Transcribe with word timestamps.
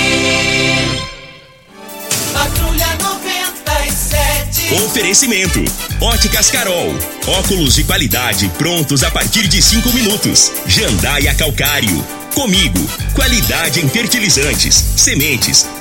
Patrulha 2.33 2.89
97. 3.01 4.75
Oferecimento: 4.85 5.65
Óticas 6.01 6.51
Carol. 6.51 6.95
Óculos 7.27 7.75
de 7.75 7.85
qualidade 7.85 8.49
prontos 8.57 9.03
a 9.03 9.11
partir 9.11 9.47
de 9.49 9.61
cinco 9.61 9.93
minutos. 9.93 10.53
Jandaia 10.67 11.35
Calcário. 11.35 12.05
Comigo. 12.35 12.79
Qualidade 13.15 13.81
em 13.81 13.89
fertilizantes, 13.89 14.75
sementes, 14.97 15.67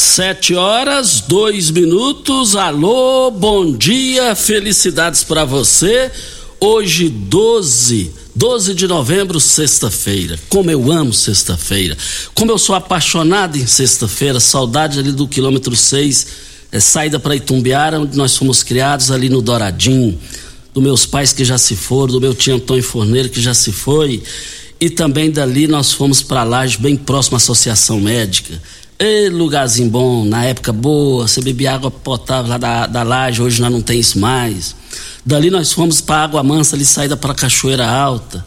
Sete 0.00 0.54
horas, 0.54 1.20
dois 1.28 1.70
minutos. 1.70 2.56
Alô, 2.56 3.30
bom 3.30 3.70
dia, 3.70 4.34
felicidades 4.34 5.22
para 5.22 5.44
você. 5.44 6.10
Hoje, 6.58 7.10
12, 7.10 8.10
12 8.34 8.74
de 8.74 8.88
novembro, 8.88 9.38
sexta-feira. 9.38 10.40
Como 10.48 10.70
eu 10.70 10.90
amo 10.90 11.12
sexta-feira. 11.12 11.98
Como 12.32 12.50
eu 12.50 12.56
sou 12.56 12.74
apaixonado 12.74 13.58
em 13.58 13.66
sexta-feira. 13.66 14.40
Saudade 14.40 14.98
ali 14.98 15.12
do 15.12 15.28
quilômetro 15.28 15.76
6, 15.76 16.26
é, 16.72 16.80
saída 16.80 17.20
para 17.20 17.36
Itumbiara, 17.36 18.00
onde 18.00 18.16
nós 18.16 18.34
fomos 18.34 18.62
criados, 18.62 19.10
ali 19.10 19.28
no 19.28 19.42
Douradinho. 19.42 20.18
Dos 20.72 20.82
meus 20.82 21.04
pais 21.04 21.34
que 21.34 21.44
já 21.44 21.58
se 21.58 21.76
foram, 21.76 22.14
do 22.14 22.20
meu 22.22 22.34
tio 22.34 22.54
Antônio 22.54 22.82
Forneiro 22.82 23.28
que 23.28 23.40
já 23.40 23.52
se 23.52 23.70
foi. 23.70 24.22
E 24.80 24.88
também 24.88 25.30
dali 25.30 25.66
nós 25.66 25.92
fomos 25.92 26.22
para 26.22 26.42
Laje, 26.42 26.78
bem 26.78 26.96
próximo 26.96 27.36
à 27.36 27.36
Associação 27.36 28.00
Médica. 28.00 28.58
Ei, 29.02 29.30
lugarzinho 29.30 29.88
bom, 29.88 30.26
na 30.26 30.44
época 30.44 30.74
boa, 30.74 31.26
você 31.26 31.40
bebia 31.40 31.72
água 31.72 31.90
potável 31.90 32.50
lá 32.50 32.58
da, 32.58 32.86
da 32.86 33.02
laje, 33.02 33.40
hoje 33.40 33.58
nós 33.58 33.72
não 33.72 33.80
tem 33.80 33.98
isso 33.98 34.18
mais. 34.18 34.76
Dali 35.24 35.48
nós 35.48 35.72
fomos 35.72 36.02
para 36.02 36.24
Água 36.24 36.42
Mansa, 36.42 36.76
ali 36.76 36.84
saída 36.84 37.16
para 37.16 37.32
Cachoeira 37.32 37.88
Alta. 37.88 38.44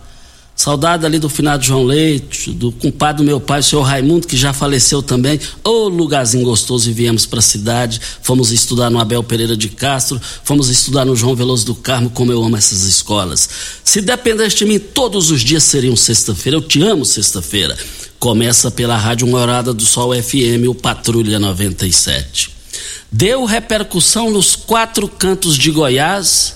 Saudade 0.55 1.07
ali 1.07 1.17
do 1.17 1.27
finado 1.27 1.63
João 1.63 1.83
Leite, 1.83 2.51
do 2.51 2.71
compadre 2.71 3.23
do 3.23 3.25
meu 3.25 3.41
pai, 3.41 3.61
o 3.61 3.63
senhor 3.63 3.81
Raimundo, 3.81 4.27
que 4.27 4.37
já 4.37 4.53
faleceu 4.53 5.01
também. 5.01 5.39
Ô 5.63 5.87
lugarzinho 5.87 6.45
gostoso 6.45 6.87
e 6.87 6.93
viemos 6.93 7.25
para 7.25 7.39
a 7.39 7.41
cidade. 7.41 7.99
Fomos 8.21 8.51
estudar 8.51 8.91
no 8.91 8.99
Abel 8.99 9.23
Pereira 9.23 9.57
de 9.57 9.69
Castro, 9.69 10.21
fomos 10.43 10.69
estudar 10.69 11.03
no 11.03 11.15
João 11.15 11.35
Veloso 11.35 11.65
do 11.65 11.73
Carmo, 11.73 12.11
como 12.11 12.31
eu 12.31 12.43
amo 12.43 12.55
essas 12.55 12.83
escolas. 12.83 13.49
Se 13.83 14.01
dependesse 14.01 14.57
de 14.57 14.65
mim, 14.65 14.77
todos 14.77 15.31
os 15.31 15.41
dias 15.41 15.63
seriam 15.63 15.95
sexta-feira. 15.95 16.57
Eu 16.57 16.61
te 16.61 16.79
amo 16.83 17.03
sexta-feira. 17.03 17.75
Começa 18.23 18.71
pela 18.71 18.95
Rádio 18.95 19.27
Morada 19.27 19.73
do 19.73 19.83
Sol 19.83 20.13
FM, 20.15 20.69
o 20.69 20.73
Patrulha 20.73 21.37
97. 21.39 22.51
Deu 23.11 23.43
repercussão 23.43 24.31
nos 24.31 24.55
quatro 24.55 25.09
cantos 25.09 25.57
de 25.57 25.69
Goiás 25.69 26.55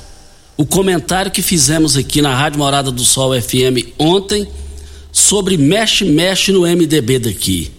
o 0.56 0.66
comentário 0.66 1.30
que 1.30 1.42
fizemos 1.42 1.98
aqui 1.98 2.22
na 2.22 2.34
Rádio 2.34 2.60
Morada 2.60 2.90
do 2.90 3.04
Sol 3.04 3.34
FM 3.34 3.84
ontem 4.00 4.48
sobre 5.12 5.58
mexe-mexe 5.58 6.54
no 6.54 6.62
MDB 6.62 7.20
daqui. 7.20 7.70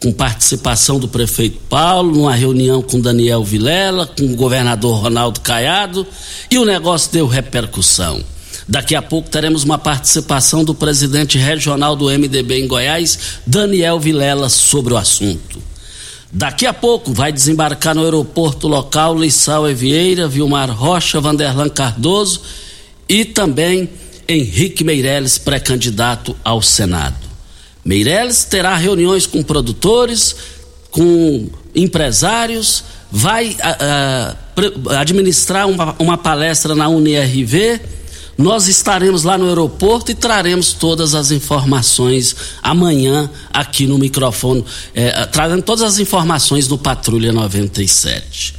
Com 0.00 0.10
participação 0.10 0.98
do 0.98 1.06
prefeito 1.06 1.60
Paulo, 1.68 2.10
numa 2.10 2.34
reunião 2.34 2.80
com 2.80 2.98
Daniel 2.98 3.44
Vilela, 3.44 4.06
com 4.06 4.24
o 4.24 4.34
governador 4.34 5.02
Ronaldo 5.02 5.40
Caiado, 5.40 6.06
e 6.50 6.56
o 6.56 6.64
negócio 6.64 7.12
deu 7.12 7.26
repercussão. 7.26 8.24
Daqui 8.66 8.94
a 8.94 9.02
pouco 9.02 9.28
teremos 9.28 9.62
uma 9.62 9.76
participação 9.76 10.64
do 10.64 10.74
presidente 10.74 11.36
regional 11.36 11.94
do 11.94 12.06
MDB 12.06 12.60
em 12.60 12.66
Goiás, 12.66 13.18
Daniel 13.46 14.00
Vilela, 14.00 14.48
sobre 14.48 14.94
o 14.94 14.96
assunto. 14.96 15.62
Daqui 16.32 16.66
a 16.66 16.72
pouco 16.72 17.12
vai 17.12 17.30
desembarcar 17.30 17.94
no 17.94 18.02
aeroporto 18.02 18.66
local 18.66 19.16
Lissau 19.16 19.68
Evieira, 19.68 20.26
Vilmar 20.26 20.70
Rocha, 20.70 21.20
Vanderlan 21.20 21.68
Cardoso 21.68 22.40
e 23.08 23.24
também 23.24 23.88
Henrique 24.26 24.82
Meirelles, 24.82 25.38
pré-candidato 25.38 26.34
ao 26.42 26.62
Senado. 26.62 27.16
Meirelles 27.84 28.44
terá 28.44 28.74
reuniões 28.76 29.26
com 29.26 29.42
produtores, 29.42 30.34
com 30.90 31.50
empresários, 31.74 32.82
vai 33.12 33.54
ah, 33.60 34.36
ah, 34.56 35.00
administrar 35.00 35.68
uma, 35.68 35.94
uma 35.98 36.16
palestra 36.16 36.74
na 36.74 36.88
UniRV 36.88 37.80
nós 38.36 38.68
estaremos 38.68 39.22
lá 39.22 39.38
no 39.38 39.48
aeroporto 39.48 40.10
e 40.10 40.14
traremos 40.14 40.72
todas 40.72 41.14
as 41.14 41.30
informações 41.30 42.34
amanhã 42.62 43.30
aqui 43.52 43.86
no 43.86 43.98
microfone, 43.98 44.64
é, 44.94 45.26
trazendo 45.26 45.62
todas 45.62 45.82
as 45.82 45.98
informações 45.98 46.66
do 46.66 46.76
Patrulha 46.76 47.32
97. 47.32 48.54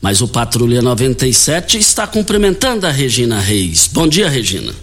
Mas 0.00 0.22
o 0.22 0.28
Patrulha 0.28 0.80
97 0.80 1.78
está 1.78 2.06
cumprimentando 2.06 2.86
a 2.86 2.90
Regina 2.90 3.38
Reis. 3.38 3.86
Bom 3.92 4.08
dia, 4.08 4.30
Regina. 4.30 4.74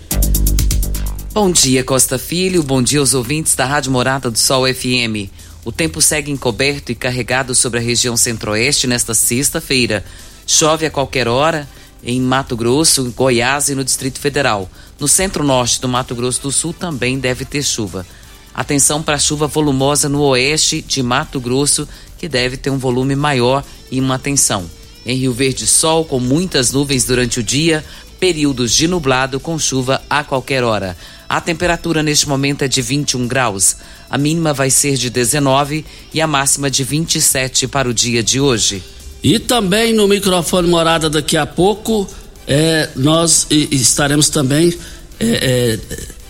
Bom 1.34 1.52
dia, 1.52 1.84
Costa 1.84 2.20
Filho. 2.20 2.62
Bom 2.62 2.82
dia 2.82 3.00
aos 3.00 3.16
ouvintes 3.16 3.56
da 3.56 3.66
Rádio 3.66 3.92
Morada 3.92 4.30
do 4.30 4.38
Sol 4.38 4.72
FM. 4.72 5.30
O 5.66 5.72
tempo 5.72 6.02
segue 6.02 6.32
encoberto 6.32 6.92
e 6.92 6.96
carregado 6.96 7.56
sobre 7.56 7.80
a 7.80 7.82
região 7.82 8.16
centro-oeste 8.16 8.86
nesta 8.86 9.14
sexta-feira. 9.16 10.06
Chove 10.46 10.86
a 10.86 10.92
qualquer 10.92 11.28
hora 11.28 11.68
em 12.08 12.22
Mato 12.22 12.56
Grosso, 12.56 13.12
Goiás 13.12 13.68
e 13.68 13.76
no 13.76 13.84
Distrito 13.84 14.18
Federal. 14.22 14.72
No 14.98 15.10
centro-norte 15.10 15.82
do 15.82 15.90
Mato 15.90 16.16
Grosso 16.16 16.42
do 16.42 16.52
Sul 16.54 16.74
também 16.74 17.20
deve 17.20 17.44
ter 17.44 17.62
chuva. 17.62 18.08
Atenção 18.54 19.04
para 19.04 19.20
chuva 19.20 19.46
volumosa 19.46 20.08
no 20.08 20.22
oeste 20.22 20.82
de 20.82 21.04
Mato 21.04 21.38
Grosso, 21.38 21.86
que 22.18 22.30
deve 22.30 22.56
ter 22.56 22.70
um 22.70 22.78
volume 22.78 23.14
maior 23.14 23.62
e 23.92 24.00
uma 24.00 24.16
atenção. 24.16 24.66
Em 25.06 25.18
Rio 25.18 25.34
Verde, 25.34 25.68
sol 25.68 26.06
com 26.06 26.18
muitas 26.18 26.72
nuvens 26.72 27.04
durante 27.04 27.42
o 27.42 27.44
dia, 27.44 27.84
períodos 28.20 28.74
de 28.74 28.88
nublado 28.88 29.38
com 29.38 29.60
chuva 29.60 30.02
a 30.10 30.24
qualquer 30.24 30.64
hora. 30.64 30.98
A 31.28 31.42
temperatura 31.42 32.02
neste 32.02 32.28
momento 32.28 32.64
é 32.64 32.70
de 32.70 32.82
21 32.82 33.28
graus. 33.28 33.76
A 34.10 34.18
mínima 34.18 34.54
vai 34.54 34.70
ser 34.70 34.96
de 34.96 35.10
19 35.10 35.86
e 36.14 36.22
a 36.22 36.26
máxima 36.26 36.72
de 36.72 36.86
27 36.86 37.68
para 37.68 37.90
o 37.90 37.94
dia 37.94 38.24
de 38.24 38.40
hoje. 38.40 38.82
E 39.28 39.40
também 39.40 39.94
no 39.94 40.08
microfone 40.08 40.70
morada 40.70 41.10
daqui 41.10 41.36
a 41.36 41.46
pouco 41.46 42.10
é, 42.48 42.88
nós 42.96 43.46
estaremos 43.50 44.30
também 44.30 44.74
é, 45.20 45.80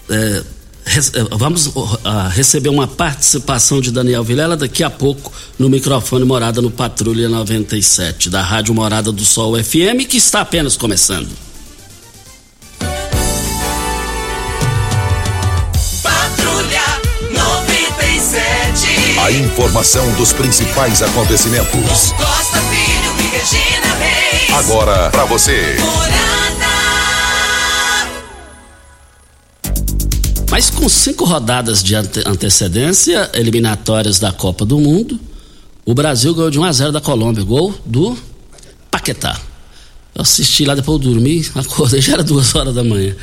é, 0.09 0.15
é, 0.15 0.43
vamos 1.37 1.67
uh, 1.67 1.99
receber 2.31 2.69
uma 2.69 2.87
participação 2.87 3.79
de 3.79 3.91
Daniel 3.91 4.23
Vilela 4.23 4.57
daqui 4.57 4.83
a 4.83 4.89
pouco 4.89 5.31
no 5.59 5.69
microfone 5.69 6.25
Morada 6.25 6.59
no 6.59 6.71
Patrulha 6.71 7.29
97, 7.29 8.31
da 8.31 8.41
Rádio 8.41 8.73
Morada 8.73 9.11
do 9.11 9.23
Sol 9.23 9.63
FM, 9.63 10.07
que 10.09 10.17
está 10.17 10.41
apenas 10.41 10.75
começando. 10.75 11.29
A 19.27 19.31
informação 19.33 20.09
dos 20.13 20.31
principais 20.31 21.01
acontecimentos. 21.01 22.13
Costa 22.13 22.61
Filho 22.61 23.11
e 23.19 23.35
Regina 23.35 23.95
Reis. 23.95 24.53
Agora 24.53 25.09
para 25.09 25.25
você. 25.25 25.75
Mas 30.49 30.69
com 30.69 30.87
cinco 30.87 31.25
rodadas 31.25 31.83
de 31.83 31.93
ante 31.93 32.23
antecedência, 32.25 33.29
eliminatórias 33.33 34.17
da 34.17 34.31
Copa 34.31 34.63
do 34.63 34.79
Mundo, 34.79 35.19
o 35.85 35.93
Brasil 35.93 36.33
ganhou 36.33 36.49
de 36.49 36.57
1 36.57 36.63
a 36.63 36.71
0 36.71 36.91
da 36.93 37.01
Colômbia. 37.01 37.43
Gol 37.43 37.75
do 37.85 38.17
Paquetá. 38.89 39.37
Eu 40.15 40.21
assisti 40.21 40.63
lá, 40.63 40.73
depois 40.73 41.03
eu 41.03 41.11
dormi, 41.11 41.45
acordei, 41.53 41.99
já 41.99 42.13
era 42.13 42.23
duas 42.23 42.55
horas 42.55 42.73
da 42.73 42.81
manhã. 42.81 43.13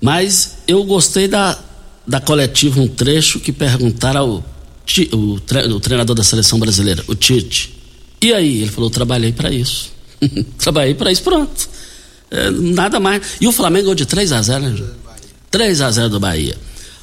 Mas 0.00 0.58
eu 0.68 0.84
gostei 0.84 1.26
da, 1.26 1.58
da 2.06 2.20
coletiva, 2.20 2.80
um 2.80 2.86
trecho 2.86 3.40
que 3.40 3.50
perguntaram 3.50 4.20
ao 4.20 4.51
o, 5.12 5.40
tre, 5.40 5.62
o 5.66 5.80
treinador 5.80 6.14
da 6.14 6.24
seleção 6.24 6.58
brasileira, 6.58 7.02
o 7.08 7.14
Tite. 7.14 7.74
E 8.20 8.32
aí? 8.32 8.62
Ele 8.62 8.70
falou: 8.70 8.90
trabalhei 8.90 9.32
para 9.32 9.50
isso. 9.50 9.92
trabalhei 10.58 10.94
para 10.94 11.10
isso, 11.10 11.22
pronto. 11.22 11.68
É, 12.30 12.50
nada 12.50 12.98
mais. 13.00 13.22
E 13.40 13.46
o 13.46 13.52
Flamengo 13.52 13.94
de 13.94 14.06
3 14.06 14.32
a 14.32 14.42
0 14.42 14.68
né? 14.70 14.84
3 15.50 15.80
a 15.82 15.90
0 15.90 16.08
do 16.08 16.20
Bahia. 16.20 16.56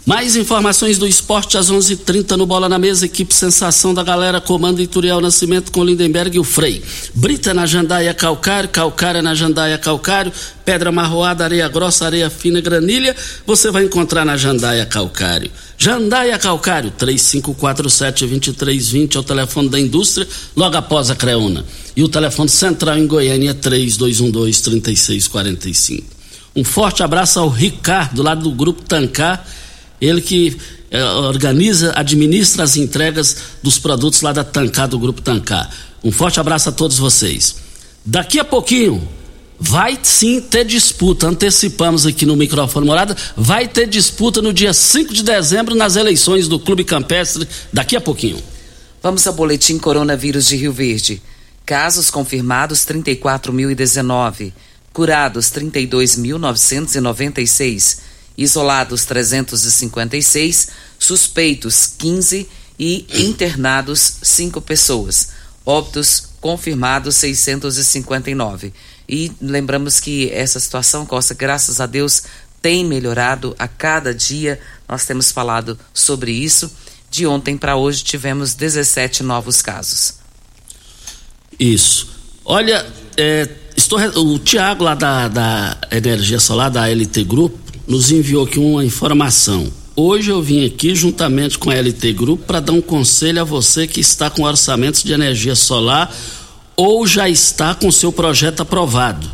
Mais 0.10 0.36
informações 0.36 0.98
do 0.98 1.06
esporte 1.06 1.56
às 1.56 1.70
11:30 1.70 1.94
h 1.94 2.04
30 2.04 2.36
no 2.36 2.48
Bola 2.48 2.68
na 2.68 2.80
Mesa. 2.80 3.06
Equipe 3.06 3.32
Sensação 3.32 3.94
da 3.94 4.02
Galera, 4.02 4.42
comando 4.42 4.82
Ituriel 4.82 5.22
Nascimento 5.22 5.72
com 5.72 5.86
Lindenberg 5.86 6.36
e 6.36 6.40
o 6.40 6.44
Frei. 6.44 6.82
Brita 7.14 7.54
na 7.54 7.68
Jandaia 7.68 8.12
Calcário, 8.12 8.70
Calcária 8.70 9.22
na 9.22 9.36
Jandaia 9.36 9.78
Calcário, 9.78 10.34
Pedra 10.66 10.92
Marroada, 10.92 11.44
Areia 11.44 11.70
Grossa, 11.70 12.08
Areia 12.08 12.28
Fina, 12.28 12.60
Granilha. 12.60 13.16
Você 13.46 13.70
vai 13.70 13.84
encontrar 13.84 14.26
na 14.26 14.36
Jandaia 14.36 14.84
Calcário. 14.84 15.52
Jandaia 15.78 16.40
Calcário, 16.40 16.92
3547-2320 16.98 19.16
é 19.16 19.20
o 19.20 19.24
telefone 19.24 19.70
da 19.70 19.80
indústria, 19.80 20.28
logo 20.56 20.76
após 20.76 21.12
a 21.12 21.16
Creuna. 21.16 21.64
E 21.96 22.02
o 22.02 22.10
telefone 22.10 22.50
central 22.50 22.98
em 22.98 23.06
Goiânia 23.06 23.52
é 23.52 23.54
3212-3645. 23.54 26.04
Um 26.56 26.64
forte 26.64 27.04
abraço 27.04 27.40
ao 27.40 27.48
Ricardo, 27.48 28.24
lá 28.24 28.34
do 28.34 28.52
Grupo 28.52 28.82
Tancar 28.82 29.46
ele 30.02 30.22
que 30.22 30.58
eh, 30.92 31.04
organiza, 31.04 31.94
administra 31.96 32.64
as 32.64 32.76
entregas 32.76 33.38
dos 33.62 33.78
produtos 33.78 34.22
lá 34.22 34.32
da 34.32 34.44
Tancar, 34.44 34.88
do 34.88 34.98
Grupo 34.98 35.22
Tancar. 35.22 35.70
Um 36.04 36.12
forte 36.12 36.40
abraço 36.40 36.70
a 36.70 36.72
todos 36.72 36.98
vocês. 36.98 37.56
Daqui 38.06 38.40
a 38.40 38.44
pouquinho, 38.44 39.08
vai 39.60 40.00
sim 40.02 40.42
ter 40.42 40.66
disputa. 40.66 41.28
Antecipamos 41.28 42.06
aqui 42.06 42.26
no 42.26 42.36
microfone 42.36 42.88
morada. 42.88 43.16
Vai 43.36 43.68
ter 43.68 43.88
disputa 43.88 44.42
no 44.42 44.54
dia 44.54 44.74
5 44.74 45.14
de 45.14 45.24
dezembro 45.24 45.76
nas 45.76 45.96
eleições 45.96 46.48
do 46.48 46.60
Clube 46.60 46.84
Campestre. 46.84 47.48
Daqui 47.72 47.96
a 47.96 48.02
pouquinho. 48.02 48.42
Vamos 49.04 49.28
ao 49.28 49.34
boletim 49.34 49.78
Coronavírus 49.78 50.48
de 50.48 50.56
Rio 50.56 50.74
Verde. 50.74 51.22
Casos 51.66 52.10
confirmados 52.10 52.80
34.019. 52.80 54.54
Curados 54.92 55.52
32.996 55.52 58.09
isolados 58.42 59.04
356, 59.06 60.70
suspeitos 60.98 61.86
15 61.98 62.48
e 62.80 63.06
internados 63.26 64.16
5 64.22 64.62
pessoas. 64.62 65.30
Óbitos 65.66 66.30
confirmados 66.40 67.18
659. 67.18 68.74
E 69.08 69.32
lembramos 69.42 70.00
que 70.00 70.32
essa 70.32 70.60
situação, 70.60 71.06
Costa, 71.06 71.34
graças 71.34 71.82
a 71.82 71.86
Deus, 71.86 72.24
tem 72.62 72.86
melhorado 72.86 73.56
a 73.60 73.68
cada 73.68 74.14
dia. 74.14 74.60
Nós 74.88 75.06
temos 75.06 75.32
falado 75.32 75.78
sobre 75.94 76.32
isso. 76.32 76.72
De 77.12 77.28
ontem 77.28 77.58
para 77.58 77.76
hoje 77.76 78.04
tivemos 78.04 78.54
17 78.54 79.24
novos 79.24 79.62
casos. 79.62 80.16
Isso. 81.60 82.10
Olha, 82.46 82.86
é, 83.18 83.50
estou, 83.76 84.00
o 84.00 84.40
Tiago 84.40 84.84
lá 84.84 84.96
da, 84.96 85.28
da 85.28 85.78
Energia 85.92 86.40
Solar, 86.40 86.72
da 86.72 86.88
LT 86.88 87.24
Grupo, 87.26 87.69
nos 87.90 88.12
enviou 88.12 88.46
aqui 88.46 88.60
uma 88.60 88.86
informação. 88.86 89.68
Hoje 89.96 90.30
eu 90.30 90.40
vim 90.44 90.64
aqui 90.64 90.94
juntamente 90.94 91.58
com 91.58 91.72
a 91.72 91.74
LT 91.74 92.14
Grupo 92.14 92.46
para 92.46 92.60
dar 92.60 92.74
um 92.74 92.82
conselho 92.82 93.42
a 93.42 93.44
você 93.44 93.88
que 93.88 94.00
está 94.00 94.30
com 94.30 94.44
orçamentos 94.44 95.02
de 95.02 95.12
energia 95.12 95.56
solar 95.56 96.16
ou 96.76 97.08
já 97.08 97.28
está 97.28 97.74
com 97.74 97.92
seu 97.92 98.12
projeto 98.12 98.62
aprovado. 98.62 99.28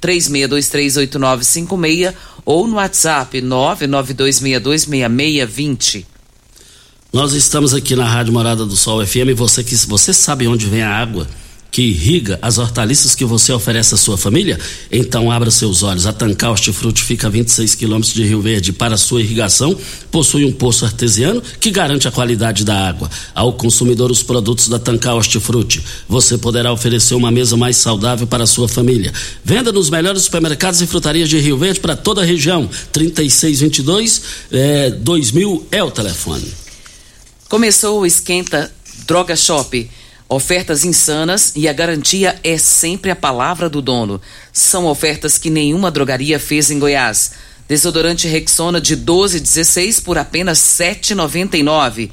36238956 0.00 2.14
ou 2.44 2.66
no 2.66 2.74
WhatsApp 2.76 3.40
992626620. 3.40 6.04
Nós 7.12 7.32
estamos 7.32 7.74
aqui 7.74 7.96
na 7.96 8.04
Rádio 8.04 8.32
Morada 8.32 8.64
do 8.64 8.76
Sol 8.76 9.04
FM. 9.04 9.34
Você 9.36 9.64
que 9.64 9.74
você 9.86 10.12
sabe 10.12 10.46
onde 10.46 10.66
vem 10.66 10.82
a 10.82 10.90
água 10.90 11.26
que 11.70 11.82
irriga 11.82 12.38
as 12.42 12.58
hortaliças 12.58 13.14
que 13.14 13.24
você 13.24 13.52
oferece 13.52 13.94
à 13.94 13.96
sua 13.96 14.18
família? 14.18 14.58
Então 14.90 15.30
abra 15.30 15.50
seus 15.50 15.82
olhos. 15.82 16.06
A 16.06 16.12
Tancar 16.12 16.50
Hortifruti 16.50 17.02
fica 17.02 17.26
a 17.26 17.30
26 17.30 17.74
quilômetros 17.74 18.12
de 18.12 18.24
Rio 18.24 18.40
Verde. 18.40 18.72
Para 18.72 18.96
sua 18.96 19.20
irrigação, 19.20 19.76
possui 20.10 20.44
um 20.44 20.52
poço 20.52 20.84
artesiano 20.84 21.42
que 21.60 21.70
garante 21.70 22.08
a 22.08 22.10
qualidade 22.10 22.64
da 22.64 22.88
água. 22.88 23.10
Ao 23.34 23.52
consumidor, 23.52 24.10
os 24.10 24.22
produtos 24.22 24.68
da 24.68 24.78
Tancar 24.78 25.14
Hortifruti. 25.14 25.82
Você 26.08 26.36
poderá 26.36 26.72
oferecer 26.72 27.14
uma 27.14 27.30
mesa 27.30 27.56
mais 27.56 27.76
saudável 27.76 28.26
para 28.26 28.44
a 28.44 28.46
sua 28.46 28.68
família. 28.68 29.12
Venda 29.44 29.70
nos 29.70 29.90
melhores 29.90 30.22
supermercados 30.22 30.80
e 30.80 30.86
frutarias 30.86 31.28
de 31.28 31.38
Rio 31.38 31.56
Verde 31.56 31.80
para 31.80 31.96
toda 31.96 32.22
a 32.22 32.24
região. 32.24 32.68
3622 32.92 34.22
é, 34.50 34.90
2000 34.90 35.66
é 35.70 35.82
o 35.82 35.90
telefone. 35.90 36.52
Começou 37.48 38.00
o 38.00 38.06
Esquenta 38.06 38.72
Droga 39.06 39.34
Shop 39.34 39.88
Ofertas 40.32 40.84
insanas 40.84 41.52
e 41.56 41.66
a 41.66 41.72
garantia 41.72 42.38
é 42.44 42.56
sempre 42.56 43.10
a 43.10 43.16
palavra 43.16 43.68
do 43.68 43.82
dono. 43.82 44.20
São 44.52 44.86
ofertas 44.86 45.36
que 45.36 45.50
nenhuma 45.50 45.90
drogaria 45.90 46.38
fez 46.38 46.70
em 46.70 46.78
Goiás. 46.78 47.32
Desodorante 47.66 48.28
Rexona 48.28 48.80
de 48.80 48.94
12 48.94 49.38
e 49.38 49.40
16 49.40 49.98
por 49.98 50.16
apenas 50.16 50.60
7,99. 50.60 52.12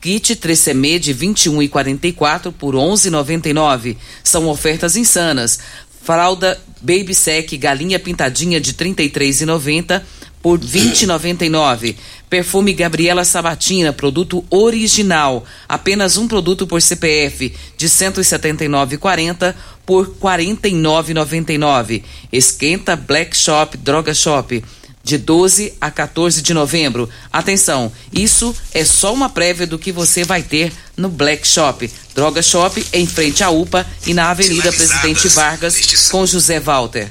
Kit 0.00 0.34
3CM 0.36 0.98
de 0.98 1.12
21 1.12 1.62
e 1.62 1.68
44 1.68 2.52
por 2.52 2.74
11,99. 2.74 3.98
São 4.24 4.48
ofertas 4.48 4.96
insanas. 4.96 5.58
Fralda 6.02 6.58
Baby 6.80 7.12
Sec 7.12 7.52
Galinha 7.58 7.98
Pintadinha 7.98 8.58
de 8.58 8.72
33,90 8.72 10.00
por 10.42 10.58
20,99. 10.58 11.96
Perfume 12.28 12.72
Gabriela 12.74 13.24
Sabatina, 13.24 13.92
produto 13.92 14.44
original, 14.50 15.44
apenas 15.68 16.16
um 16.16 16.28
produto 16.28 16.66
por 16.66 16.82
CPF, 16.82 17.54
de 17.76 17.88
179,40 17.88 19.54
por 19.86 20.08
49,99. 20.20 22.02
Esquenta 22.30 22.94
Black 22.94 23.36
Shop 23.36 23.76
Droga 23.78 24.12
Shop, 24.12 24.62
de 25.02 25.16
12 25.16 25.72
a 25.80 25.90
14 25.90 26.42
de 26.42 26.52
novembro. 26.52 27.08
Atenção, 27.32 27.90
isso 28.12 28.54
é 28.74 28.84
só 28.84 29.14
uma 29.14 29.30
prévia 29.30 29.66
do 29.66 29.78
que 29.78 29.90
você 29.90 30.22
vai 30.24 30.42
ter 30.42 30.70
no 30.94 31.08
Black 31.08 31.48
Shop. 31.48 31.90
Droga 32.14 32.42
Shop 32.42 32.86
em 32.92 33.06
frente 33.06 33.42
à 33.42 33.48
UPA 33.48 33.86
e 34.06 34.12
na 34.12 34.28
Avenida 34.28 34.70
Presidente 34.70 35.28
Vargas 35.28 36.08
com 36.10 36.26
José 36.26 36.60
Walter. 36.60 37.10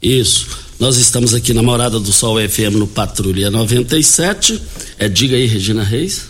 Isso. 0.00 0.69
Nós 0.80 0.96
estamos 0.96 1.34
aqui 1.34 1.52
na 1.52 1.62
Morada 1.62 2.00
do 2.00 2.10
Sol 2.10 2.38
FM 2.40 2.76
no 2.78 2.86
Patrulha 2.86 3.50
97. 3.50 4.58
É, 4.98 5.10
diga 5.10 5.36
aí, 5.36 5.44
Regina 5.44 5.84
Reis. 5.84 6.22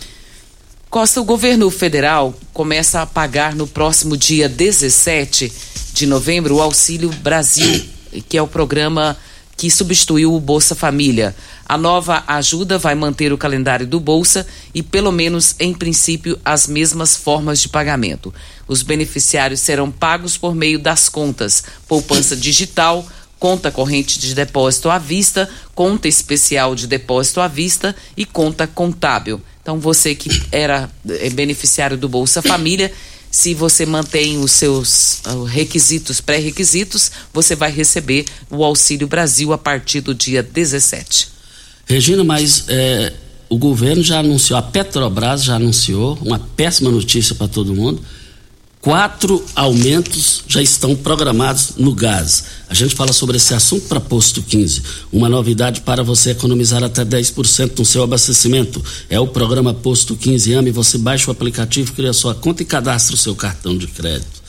Costa, 0.89 1.21
o 1.21 1.23
governo 1.23 1.71
federal 1.71 2.37
começa 2.51 3.01
a 3.01 3.05
pagar 3.05 3.55
no 3.55 3.65
próximo 3.65 4.17
dia 4.17 4.49
17 4.49 5.49
de 5.93 6.05
novembro 6.05 6.55
o 6.55 6.61
Auxílio 6.61 7.09
Brasil, 7.23 7.81
que 8.27 8.37
é 8.37 8.41
o 8.41 8.47
programa 8.47 9.15
que 9.55 9.71
substituiu 9.71 10.33
o 10.33 10.39
Bolsa 10.39 10.75
Família. 10.75 11.33
A 11.65 11.77
nova 11.77 12.21
ajuda 12.27 12.77
vai 12.77 12.93
manter 12.93 13.31
o 13.31 13.37
calendário 13.37 13.87
do 13.87 14.01
Bolsa 14.01 14.45
e, 14.75 14.83
pelo 14.83 15.13
menos 15.13 15.55
em 15.61 15.73
princípio, 15.73 16.37
as 16.43 16.67
mesmas 16.67 17.15
formas 17.15 17.61
de 17.61 17.69
pagamento. 17.69 18.33
Os 18.67 18.83
beneficiários 18.83 19.61
serão 19.61 19.89
pagos 19.89 20.35
por 20.35 20.53
meio 20.53 20.77
das 20.77 21.07
contas 21.07 21.63
poupança 21.87 22.35
digital 22.35 23.07
conta 23.41 23.71
corrente 23.71 24.19
de 24.19 24.35
depósito 24.35 24.87
à 24.87 24.99
vista, 24.99 25.49
conta 25.73 26.07
especial 26.07 26.75
de 26.75 26.85
depósito 26.85 27.41
à 27.41 27.47
vista 27.47 27.95
e 28.15 28.23
conta 28.23 28.67
contábil. 28.67 29.41
Então, 29.59 29.79
você 29.79 30.13
que 30.13 30.29
era 30.51 30.87
é, 31.09 31.27
beneficiário 31.31 31.97
do 31.97 32.07
Bolsa 32.07 32.39
Família, 32.43 32.93
se 33.31 33.55
você 33.55 33.83
mantém 33.83 34.37
os 34.37 34.51
seus 34.51 35.21
uh, 35.25 35.43
requisitos, 35.43 36.21
pré-requisitos, 36.21 37.11
você 37.33 37.55
vai 37.55 37.71
receber 37.71 38.25
o 38.47 38.63
Auxílio 38.63 39.07
Brasil 39.07 39.51
a 39.51 39.57
partir 39.57 40.01
do 40.01 40.13
dia 40.13 40.43
17. 40.43 41.29
Regina, 41.87 42.23
mas 42.23 42.65
é, 42.67 43.11
o 43.49 43.57
governo 43.57 44.03
já 44.03 44.19
anunciou, 44.19 44.59
a 44.59 44.61
Petrobras 44.61 45.43
já 45.43 45.55
anunciou, 45.55 46.15
uma 46.21 46.37
péssima 46.37 46.91
notícia 46.91 47.33
para 47.33 47.47
todo 47.47 47.73
mundo 47.73 48.03
Quatro 48.81 49.45
aumentos 49.55 50.43
já 50.47 50.59
estão 50.59 50.95
programados 50.95 51.73
no 51.77 51.93
gás. 51.93 52.45
A 52.67 52.73
gente 52.73 52.95
fala 52.95 53.13
sobre 53.13 53.37
esse 53.37 53.53
assunto 53.53 53.87
para 53.87 53.99
Posto 53.99 54.41
15. 54.41 54.81
Uma 55.13 55.29
novidade 55.29 55.81
para 55.81 56.03
você 56.03 56.31
economizar 56.31 56.83
até 56.83 57.05
10% 57.05 57.77
no 57.77 57.85
seu 57.85 58.01
abastecimento. 58.01 58.83
É 59.07 59.19
o 59.19 59.27
programa 59.27 59.71
Posto 59.71 60.15
15 60.15 60.55
AME. 60.55 60.71
Você 60.71 60.97
baixa 60.97 61.29
o 61.29 61.31
aplicativo, 61.31 61.93
cria 61.93 62.11
sua 62.11 62.33
conta 62.33 62.63
e 62.63 62.65
cadastra 62.65 63.13
o 63.13 63.19
seu 63.19 63.35
cartão 63.35 63.77
de 63.77 63.85
crédito. 63.85 64.41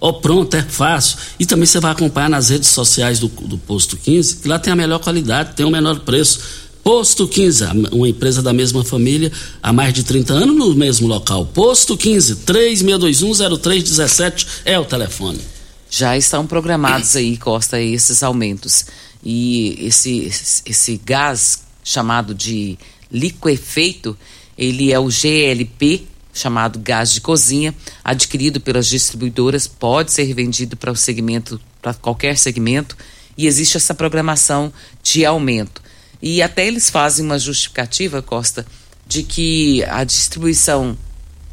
Ó, 0.00 0.08
oh, 0.08 0.12
pronto, 0.14 0.54
é 0.54 0.62
fácil. 0.62 1.18
E 1.38 1.44
também 1.44 1.66
você 1.66 1.78
vai 1.78 1.92
acompanhar 1.92 2.30
nas 2.30 2.48
redes 2.48 2.70
sociais 2.70 3.18
do, 3.18 3.28
do 3.28 3.58
Posto 3.58 3.98
15, 3.98 4.36
que 4.36 4.48
lá 4.48 4.58
tem 4.58 4.72
a 4.72 4.76
melhor 4.76 4.98
qualidade, 4.98 5.54
tem 5.54 5.66
o 5.66 5.70
menor 5.70 6.00
preço 6.00 6.40
Posto 6.84 7.26
15, 7.26 7.64
uma 7.92 8.06
empresa 8.06 8.42
da 8.42 8.52
mesma 8.52 8.84
família 8.84 9.32
há 9.62 9.72
mais 9.72 9.94
de 9.94 10.04
30 10.04 10.34
anos 10.34 10.54
no 10.54 10.74
mesmo 10.74 11.08
local. 11.08 11.46
Posto 11.46 11.96
15, 11.96 12.36
36210317 12.44 14.46
é 14.66 14.78
o 14.78 14.84
telefone. 14.84 15.40
Já 15.88 16.14
estão 16.14 16.46
programados 16.46 17.16
aí, 17.16 17.38
Costa, 17.38 17.80
esses 17.80 18.22
aumentos. 18.22 18.84
E 19.24 19.86
esse, 19.86 20.30
esse 20.66 21.00
gás 21.02 21.62
chamado 21.82 22.34
de 22.34 22.78
liquefeito, 23.10 24.14
ele 24.58 24.92
é 24.92 24.98
o 24.98 25.08
GLP, 25.08 26.02
chamado 26.34 26.78
gás 26.80 27.10
de 27.10 27.22
cozinha, 27.22 27.74
adquirido 28.04 28.60
pelas 28.60 28.88
distribuidoras, 28.88 29.66
pode 29.66 30.12
ser 30.12 30.34
vendido 30.34 30.76
para 30.76 30.92
o 30.92 30.96
segmento, 30.96 31.58
para 31.80 31.94
qualquer 31.94 32.36
segmento, 32.36 32.94
e 33.38 33.46
existe 33.46 33.78
essa 33.78 33.94
programação 33.94 34.70
de 35.02 35.24
aumento. 35.24 35.82
E 36.26 36.40
até 36.40 36.66
eles 36.66 36.88
fazem 36.88 37.22
uma 37.22 37.38
justificativa, 37.38 38.22
Costa, 38.22 38.64
de 39.06 39.22
que 39.22 39.84
a 39.84 40.04
distribuição 40.04 40.96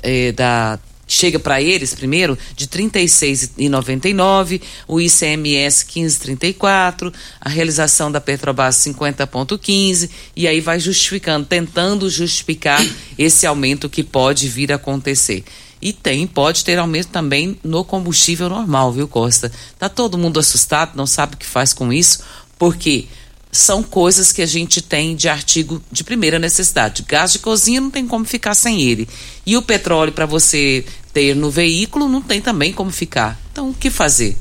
eh, 0.02 0.32
da 0.32 0.80
chega 1.06 1.38
para 1.38 1.62
eles 1.62 1.94
primeiro 1.94 2.38
de 2.56 2.70
R$ 2.72 2.90
36,99, 2.90 4.62
o 4.88 5.02
ICMS 5.02 5.86
15,34, 5.86 7.14
a 7.42 7.50
realização 7.50 8.10
da 8.10 8.22
Petrobras 8.22 8.78
50,15 8.78 10.10
e 10.34 10.48
aí 10.48 10.62
vai 10.62 10.80
justificando, 10.80 11.46
tentando 11.46 12.10
justificar 12.10 12.82
esse 13.20 13.46
aumento 13.46 13.90
que 13.90 14.04
pode 14.04 14.48
vir 14.48 14.72
a 14.72 14.76
acontecer. 14.76 15.44
E 15.82 15.92
tem, 15.92 16.26
pode 16.26 16.64
ter 16.64 16.80
aumento 16.80 17.10
também 17.10 17.60
no 17.62 17.84
combustível 17.84 18.48
normal, 18.48 18.94
viu, 18.94 19.06
Costa? 19.06 19.52
Tá 19.78 19.90
todo 19.90 20.18
mundo 20.18 20.40
assustado, 20.40 20.96
não 20.96 21.06
sabe 21.06 21.36
o 21.36 21.38
que 21.38 21.46
faz 21.46 21.74
com 21.74 21.92
isso, 21.92 22.24
porque 22.58 23.10
são 23.52 23.84
coisas 23.84 24.32
que 24.32 24.42
a 24.42 24.46
gente 24.46 24.82
tem 24.82 25.16
de 25.16 25.28
artigo 25.28 25.84
de 25.92 26.04
primeira 26.04 26.40
necessidade. 26.40 27.04
Gás 27.08 27.34
de 27.34 27.40
cozinha 27.40 27.82
não 27.82 27.92
tem 27.92 28.08
como 28.08 28.24
ficar 28.24 28.56
sem 28.56 28.82
ele. 28.82 29.10
E 29.46 29.58
o 29.58 29.62
petróleo 29.62 30.14
para 30.14 30.26
você 30.26 30.86
ter 31.14 31.36
no 31.36 31.52
veículo 31.52 32.08
não 32.08 32.22
tem 32.22 32.40
também 32.42 32.72
como 32.72 32.92
ficar. 32.92 33.40
Então, 33.52 33.70
o 33.70 33.74
que 33.74 33.90
fazer? 33.90 34.38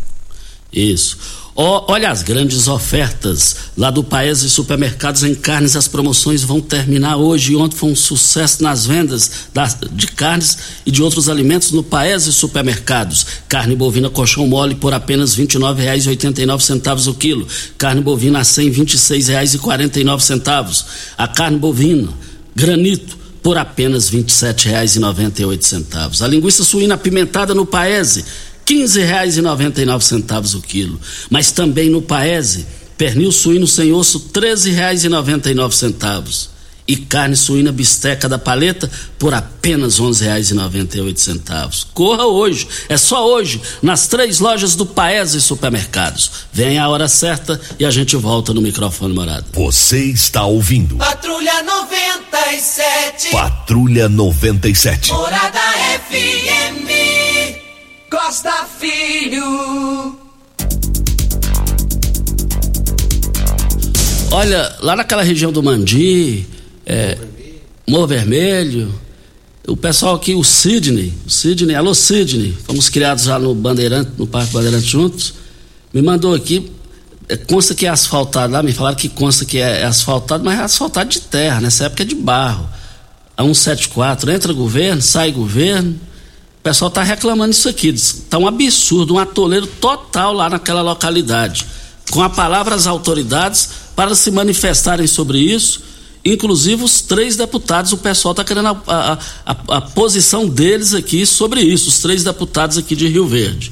Isso. 0.72 1.18
Oh, 1.62 1.84
olha 1.88 2.10
as 2.10 2.22
grandes 2.22 2.68
ofertas 2.68 3.54
lá 3.76 3.90
do 3.90 4.02
Paese 4.02 4.48
Supermercados 4.48 5.22
em 5.24 5.34
carnes. 5.34 5.76
As 5.76 5.86
promoções 5.86 6.42
vão 6.42 6.58
terminar 6.58 7.18
hoje. 7.18 7.54
Ontem 7.54 7.76
foi 7.76 7.90
um 7.90 7.94
sucesso 7.94 8.62
nas 8.62 8.86
vendas 8.86 9.30
das, 9.52 9.76
de 9.92 10.06
carnes 10.06 10.56
e 10.86 10.90
de 10.90 11.02
outros 11.02 11.28
alimentos 11.28 11.70
no 11.70 11.82
Paese 11.82 12.32
Supermercados. 12.32 13.26
Carne 13.46 13.76
bovina 13.76 14.08
colchão 14.08 14.46
mole 14.46 14.74
por 14.74 14.94
apenas 14.94 15.34
R$ 15.34 15.44
29,89 15.44 17.08
o 17.08 17.14
quilo. 17.14 17.46
Carne 17.76 18.00
bovina 18.00 18.38
a 18.38 18.44
100, 18.44 18.70
R$ 18.70 18.82
26,49. 18.82 20.84
A 21.18 21.28
carne 21.28 21.58
bovina 21.58 22.08
granito 22.56 23.18
por 23.42 23.58
apenas 23.58 24.08
R$ 24.08 24.22
27,98. 24.22 26.22
A 26.22 26.26
linguiça 26.26 26.64
suína 26.64 26.94
apimentada 26.94 27.54
no 27.54 27.66
Paese 27.66 28.24
quinze 28.70 29.02
reais 29.02 29.36
e 29.36 29.42
noventa 29.42 29.82
e 29.82 29.84
nove 29.84 30.04
centavos 30.04 30.54
o 30.54 30.62
quilo. 30.62 31.00
Mas 31.28 31.50
também 31.50 31.90
no 31.90 32.00
Paese, 32.00 32.64
pernil 32.96 33.32
suíno 33.32 33.66
sem 33.66 33.92
osso, 33.92 34.20
treze 34.20 34.70
reais 34.70 35.02
e 35.02 35.08
noventa 35.08 35.50
e 35.50 35.54
nove 35.54 35.74
centavos. 35.74 36.50
E 36.86 36.96
carne 36.96 37.34
suína 37.34 37.72
bisteca 37.72 38.28
da 38.28 38.38
paleta 38.38 38.88
por 39.18 39.34
apenas 39.34 39.98
onze 39.98 40.22
reais 40.22 40.52
e 40.52 40.54
noventa 40.54 40.96
e 40.96 41.00
oito 41.00 41.20
centavos. 41.20 41.84
Corra 41.92 42.26
hoje, 42.26 42.68
é 42.88 42.96
só 42.96 43.26
hoje, 43.26 43.60
nas 43.82 44.06
três 44.06 44.38
lojas 44.38 44.76
do 44.76 44.86
Paese 44.86 45.40
Supermercados. 45.40 46.30
Vem 46.52 46.78
a 46.78 46.88
hora 46.88 47.08
certa 47.08 47.60
e 47.76 47.84
a 47.84 47.90
gente 47.90 48.14
volta 48.14 48.54
no 48.54 48.62
microfone 48.62 49.12
morado. 49.12 49.46
Você 49.52 50.04
está 50.04 50.44
ouvindo. 50.44 50.94
Patrulha 50.94 51.60
97. 51.64 53.30
Patrulha 53.32 54.08
97. 54.08 55.12
Morada 55.12 55.60
FM. 56.08 57.69
Costa 58.10 58.66
Filho. 58.80 60.18
Olha, 64.32 64.76
lá 64.80 64.96
naquela 64.96 65.22
região 65.22 65.52
do 65.52 65.62
Mandi, 65.62 66.44
é, 66.84 67.16
Morro 67.88 68.08
Vermelho, 68.08 68.92
o 69.68 69.76
pessoal 69.76 70.16
aqui, 70.16 70.34
o 70.34 70.42
Sidney, 70.42 71.14
Sidney, 71.28 71.76
alô 71.76 71.94
Sidney, 71.94 72.52
fomos 72.64 72.88
criados 72.88 73.24
já 73.24 73.38
no 73.38 73.54
Bandeirante, 73.54 74.10
no 74.18 74.26
Parque 74.26 74.52
Bandeirante 74.52 74.88
juntos, 74.88 75.34
me 75.94 76.02
mandou 76.02 76.34
aqui, 76.34 76.68
é, 77.28 77.36
consta 77.36 77.76
que 77.76 77.86
é 77.86 77.90
asfaltado 77.90 78.52
lá, 78.52 78.60
me 78.60 78.72
falaram 78.72 78.96
que 78.96 79.08
consta 79.08 79.44
que 79.44 79.58
é, 79.58 79.82
é 79.82 79.84
asfaltado, 79.84 80.42
mas 80.42 80.58
é 80.58 80.62
asfaltado 80.62 81.10
de 81.10 81.20
terra, 81.20 81.60
nessa 81.60 81.84
época 81.84 82.02
é 82.02 82.06
de 82.06 82.16
barro. 82.16 82.68
A 83.36 83.44
174, 83.44 84.32
entra 84.32 84.52
governo, 84.52 85.00
sai 85.00 85.30
governo, 85.30 85.98
o 86.60 86.62
pessoal 86.62 86.90
está 86.90 87.02
reclamando 87.02 87.52
isso 87.52 87.70
aqui, 87.70 87.88
está 87.88 88.36
um 88.36 88.46
absurdo, 88.46 89.14
um 89.14 89.18
atoleiro 89.18 89.66
total 89.66 90.34
lá 90.34 90.50
naquela 90.50 90.82
localidade. 90.82 91.66
Com 92.10 92.22
a 92.22 92.28
palavra 92.28 92.74
as 92.74 92.86
autoridades 92.86 93.70
para 93.96 94.14
se 94.14 94.30
manifestarem 94.30 95.06
sobre 95.06 95.38
isso, 95.38 95.80
inclusive 96.22 96.84
os 96.84 97.00
três 97.00 97.34
deputados, 97.34 97.92
o 97.92 97.96
pessoal 97.96 98.32
está 98.32 98.44
querendo 98.44 98.68
a, 98.68 98.82
a, 98.86 99.18
a, 99.46 99.76
a 99.78 99.80
posição 99.80 100.46
deles 100.46 100.92
aqui 100.92 101.24
sobre 101.24 101.62
isso, 101.62 101.88
os 101.88 102.00
três 102.00 102.22
deputados 102.22 102.76
aqui 102.76 102.94
de 102.94 103.08
Rio 103.08 103.26
Verde. 103.26 103.70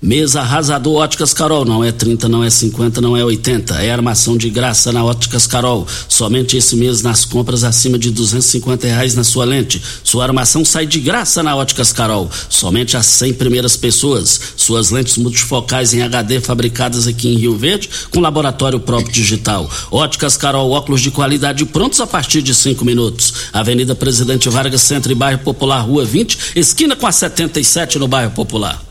Mesa 0.00 0.42
arrasador 0.42 0.94
Óticas 0.94 1.34
Carol, 1.34 1.64
não 1.64 1.82
é 1.82 1.90
30, 1.90 2.28
não 2.28 2.44
é 2.44 2.48
50, 2.48 3.00
não 3.00 3.16
é 3.16 3.24
80. 3.24 3.82
É 3.82 3.90
armação 3.90 4.36
de 4.36 4.48
graça 4.48 4.92
na 4.92 5.04
Óticas 5.04 5.44
Carol. 5.44 5.88
Somente 6.08 6.56
esse 6.56 6.76
mês 6.76 7.02
nas 7.02 7.24
compras 7.24 7.64
acima 7.64 7.98
de 7.98 8.12
250 8.12 8.86
reais 8.86 9.16
na 9.16 9.24
sua 9.24 9.44
lente. 9.44 9.82
Sua 10.04 10.22
armação 10.22 10.64
sai 10.64 10.86
de 10.86 11.00
graça 11.00 11.42
na 11.42 11.56
Óticas 11.56 11.92
Carol. 11.92 12.30
Somente 12.48 12.96
as 12.96 13.06
100 13.06 13.34
primeiras 13.34 13.76
pessoas. 13.76 14.40
Suas 14.56 14.90
lentes 14.90 15.16
multifocais 15.16 15.92
em 15.92 16.00
HD 16.02 16.40
fabricadas 16.40 17.08
aqui 17.08 17.34
em 17.34 17.36
Rio 17.36 17.56
Verde 17.56 17.90
com 18.12 18.20
laboratório 18.20 18.78
próprio 18.78 19.12
digital. 19.12 19.68
Óticas 19.90 20.36
Carol, 20.36 20.70
óculos 20.70 21.00
de 21.00 21.10
qualidade 21.10 21.66
prontos 21.66 22.00
a 22.00 22.06
partir 22.06 22.40
de 22.40 22.54
5 22.54 22.84
minutos. 22.84 23.34
Avenida 23.52 23.96
Presidente 23.96 24.48
Vargas 24.48 24.82
Centro 24.82 25.10
e 25.10 25.14
Bairro 25.16 25.40
Popular, 25.40 25.80
Rua 25.80 26.04
20, 26.04 26.38
esquina 26.54 26.94
com 26.94 27.06
a 27.06 27.10
77 27.10 27.98
no 27.98 28.06
Bairro 28.06 28.30
Popular. 28.30 28.87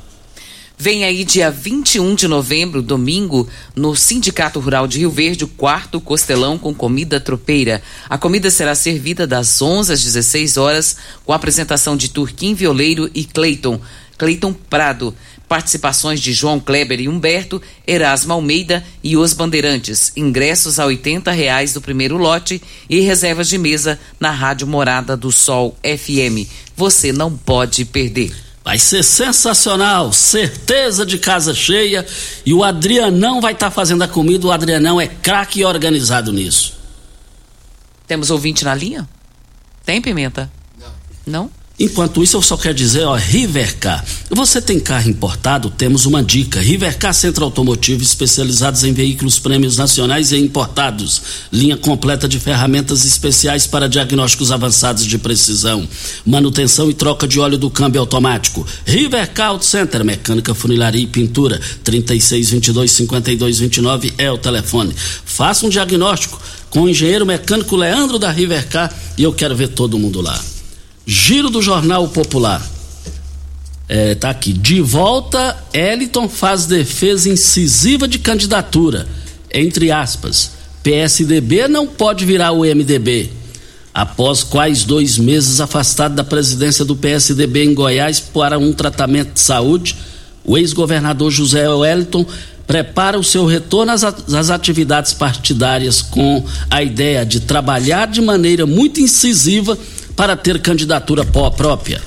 Vem 0.79 1.03
aí 1.03 1.23
dia 1.23 1.49
21 1.49 2.13
de 2.13 2.27
novembro, 2.27 2.83
domingo, 2.83 3.49
no 3.75 3.95
Sindicato 3.95 4.59
Rural 4.59 4.87
de 4.87 4.99
Rio 4.99 5.09
Verde, 5.09 5.43
o 5.43 5.47
quarto 5.47 5.99
costelão 5.99 6.55
com 6.55 6.71
comida 6.71 7.19
tropeira. 7.19 7.81
A 8.07 8.15
comida 8.15 8.51
será 8.51 8.75
servida 8.75 9.25
das 9.25 9.59
11 9.59 9.91
às 9.91 10.03
16 10.03 10.55
horas, 10.55 10.95
com 11.25 11.33
apresentação 11.33 11.97
de 11.97 12.09
Turquim 12.09 12.53
Violeiro 12.53 13.09
e 13.15 13.25
Cleiton. 13.25 13.81
Cleiton 14.19 14.53
Prado. 14.53 15.15
Participações 15.47 16.19
de 16.19 16.31
João 16.31 16.59
Kleber 16.59 16.99
e 16.99 17.09
Humberto, 17.09 17.59
Erasmo 17.87 18.33
Almeida 18.33 18.85
e 19.03 19.17
os 19.17 19.33
Bandeirantes. 19.33 20.11
Ingressos 20.15 20.79
a 20.79 20.85
R$ 20.85 20.99
reais 21.33 21.73
do 21.73 21.81
primeiro 21.81 22.17
lote 22.17 22.61
e 22.87 22.99
reservas 22.99 23.49
de 23.49 23.57
mesa 23.57 23.99
na 24.19 24.29
Rádio 24.29 24.67
Morada 24.67 25.17
do 25.17 25.31
Sol 25.31 25.75
FM. 25.83 26.47
Você 26.75 27.11
não 27.11 27.35
pode 27.35 27.83
perder. 27.83 28.46
Vai 28.67 28.77
ser 28.77 29.01
sensacional, 29.01 30.11
certeza 30.11 31.05
de 31.05 31.17
casa 31.17 31.53
cheia. 31.53 32.05
E 32.45 32.53
o 32.53 32.65
Adrianão 32.65 33.39
vai 33.39 33.53
estar 33.53 33.67
tá 33.67 33.71
fazendo 33.71 34.01
a 34.01 34.09
comida. 34.09 34.45
O 34.45 34.51
Adrianão 34.51 34.99
é 34.99 35.07
craque 35.07 35.61
e 35.61 35.65
organizado 35.65 36.33
nisso. 36.33 36.73
Temos 38.05 38.29
ouvinte 38.29 38.65
na 38.65 38.75
linha? 38.75 39.07
Tem, 39.85 40.01
Pimenta? 40.01 40.51
Não. 40.77 40.91
Não? 41.25 41.51
Enquanto 41.79 42.23
isso, 42.23 42.37
eu 42.37 42.41
só 42.41 42.57
quero 42.57 42.73
dizer, 42.73 43.03
ó, 43.03 43.15
Rivercar. 43.15 44.03
Você 44.31 44.59
tem 44.59 44.79
carro 44.79 45.11
importado? 45.11 45.69
Temos 45.69 46.07
uma 46.07 46.23
dica. 46.23 46.59
Rivercar 46.59 47.13
Centro 47.13 47.45
Automotivo, 47.45 48.01
especializados 48.01 48.83
em 48.83 48.93
veículos 48.93 49.37
prêmios 49.37 49.77
nacionais 49.77 50.31
e 50.31 50.37
importados. 50.37 51.21
Linha 51.53 51.77
completa 51.77 52.27
de 52.27 52.39
ferramentas 52.39 53.05
especiais 53.05 53.67
para 53.67 53.87
diagnósticos 53.87 54.51
avançados 54.51 55.05
de 55.05 55.19
precisão. 55.19 55.87
Manutenção 56.25 56.89
e 56.89 56.95
troca 56.95 57.27
de 57.27 57.39
óleo 57.39 57.59
do 57.59 57.69
câmbio 57.69 58.01
automático. 58.01 58.65
Rivercar 58.83 59.49
Auto 59.49 59.65
Center, 59.65 60.03
mecânica, 60.03 60.55
funilaria 60.55 61.03
e 61.03 61.07
pintura. 61.07 61.61
3622-5229 61.85 64.15
é 64.17 64.31
o 64.31 64.37
telefone. 64.39 64.95
Faça 65.23 65.63
um 65.63 65.69
diagnóstico 65.69 66.41
com 66.71 66.81
o 66.81 66.89
engenheiro 66.89 67.23
mecânico 67.23 67.75
Leandro 67.75 68.17
da 68.17 68.31
Rivercar 68.31 68.91
e 69.15 69.21
eu 69.21 69.31
quero 69.31 69.55
ver 69.55 69.67
todo 69.67 69.99
mundo 69.99 70.21
lá. 70.21 70.56
Giro 71.09 71.49
do 71.49 71.61
Jornal 71.61 72.09
Popular. 72.09 72.61
É, 73.87 74.13
tá 74.13 74.29
aqui. 74.29 74.51
De 74.51 74.81
volta, 74.81 75.55
Eliton 75.71 76.27
faz 76.27 76.65
defesa 76.65 77.29
incisiva 77.29 78.09
de 78.09 78.19
candidatura. 78.19 79.07
Entre 79.53 79.89
aspas. 79.89 80.51
PSDB 80.83 81.69
não 81.69 81.87
pode 81.87 82.25
virar 82.25 82.51
o 82.51 82.59
MDB. 82.59 83.31
Após 83.93 84.43
quais 84.43 84.83
dois 84.83 85.17
meses 85.17 85.61
afastado 85.61 86.13
da 86.13 86.25
presidência 86.25 86.83
do 86.83 86.95
PSDB 86.95 87.63
em 87.63 87.73
Goiás 87.73 88.19
para 88.19 88.59
um 88.59 88.73
tratamento 88.73 89.33
de 89.33 89.39
saúde, 89.39 89.95
o 90.43 90.57
ex-governador 90.57 91.31
José 91.31 91.69
Wellington 91.69 92.25
prepara 92.67 93.17
o 93.17 93.23
seu 93.23 93.45
retorno 93.45 93.93
às, 93.93 94.49
atividades 94.49 95.13
partidárias 95.13 96.01
com 96.01 96.45
a 96.69 96.83
ideia 96.83 97.25
de 97.25 97.39
trabalhar 97.39 98.07
de 98.07 98.21
maneira 98.21 98.65
muito 98.65 98.99
incisiva 98.99 99.77
para 100.17 100.35
ter 100.35 100.59
candidatura 100.59 101.23
própria. 101.23 102.01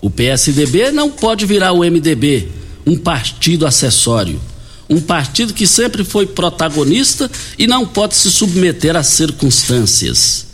O 0.00 0.10
PSDB 0.10 0.90
não 0.90 1.10
pode 1.10 1.46
virar 1.46 1.72
o 1.72 1.84
MDB, 1.84 2.48
um 2.84 2.96
partido 2.96 3.66
acessório. 3.66 4.40
Um 4.88 5.00
partido 5.00 5.54
que 5.54 5.66
sempre 5.66 6.02
foi 6.02 6.26
protagonista 6.26 7.30
e 7.58 7.66
não 7.66 7.86
pode 7.86 8.16
se 8.16 8.30
submeter 8.30 8.96
às 8.96 9.06
circunstâncias. 9.06 10.46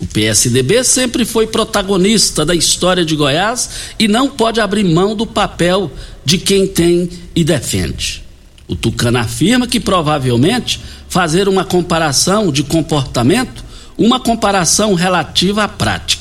O 0.00 0.06
PSDB 0.06 0.82
sempre 0.84 1.24
foi 1.24 1.46
protagonista 1.46 2.44
da 2.44 2.54
história 2.54 3.04
de 3.04 3.14
Goiás 3.14 3.70
e 3.98 4.08
não 4.08 4.30
pode 4.30 4.60
abrir 4.60 4.84
mão 4.84 5.14
do 5.14 5.26
papel 5.26 5.90
de 6.24 6.38
quem 6.38 6.66
tem 6.66 7.10
e 7.34 7.44
defende. 7.44 8.24
O 8.66 8.74
Tucano 8.74 9.18
afirma 9.18 9.66
que 9.66 9.78
provavelmente 9.78 10.80
fazer 11.08 11.48
uma 11.48 11.64
comparação 11.64 12.50
de 12.50 12.62
comportamento, 12.62 13.64
uma 13.96 14.18
comparação 14.18 14.94
relativa 14.94 15.64
à 15.64 15.68
prática. 15.68 16.13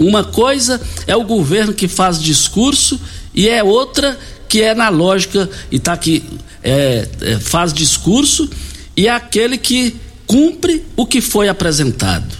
Uma 0.00 0.24
coisa 0.24 0.80
é 1.06 1.14
o 1.14 1.24
governo 1.24 1.74
que 1.74 1.86
faz 1.86 2.18
discurso 2.22 2.98
e 3.34 3.46
é 3.50 3.62
outra 3.62 4.18
que 4.48 4.62
é 4.62 4.74
na 4.74 4.88
lógica 4.88 5.48
e 5.70 5.78
tá 5.78 5.92
aqui 5.92 6.24
é, 6.62 7.06
é, 7.20 7.38
faz 7.38 7.70
discurso 7.70 8.48
e 8.96 9.06
é 9.06 9.10
aquele 9.10 9.58
que 9.58 9.94
cumpre 10.26 10.86
o 10.96 11.04
que 11.04 11.20
foi 11.20 11.50
apresentado. 11.50 12.34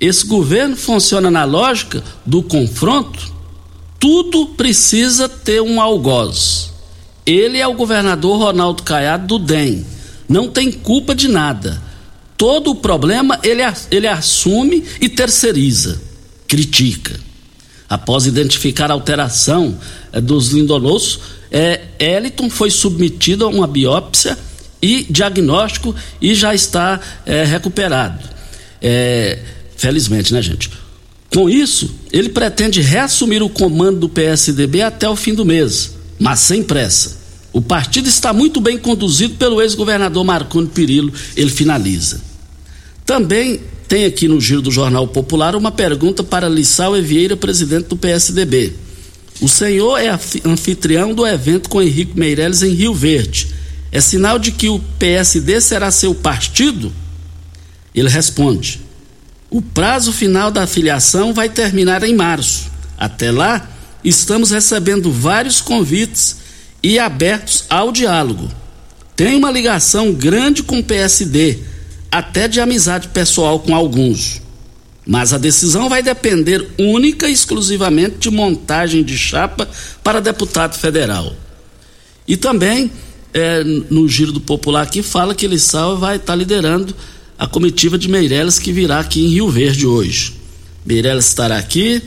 Esse 0.00 0.24
governo 0.24 0.76
funciona 0.76 1.28
na 1.28 1.42
lógica 1.42 2.00
do 2.24 2.44
confronto. 2.44 3.34
Tudo 3.98 4.46
precisa 4.50 5.28
ter 5.28 5.60
um 5.60 5.80
algoz. 5.80 6.70
Ele 7.26 7.58
é 7.58 7.66
o 7.66 7.74
governador 7.74 8.38
Ronaldo 8.38 8.84
Caiado 8.84 9.26
do 9.26 9.38
DEM. 9.40 9.84
Não 10.28 10.48
tem 10.48 10.70
culpa 10.70 11.12
de 11.12 11.26
nada. 11.26 11.82
Todo 12.36 12.70
o 12.70 12.76
problema 12.76 13.40
ele, 13.42 13.62
ele 13.90 14.06
assume 14.06 14.84
e 15.00 15.08
terceiriza 15.08 16.06
critica. 16.48 17.20
Após 17.88 18.26
identificar 18.26 18.90
a 18.90 18.94
alteração 18.94 19.78
eh, 20.12 20.20
dos 20.20 20.48
lindonossos, 20.48 21.20
é, 21.50 21.80
Eliton 21.98 22.50
foi 22.50 22.70
submetido 22.70 23.44
a 23.44 23.48
uma 23.48 23.66
biópsia 23.66 24.36
e 24.82 25.06
diagnóstico 25.08 25.94
e 26.20 26.34
já 26.34 26.54
está 26.54 27.00
é, 27.24 27.44
recuperado. 27.44 28.18
É, 28.80 29.38
felizmente, 29.76 30.32
né, 30.32 30.42
gente? 30.42 30.70
Com 31.32 31.48
isso, 31.48 31.94
ele 32.12 32.28
pretende 32.30 32.80
reassumir 32.80 33.42
o 33.42 33.48
comando 33.48 34.00
do 34.00 34.08
PSDB 34.08 34.82
até 34.82 35.08
o 35.08 35.16
fim 35.16 35.34
do 35.34 35.44
mês, 35.44 35.94
mas 36.18 36.40
sem 36.40 36.62
pressa. 36.62 37.18
O 37.52 37.60
partido 37.60 38.08
está 38.08 38.32
muito 38.32 38.60
bem 38.60 38.78
conduzido 38.78 39.34
pelo 39.34 39.60
ex-governador 39.60 40.24
Marconi 40.24 40.68
Perillo, 40.68 41.12
ele 41.36 41.50
finaliza. 41.50 42.20
Também 43.04 43.60
tem 43.88 44.04
aqui 44.04 44.28
no 44.28 44.38
Giro 44.38 44.60
do 44.60 44.70
Jornal 44.70 45.08
Popular 45.08 45.56
uma 45.56 45.72
pergunta 45.72 46.22
para 46.22 46.46
Lissau 46.46 46.94
Evieira, 46.94 47.34
presidente 47.34 47.86
do 47.86 47.96
PSDB. 47.96 48.74
O 49.40 49.48
senhor 49.48 49.96
é 49.96 50.10
anfitrião 50.44 51.14
do 51.14 51.26
evento 51.26 51.70
com 51.70 51.80
Henrique 51.80 52.18
Meirelles 52.18 52.62
em 52.62 52.74
Rio 52.74 52.92
Verde. 52.92 53.48
É 53.90 53.98
sinal 53.98 54.38
de 54.38 54.52
que 54.52 54.68
o 54.68 54.78
PSD 54.98 55.58
será 55.62 55.90
seu 55.90 56.14
partido? 56.14 56.92
Ele 57.94 58.10
responde: 58.10 58.78
O 59.48 59.62
prazo 59.62 60.12
final 60.12 60.50
da 60.50 60.66
filiação 60.66 61.32
vai 61.32 61.48
terminar 61.48 62.02
em 62.02 62.14
março. 62.14 62.70
Até 62.98 63.30
lá, 63.30 63.70
estamos 64.04 64.50
recebendo 64.50 65.10
vários 65.10 65.62
convites 65.62 66.36
e 66.82 66.98
abertos 66.98 67.64
ao 67.70 67.90
diálogo. 67.90 68.50
Tem 69.16 69.34
uma 69.34 69.50
ligação 69.50 70.12
grande 70.12 70.62
com 70.62 70.80
o 70.80 70.84
PSD 70.84 71.67
até 72.10 72.48
de 72.48 72.60
amizade 72.60 73.08
pessoal 73.08 73.60
com 73.60 73.74
alguns. 73.74 74.40
Mas 75.06 75.32
a 75.32 75.38
decisão 75.38 75.88
vai 75.88 76.02
depender 76.02 76.68
única 76.78 77.28
e 77.28 77.32
exclusivamente 77.32 78.16
de 78.18 78.30
montagem 78.30 79.02
de 79.02 79.16
chapa 79.16 79.66
para 80.04 80.20
deputado 80.20 80.76
federal. 80.78 81.34
E 82.26 82.36
também, 82.36 82.90
é, 83.32 83.64
no 83.64 84.06
Giro 84.06 84.32
do 84.32 84.40
Popular 84.40 84.82
aqui, 84.82 85.02
fala 85.02 85.34
que 85.34 85.46
Lissau 85.46 85.96
vai 85.96 86.16
estar 86.16 86.32
tá 86.32 86.36
liderando 86.36 86.94
a 87.38 87.46
comitiva 87.46 87.96
de 87.96 88.06
Meirelles 88.08 88.58
que 88.58 88.70
virá 88.70 88.98
aqui 88.98 89.24
em 89.24 89.28
Rio 89.28 89.48
Verde 89.48 89.86
hoje. 89.86 90.34
Meirelles 90.84 91.26
estará 91.26 91.56
aqui, 91.56 92.02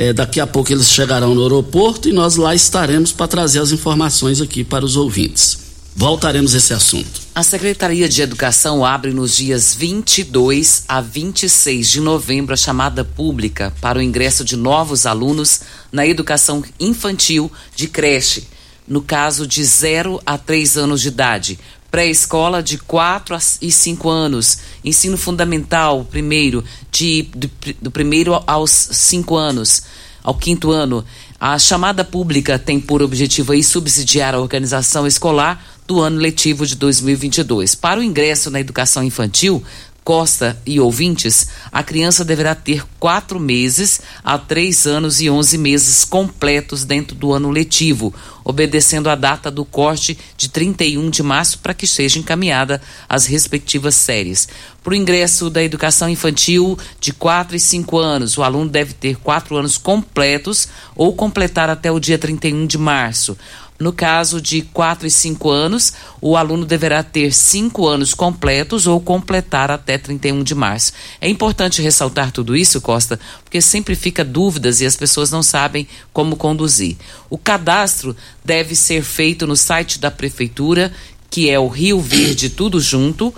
É, 0.00 0.12
daqui 0.12 0.38
a 0.38 0.46
pouco 0.46 0.72
eles 0.72 0.88
chegarão 0.92 1.34
no 1.34 1.42
aeroporto 1.42 2.08
e 2.08 2.12
nós 2.12 2.36
lá 2.36 2.54
estaremos 2.54 3.10
para 3.10 3.26
trazer 3.26 3.58
as 3.58 3.72
informações 3.72 4.40
aqui 4.40 4.62
para 4.62 4.84
os 4.84 4.94
ouvintes. 4.94 5.67
Voltaremos 5.98 6.54
a 6.54 6.58
esse 6.58 6.72
assunto. 6.72 7.20
A 7.34 7.42
Secretaria 7.42 8.08
de 8.08 8.22
Educação 8.22 8.84
abre 8.84 9.12
nos 9.12 9.34
dias 9.34 9.74
22 9.74 10.84
a 10.86 11.00
26 11.00 11.90
de 11.90 12.00
novembro 12.00 12.54
a 12.54 12.56
chamada 12.56 13.04
pública 13.04 13.74
para 13.80 13.98
o 13.98 14.02
ingresso 14.02 14.44
de 14.44 14.54
novos 14.54 15.06
alunos 15.06 15.62
na 15.90 16.06
educação 16.06 16.62
infantil 16.78 17.50
de 17.74 17.88
creche, 17.88 18.46
no 18.86 19.02
caso 19.02 19.44
de 19.44 19.64
0 19.64 20.22
a 20.24 20.38
3 20.38 20.76
anos 20.76 21.00
de 21.00 21.08
idade, 21.08 21.58
pré-escola 21.90 22.62
de 22.62 22.78
4 22.78 23.36
e 23.60 23.72
5 23.72 24.08
anos, 24.08 24.58
ensino 24.84 25.18
fundamental, 25.18 26.04
primeiro, 26.04 26.62
de, 26.92 27.28
de, 27.34 27.50
do 27.82 27.90
primeiro 27.90 28.40
aos 28.46 28.70
5 28.70 29.34
anos, 29.34 29.82
ao 30.22 30.34
quinto 30.36 30.70
ano. 30.70 31.04
A 31.40 31.58
chamada 31.58 32.04
pública 32.04 32.56
tem 32.56 32.78
por 32.78 33.02
objetivo 33.02 33.52
aí 33.52 33.64
subsidiar 33.64 34.34
a 34.34 34.40
organização 34.40 35.04
escolar 35.04 35.77
do 35.88 36.02
ano 36.02 36.18
letivo 36.18 36.66
de 36.66 36.76
2022. 36.76 37.74
Para 37.74 37.98
o 37.98 38.02
ingresso 38.02 38.50
na 38.50 38.60
educação 38.60 39.02
infantil, 39.02 39.64
Costa 40.08 40.58
e 40.64 40.80
ouvintes, 40.80 41.48
a 41.70 41.82
criança 41.82 42.24
deverá 42.24 42.54
ter 42.54 42.82
quatro 42.98 43.38
meses 43.38 44.00
a 44.24 44.38
três 44.38 44.86
anos 44.86 45.20
e 45.20 45.28
onze 45.28 45.58
meses 45.58 46.02
completos 46.02 46.86
dentro 46.86 47.14
do 47.14 47.30
ano 47.30 47.50
letivo, 47.50 48.14
obedecendo 48.42 49.10
a 49.10 49.14
data 49.14 49.50
do 49.50 49.66
corte 49.66 50.18
de 50.34 50.48
31 50.48 51.10
de 51.10 51.22
março 51.22 51.58
para 51.58 51.74
que 51.74 51.86
seja 51.86 52.18
encaminhada 52.18 52.80
às 53.06 53.26
respectivas 53.26 53.96
séries. 53.96 54.48
Para 54.82 54.94
o 54.94 54.96
ingresso 54.96 55.50
da 55.50 55.62
educação 55.62 56.08
infantil 56.08 56.78
de 56.98 57.12
4 57.12 57.54
e 57.54 57.60
5 57.60 57.98
anos, 57.98 58.38
o 58.38 58.42
aluno 58.42 58.70
deve 58.70 58.94
ter 58.94 59.16
quatro 59.16 59.58
anos 59.58 59.76
completos 59.76 60.68
ou 60.96 61.12
completar 61.12 61.68
até 61.68 61.92
o 61.92 62.00
dia 62.00 62.16
31 62.16 62.66
de 62.66 62.78
março. 62.78 63.36
No 63.78 63.92
caso 63.92 64.40
de 64.40 64.62
4 64.62 65.06
e 65.06 65.10
5 65.10 65.48
anos, 65.48 65.92
o 66.20 66.36
aluno 66.36 66.66
deverá 66.66 67.00
ter 67.04 67.32
5 67.32 67.86
anos 67.86 68.12
completos 68.12 68.88
ou 68.88 69.00
completar 69.00 69.70
até 69.70 69.96
31 69.96 70.42
de 70.42 70.52
março. 70.52 70.92
É 71.20 71.28
importante 71.28 71.80
ressaltar 71.80 72.32
tudo 72.32 72.56
isso, 72.56 72.80
Costa, 72.80 73.20
porque 73.44 73.60
sempre 73.60 73.94
fica 73.94 74.24
dúvidas 74.24 74.80
e 74.80 74.86
as 74.86 74.96
pessoas 74.96 75.30
não 75.30 75.44
sabem 75.44 75.86
como 76.12 76.34
conduzir. 76.34 76.96
O 77.30 77.38
cadastro 77.38 78.16
deve 78.44 78.74
ser 78.74 79.04
feito 79.04 79.46
no 79.46 79.56
site 79.56 80.00
da 80.00 80.10
prefeitura, 80.10 80.92
que 81.30 81.48
é 81.48 81.58
o 81.58 81.68
Rio 81.68 82.00
Verde 82.00 82.50
tudo 82.50 82.80
junto. 82.80 83.32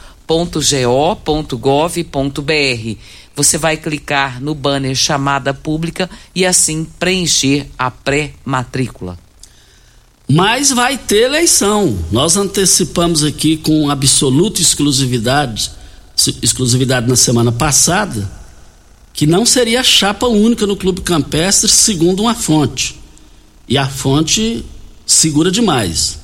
Você 3.36 3.58
vai 3.58 3.76
clicar 3.76 4.40
no 4.40 4.54
banner 4.54 4.94
chamada 4.94 5.52
pública 5.52 6.08
e 6.34 6.46
assim 6.46 6.86
preencher 6.98 7.66
a 7.76 7.90
pré-matrícula. 7.90 9.18
Mas 10.32 10.70
vai 10.70 10.96
ter 10.96 11.24
eleição. 11.24 11.98
Nós 12.12 12.36
antecipamos 12.36 13.24
aqui 13.24 13.56
com 13.56 13.90
absoluta 13.90 14.62
exclusividade, 14.62 15.72
exclusividade 16.40 17.08
na 17.08 17.16
semana 17.16 17.50
passada, 17.50 18.30
que 19.12 19.26
não 19.26 19.44
seria 19.44 19.82
chapa 19.82 20.28
única 20.28 20.68
no 20.68 20.76
Clube 20.76 21.00
Campestre, 21.00 21.68
segundo 21.68 22.22
uma 22.22 22.36
fonte. 22.36 22.94
E 23.68 23.76
a 23.76 23.88
fonte 23.88 24.64
segura 25.04 25.50
demais. 25.50 26.20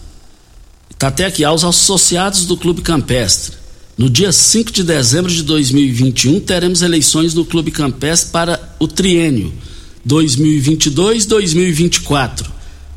Está 0.88 1.08
até 1.08 1.24
aqui, 1.24 1.42
aos 1.42 1.64
associados 1.64 2.46
do 2.46 2.56
Clube 2.56 2.82
Campestre. 2.82 3.56
No 3.98 4.08
dia 4.08 4.30
5 4.30 4.70
de 4.70 4.84
dezembro 4.84 5.32
de 5.32 5.42
2021, 5.42 6.38
teremos 6.38 6.80
eleições 6.80 7.34
no 7.34 7.44
Clube 7.44 7.72
Campestre 7.72 8.30
para 8.30 8.76
o 8.78 8.86
triênio 8.86 9.52
2022-2024 10.06 12.54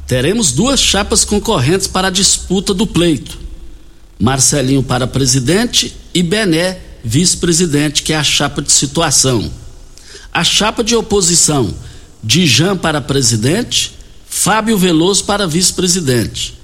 teremos 0.09 0.51
duas 0.51 0.79
chapas 0.79 1.23
concorrentes 1.23 1.85
para 1.85 2.07
a 2.07 2.11
disputa 2.11 2.73
do 2.73 2.87
pleito. 2.87 3.37
Marcelinho 4.19 4.81
para 4.81 5.05
presidente 5.05 5.95
e 6.15 6.23
Bené 6.23 6.79
vice-presidente, 7.03 8.01
que 8.01 8.11
é 8.11 8.15
a 8.15 8.23
chapa 8.23 8.59
de 8.59 8.71
situação. 8.71 9.51
A 10.33 10.43
chapa 10.43 10.83
de 10.83 10.95
oposição, 10.95 11.71
Dijan 12.23 12.75
para 12.75 12.99
presidente, 12.99 13.93
Fábio 14.27 14.79
Veloso 14.79 15.25
para 15.25 15.45
vice-presidente. 15.45 16.57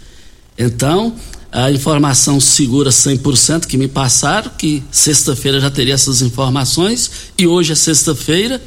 Então, 0.57 1.15
a 1.51 1.69
informação 1.69 2.39
segura 2.39 2.89
100% 2.89 3.67
que 3.67 3.77
me 3.77 3.87
passaram, 3.87 4.49
que 4.57 4.83
sexta-feira 4.89 5.59
já 5.59 5.69
teria 5.69 5.93
essas 5.93 6.23
informações, 6.23 7.11
e 7.37 7.45
hoje 7.45 7.73
é 7.73 7.75
sexta-feira, 7.75 8.59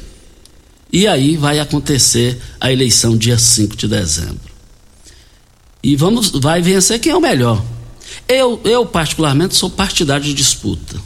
e 0.89 1.05
aí 1.05 1.35
vai 1.35 1.59
acontecer 1.59 2.39
a 2.61 2.71
eleição 2.71 3.17
dia 3.17 3.37
5 3.37 3.75
de 3.75 3.85
dezembro. 3.85 4.48
E 5.81 5.95
vamos, 5.95 6.29
vai 6.31 6.61
vencer 6.61 6.99
quem 6.99 7.11
é 7.11 7.15
o 7.15 7.21
melhor. 7.21 7.63
Eu, 8.27 8.59
eu 8.63 8.85
particularmente, 8.85 9.55
sou 9.55 9.69
partidário 9.69 10.23
de 10.23 10.33
disputa. 10.33 10.99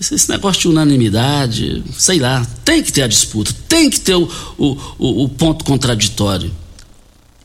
Esse, 0.00 0.30
negócio 0.30 0.62
de 0.62 0.68
unanimidade, 0.68 1.82
sei 1.96 2.20
lá, 2.20 2.46
tem 2.64 2.82
que 2.82 2.92
ter 2.92 3.02
a 3.02 3.08
disputa, 3.08 3.52
tem 3.68 3.90
que 3.90 3.98
ter 3.98 4.14
o, 4.14 4.30
o, 4.56 4.76
o, 4.98 5.24
o 5.24 5.28
ponto 5.28 5.64
contraditório. 5.64 6.52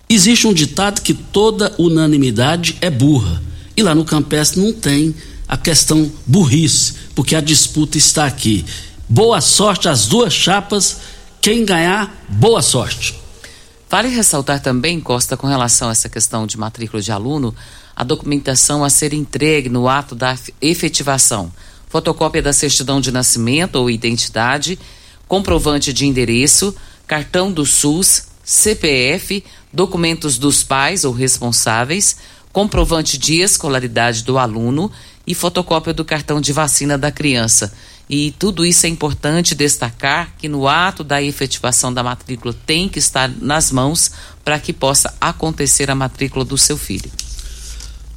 Existe 0.08 0.46
um 0.46 0.54
ditado 0.54 1.02
que 1.02 1.14
toda 1.14 1.74
unanimidade 1.80 2.78
é 2.80 2.92
burra. 2.92 3.42
E 3.76 3.82
lá 3.82 3.96
no 3.96 4.06
Campestre 4.06 4.62
não 4.62 4.72
tem 4.72 5.16
a 5.48 5.58
questão 5.58 6.12
burrice, 6.28 6.94
porque 7.16 7.36
a 7.36 7.42
disputa 7.42 7.98
está 7.98 8.26
aqui. 8.26 8.64
Boa 9.10 9.42
sorte 9.42 9.90
às 9.90 10.06
duas 10.06 10.34
chapas. 10.34 10.98
Quem 11.42 11.66
ganhar, 11.66 12.24
boa 12.30 12.62
sorte. 12.62 13.16
Vale 13.94 14.08
ressaltar 14.08 14.60
também, 14.60 15.00
Costa, 15.00 15.38
com 15.38 15.46
relação 15.46 15.88
a 15.88 15.92
essa 15.92 16.10
questão 16.10 16.48
de 16.48 16.58
matrícula 16.58 17.00
de 17.00 17.12
aluno, 17.12 17.54
a 17.96 18.04
documentação 18.04 18.84
a 18.84 18.90
ser 18.90 19.14
entregue 19.14 19.70
no 19.70 19.88
ato 19.88 20.16
da 20.16 20.36
efetivação. 20.60 21.54
Fotocópia 21.90 22.42
da 22.42 22.52
certidão 22.52 23.00
de 23.00 23.12
nascimento 23.12 23.76
ou 23.76 23.92
identidade, 23.92 24.80
comprovante 25.28 25.94
de 25.94 26.08
endereço, 26.08 26.76
cartão 27.06 27.52
do 27.52 27.68
SUS, 27.68 28.30
CPF, 28.44 29.44
documentos 29.72 30.40
dos 30.40 30.64
pais 30.64 31.06
ou 31.06 31.14
responsáveis, 31.14 32.18
comprovante 32.52 33.16
de 33.16 33.42
escolaridade 33.42 34.24
do 34.24 34.40
aluno 34.40 34.92
e 35.28 35.36
fotocópia 35.36 35.94
do 35.94 36.04
cartão 36.04 36.42
de 36.42 36.52
vacina 36.52 36.98
da 36.98 37.12
criança. 37.12 37.72
E 38.16 38.30
tudo 38.30 38.64
isso 38.64 38.86
é 38.86 38.90
importante 38.90 39.56
destacar 39.56 40.36
que 40.38 40.48
no 40.48 40.68
ato 40.68 41.04
da 41.04 41.20
efetivação 41.20 41.92
da 41.92 42.04
matrícula 42.04 42.54
tem 42.64 42.88
que 42.88 43.00
estar 43.00 43.28
nas 43.42 43.72
mãos 43.72 44.12
para 44.46 44.60
que 44.60 44.72
possa 44.72 45.12
acontecer 45.20 45.90
a 45.90 45.96
matrícula 45.96 46.46
do 46.46 46.56
seu 46.56 46.78
filho. 46.78 47.10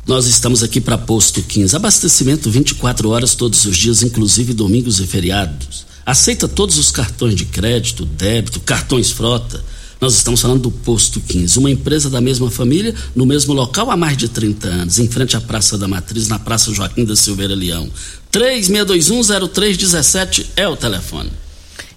Nós 0.07 0.27
estamos 0.27 0.63
aqui 0.63 0.83
para 0.83 0.99
Posto 0.99 1.43
15. 1.43 1.75
Abastecimento 1.75 2.51
24 2.51 3.09
horas 3.09 3.35
todos 3.35 3.65
os 3.65 3.75
dias, 3.75 4.03
inclusive 4.03 4.53
domingos 4.53 5.01
e 5.01 5.07
feriados. 5.07 5.87
Aceita 6.05 6.47
todos 6.47 6.77
os 6.77 6.91
cartões 6.91 7.35
de 7.35 7.47
crédito, 7.47 8.05
débito, 8.05 8.61
cartões 8.61 9.11
frota 9.11 9.65
nós 9.99 10.15
estamos 10.15 10.43
falando 10.43 10.61
do 10.61 10.71
Posto 10.71 11.21
15, 11.21 11.59
uma 11.59 11.71
empresa 11.71 12.11
da 12.11 12.21
mesma 12.21 12.51
família, 12.51 12.95
no 13.15 13.25
mesmo 13.25 13.55
local 13.55 13.91
há 13.91 13.97
mais 13.97 14.15
de 14.15 14.29
30 14.29 14.69
anos, 14.69 14.99
em 14.99 15.09
frente 15.09 15.39
à 15.39 15.41
Praça 15.41 15.79
da 15.79 15.89
Matriz, 15.89 16.29
na 16.29 16.39
Praça 16.39 16.73
Joaquim 16.75 17.07
da 17.07 17.17
Silveira 17.17 17.55
Leão. 17.55 17.89
36210317 18.37 20.49
é 20.57 20.69
o 20.69 20.77
telefone. 20.77 21.33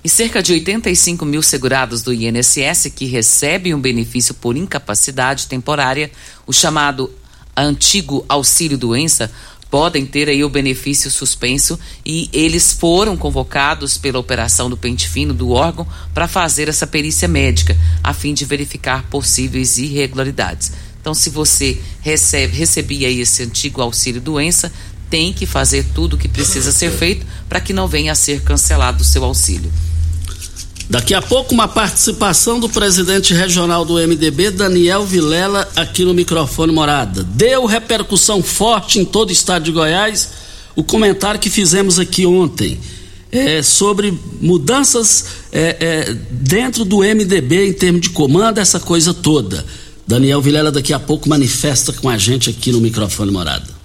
E 0.02 0.08
cerca 0.08 0.42
de 0.42 0.54
85 0.54 1.26
mil 1.26 1.44
segurados 1.44 2.02
do 2.02 2.14
INSS 2.14 2.90
que 2.96 3.04
recebem 3.06 3.74
um 3.74 3.82
benefício 3.82 4.34
por 4.34 4.56
incapacidade 4.56 5.48
temporária, 5.48 6.10
o 6.48 6.54
chamado 6.54 7.12
antigo 7.58 8.24
auxílio 8.30 8.78
doença, 8.78 9.30
podem 9.70 10.06
ter 10.06 10.30
aí 10.30 10.42
o 10.42 10.50
benefício 10.50 11.12
suspenso 11.12 11.78
e 12.06 12.30
eles 12.32 12.72
foram 12.72 13.18
convocados 13.18 13.98
pela 13.98 14.18
operação 14.18 14.70
do 14.70 14.78
pente 14.78 15.10
fino 15.10 15.34
do 15.34 15.52
órgão 15.52 15.86
para 16.14 16.30
fazer 16.30 16.70
essa 16.70 16.88
perícia 16.88 17.28
médica, 17.28 17.76
a 18.02 18.14
fim 18.14 18.34
de 18.34 18.46
verificar 18.46 19.04
possíveis 19.10 19.78
irregularidades. 19.78 20.72
Então, 21.02 21.14
se 21.14 21.30
você 21.30 21.80
recebe, 22.02 22.58
recebia 22.58 23.10
esse 23.10 23.44
antigo 23.44 23.82
auxílio 23.82 24.20
doença, 24.20 24.72
tem 25.10 25.34
que 25.34 25.46
fazer 25.46 25.86
tudo 25.94 26.16
o 26.16 26.18
que 26.18 26.28
precisa 26.28 26.72
ser 26.72 26.92
feito 26.92 27.26
para 27.48 27.60
que 27.60 27.74
não 27.74 27.88
venha 27.88 28.12
a 28.12 28.16
ser 28.16 28.42
cancelado 28.42 29.02
o 29.02 29.06
seu 29.06 29.24
auxílio. 29.24 29.72
Daqui 30.90 31.14
a 31.14 31.22
pouco, 31.22 31.54
uma 31.54 31.68
participação 31.68 32.60
do 32.60 32.68
presidente 32.68 33.32
regional 33.34 33.86
do 33.86 33.96
MDB, 33.96 34.50
Daniel 34.50 35.06
Vilela, 35.06 35.70
aqui 35.76 36.04
no 36.04 36.16
microfone 36.16 36.74
Morada. 36.74 37.24
Deu 37.24 37.66
repercussão 37.66 38.42
forte 38.42 39.00
em 39.00 39.06
todo 39.06 39.30
o 39.30 39.32
estado 39.32 39.66
de 39.66 39.72
Goiás 39.72 40.30
o 40.76 40.84
comentário 40.84 41.40
que 41.40 41.50
fizemos 41.50 42.00
aqui 42.00 42.26
ontem 42.26 42.80
é, 43.32 43.62
sobre 43.62 44.18
mudanças 44.42 45.26
é, 45.52 45.78
é, 45.80 46.18
dentro 46.32 46.84
do 46.84 47.00
MDB 47.00 47.68
em 47.68 47.74
termos 47.74 48.02
de 48.02 48.10
comando, 48.10 48.58
essa 48.58 48.80
coisa 48.80 49.14
toda. 49.14 49.64
Daniel 50.08 50.42
Vilela 50.42 50.72
daqui 50.72 50.92
a 50.92 51.00
pouco 51.00 51.30
manifesta 51.30 51.94
com 51.94 52.10
a 52.10 52.18
gente 52.18 52.50
aqui 52.50 52.72
no 52.72 52.82
microfone 52.82 53.32
Morada. 53.32 53.79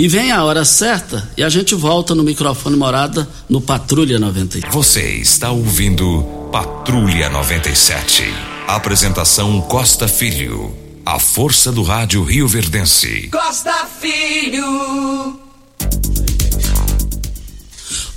E 0.00 0.08
vem 0.08 0.32
a 0.32 0.42
hora 0.42 0.64
certa 0.64 1.28
e 1.36 1.42
a 1.42 1.50
gente 1.50 1.74
volta 1.74 2.14
no 2.14 2.24
microfone 2.24 2.74
morada 2.74 3.28
no 3.46 3.60
Patrulha 3.60 4.18
93. 4.18 4.72
Você 4.72 5.16
está 5.16 5.50
ouvindo 5.50 6.22
Patrulha 6.50 7.28
97. 7.28 8.24
Apresentação 8.66 9.60
Costa 9.60 10.08
Filho. 10.08 10.74
A 11.04 11.18
força 11.18 11.70
do 11.70 11.82
rádio 11.82 12.24
Rio 12.24 12.48
Verdense. 12.48 13.28
Costa 13.30 13.86
Filho. 14.00 15.38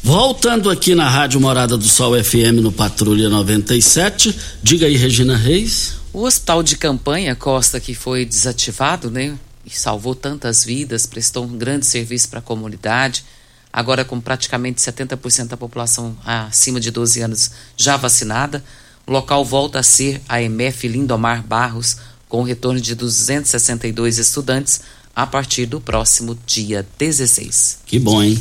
Voltando 0.02 0.70
aqui 0.70 0.96
na 0.96 1.10
Rádio 1.10 1.42
Morada 1.42 1.76
do 1.76 1.84
Sol 1.84 2.14
FM 2.24 2.62
no 2.62 2.72
Patrulha 2.72 3.28
97. 3.28 4.34
Diga 4.64 4.86
aí, 4.86 4.96
Regina 4.96 5.36
Reis. 5.36 5.96
O 6.14 6.24
hospital 6.24 6.64
de 6.64 6.78
campanha 6.78 7.36
Costa, 7.36 7.78
que 7.78 7.94
foi 7.94 8.24
desativado, 8.24 9.12
né? 9.12 9.38
E 9.66 9.70
salvou 9.70 10.14
tantas 10.14 10.64
vidas, 10.64 11.06
prestou 11.06 11.46
um 11.46 11.58
grande 11.58 11.86
serviço 11.86 12.30
para 12.30 12.40
a 12.40 12.42
comunidade. 12.42 13.24
Agora, 13.72 14.04
com 14.04 14.20
praticamente 14.20 14.82
70% 14.82 15.48
da 15.48 15.58
população 15.58 16.16
acima 16.26 16.80
de 16.80 16.92
12 16.92 17.22
anos 17.22 17.52
já 17.78 17.98
vacinada, 17.98 18.64
o 19.08 19.12
local 19.12 19.44
volta 19.44 19.80
a 19.80 19.84
ser 19.84 20.22
a 20.28 20.42
MF 20.42 20.88
Lindomar 20.88 21.44
Barros, 21.44 21.98
com 22.28 22.42
o 22.42 22.44
retorno 22.44 22.80
de 22.80 22.96
262 22.96 24.18
estudantes 24.18 24.82
a 25.16 25.26
partir 25.26 25.66
do 25.66 25.80
próximo 25.80 26.38
dia 26.46 26.86
16. 26.98 27.80
Que 27.86 28.00
bom, 28.00 28.22
hein? 28.22 28.40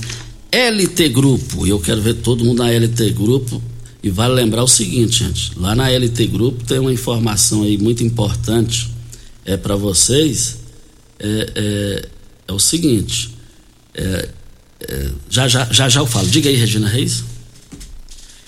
LT 0.51 1.09
Grupo, 1.11 1.67
eu 1.67 1.81
quero 1.81 2.03
ver 2.03 2.15
todo 2.15 2.45
mundo 2.45 2.63
na 2.63 2.71
LT 2.71 3.11
Grupo. 3.11 3.63
E 4.03 4.11
vale 4.11 4.35
lembrar 4.35 4.65
o 4.65 4.69
seguinte, 4.69 5.25
gente: 5.25 5.59
lá 5.59 5.75
na 5.75 5.89
LT 5.89 6.27
Grupo 6.27 6.65
tem 6.65 6.79
uma 6.79 6.93
informação 6.93 7.63
aí 7.63 7.79
muito 7.79 8.03
importante 8.03 8.91
é 9.45 9.57
para 9.57 9.77
vocês. 9.77 10.59
É, 11.23 11.53
é, 11.55 12.09
é, 12.49 12.53
o 12.53 12.59
seguinte: 12.59 13.31
é, 13.95 14.29
é, 14.81 15.11
já, 15.31 15.47
já, 15.47 15.65
já 15.71 15.89
já 15.89 16.01
eu 16.01 16.07
falo. 16.07 16.27
Diga 16.29 16.49
aí, 16.49 16.57
Regina 16.57 16.89
Reis. 16.89 17.25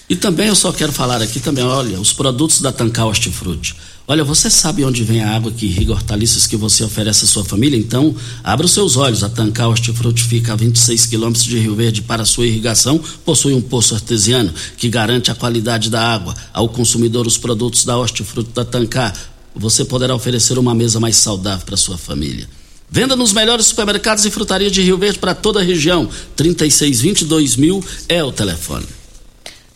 E 0.08 0.14
também 0.14 0.48
eu 0.48 0.54
só 0.54 0.70
quero 0.70 0.92
falar 0.92 1.22
aqui 1.22 1.40
também, 1.40 1.64
olha, 1.64 1.98
os 1.98 2.12
produtos 2.12 2.60
da 2.60 2.70
Tancar 2.70 3.06
Hortifruti. 3.06 3.74
Olha, 4.06 4.22
você 4.22 4.50
sabe 4.50 4.84
onde 4.84 5.02
vem 5.02 5.22
a 5.22 5.34
água 5.34 5.50
que 5.50 5.64
irriga 5.64 5.92
hortaliças 5.92 6.46
que 6.46 6.58
você 6.58 6.84
oferece 6.84 7.24
à 7.24 7.26
sua 7.26 7.42
família? 7.42 7.78
Então, 7.78 8.14
abra 8.42 8.66
os 8.66 8.72
seus 8.72 8.98
olhos. 8.98 9.24
A 9.24 9.30
Tancar 9.30 9.70
Hortifruti 9.70 10.22
fica 10.24 10.52
a 10.52 10.56
26 10.56 11.06
quilômetros 11.06 11.44
de 11.44 11.58
Rio 11.58 11.74
Verde 11.74 12.02
para 12.02 12.26
sua 12.26 12.46
irrigação. 12.46 13.00
Possui 13.24 13.54
um 13.54 13.62
poço 13.62 13.94
artesiano 13.94 14.52
que 14.76 14.90
garante 14.90 15.30
a 15.30 15.34
qualidade 15.34 15.88
da 15.88 16.02
água. 16.06 16.34
Ao 16.52 16.68
consumidor, 16.68 17.26
os 17.26 17.38
produtos 17.38 17.86
da 17.86 17.96
Hortifruti 17.96 18.50
da 18.50 18.64
Tancar, 18.64 19.14
você 19.56 19.86
poderá 19.86 20.14
oferecer 20.14 20.58
uma 20.58 20.74
mesa 20.74 21.00
mais 21.00 21.16
saudável 21.16 21.64
para 21.64 21.76
sua 21.76 21.96
família. 21.96 22.46
Venda 22.94 23.16
nos 23.16 23.32
melhores 23.32 23.66
supermercados 23.66 24.24
e 24.24 24.30
frutarias 24.30 24.70
de 24.70 24.80
Rio 24.80 24.96
Verde 24.96 25.18
para 25.18 25.34
toda 25.34 25.58
a 25.58 25.64
região. 25.64 26.08
3622 26.36 27.56
mil 27.56 27.84
é 28.08 28.22
o 28.22 28.30
telefone. 28.30 28.86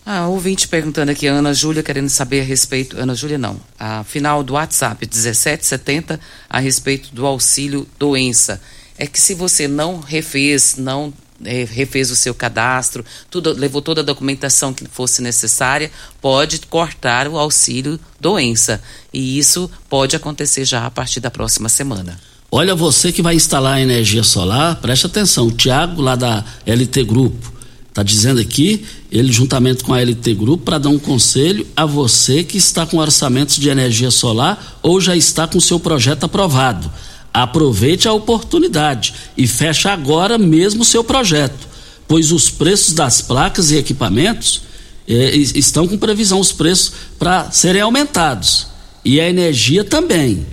Ah, 0.06 0.28
ouvinte 0.28 0.68
perguntando 0.68 1.10
aqui, 1.10 1.26
Ana 1.26 1.52
Júlia, 1.52 1.82
querendo 1.82 2.08
saber 2.10 2.42
a 2.42 2.44
respeito. 2.44 2.96
Ana 2.96 3.16
Júlia, 3.16 3.36
não. 3.36 3.60
A 3.76 4.04
final 4.04 4.44
do 4.44 4.52
WhatsApp, 4.52 5.04
1770, 5.04 6.20
a 6.48 6.60
respeito 6.60 7.12
do 7.12 7.26
auxílio 7.26 7.88
doença. 7.98 8.60
É 8.96 9.04
que 9.04 9.20
se 9.20 9.34
você 9.34 9.66
não 9.66 9.98
refez, 9.98 10.76
não 10.76 11.12
é, 11.44 11.64
refez 11.64 12.12
o 12.12 12.16
seu 12.16 12.32
cadastro, 12.32 13.04
tudo, 13.28 13.52
levou 13.52 13.82
toda 13.82 14.00
a 14.00 14.04
documentação 14.04 14.72
que 14.72 14.86
fosse 14.86 15.22
necessária, 15.22 15.90
pode 16.20 16.60
cortar 16.60 17.26
o 17.26 17.36
auxílio 17.36 17.98
doença. 18.20 18.80
E 19.12 19.36
isso 19.40 19.68
pode 19.88 20.14
acontecer 20.14 20.64
já 20.64 20.86
a 20.86 20.90
partir 20.90 21.18
da 21.18 21.32
próxima 21.32 21.68
semana. 21.68 22.27
Olha, 22.50 22.74
você 22.74 23.12
que 23.12 23.22
vai 23.22 23.34
instalar 23.34 23.80
energia 23.80 24.22
solar, 24.22 24.76
preste 24.76 25.06
atenção. 25.06 25.48
O 25.48 25.52
Tiago, 25.52 26.00
lá 26.00 26.16
da 26.16 26.44
LT 26.66 27.04
Grupo 27.04 27.58
Está 27.98 28.04
dizendo 28.04 28.40
aqui, 28.40 28.84
ele 29.10 29.32
juntamente 29.32 29.82
com 29.82 29.92
a 29.92 30.00
LT 30.00 30.34
Grupo, 30.34 30.62
para 30.62 30.78
dar 30.78 30.88
um 30.88 31.00
conselho 31.00 31.66
a 31.76 31.84
você 31.84 32.44
que 32.44 32.56
está 32.56 32.86
com 32.86 32.98
orçamentos 32.98 33.56
de 33.56 33.68
energia 33.68 34.08
solar 34.08 34.78
ou 34.84 35.00
já 35.00 35.16
está 35.16 35.48
com 35.48 35.58
seu 35.58 35.80
projeto 35.80 36.22
aprovado. 36.22 36.88
Aproveite 37.34 38.06
a 38.06 38.12
oportunidade 38.12 39.14
e 39.36 39.48
feche 39.48 39.88
agora 39.88 40.38
mesmo 40.38 40.82
o 40.82 40.84
seu 40.84 41.02
projeto, 41.02 41.66
pois 42.06 42.30
os 42.30 42.48
preços 42.48 42.94
das 42.94 43.20
placas 43.20 43.72
e 43.72 43.76
equipamentos 43.76 44.62
eh, 45.08 45.36
estão 45.36 45.88
com 45.88 45.98
previsão 45.98 46.38
os 46.38 46.52
preços 46.52 46.92
para 47.18 47.50
serem 47.50 47.82
aumentados 47.82 48.68
e 49.04 49.20
a 49.20 49.28
energia 49.28 49.82
também. 49.82 50.46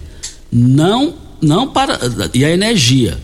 Não, 0.51 1.13
não 1.41 1.67
para 1.67 1.99
e 2.33 2.43
a 2.43 2.49
energia 2.49 3.17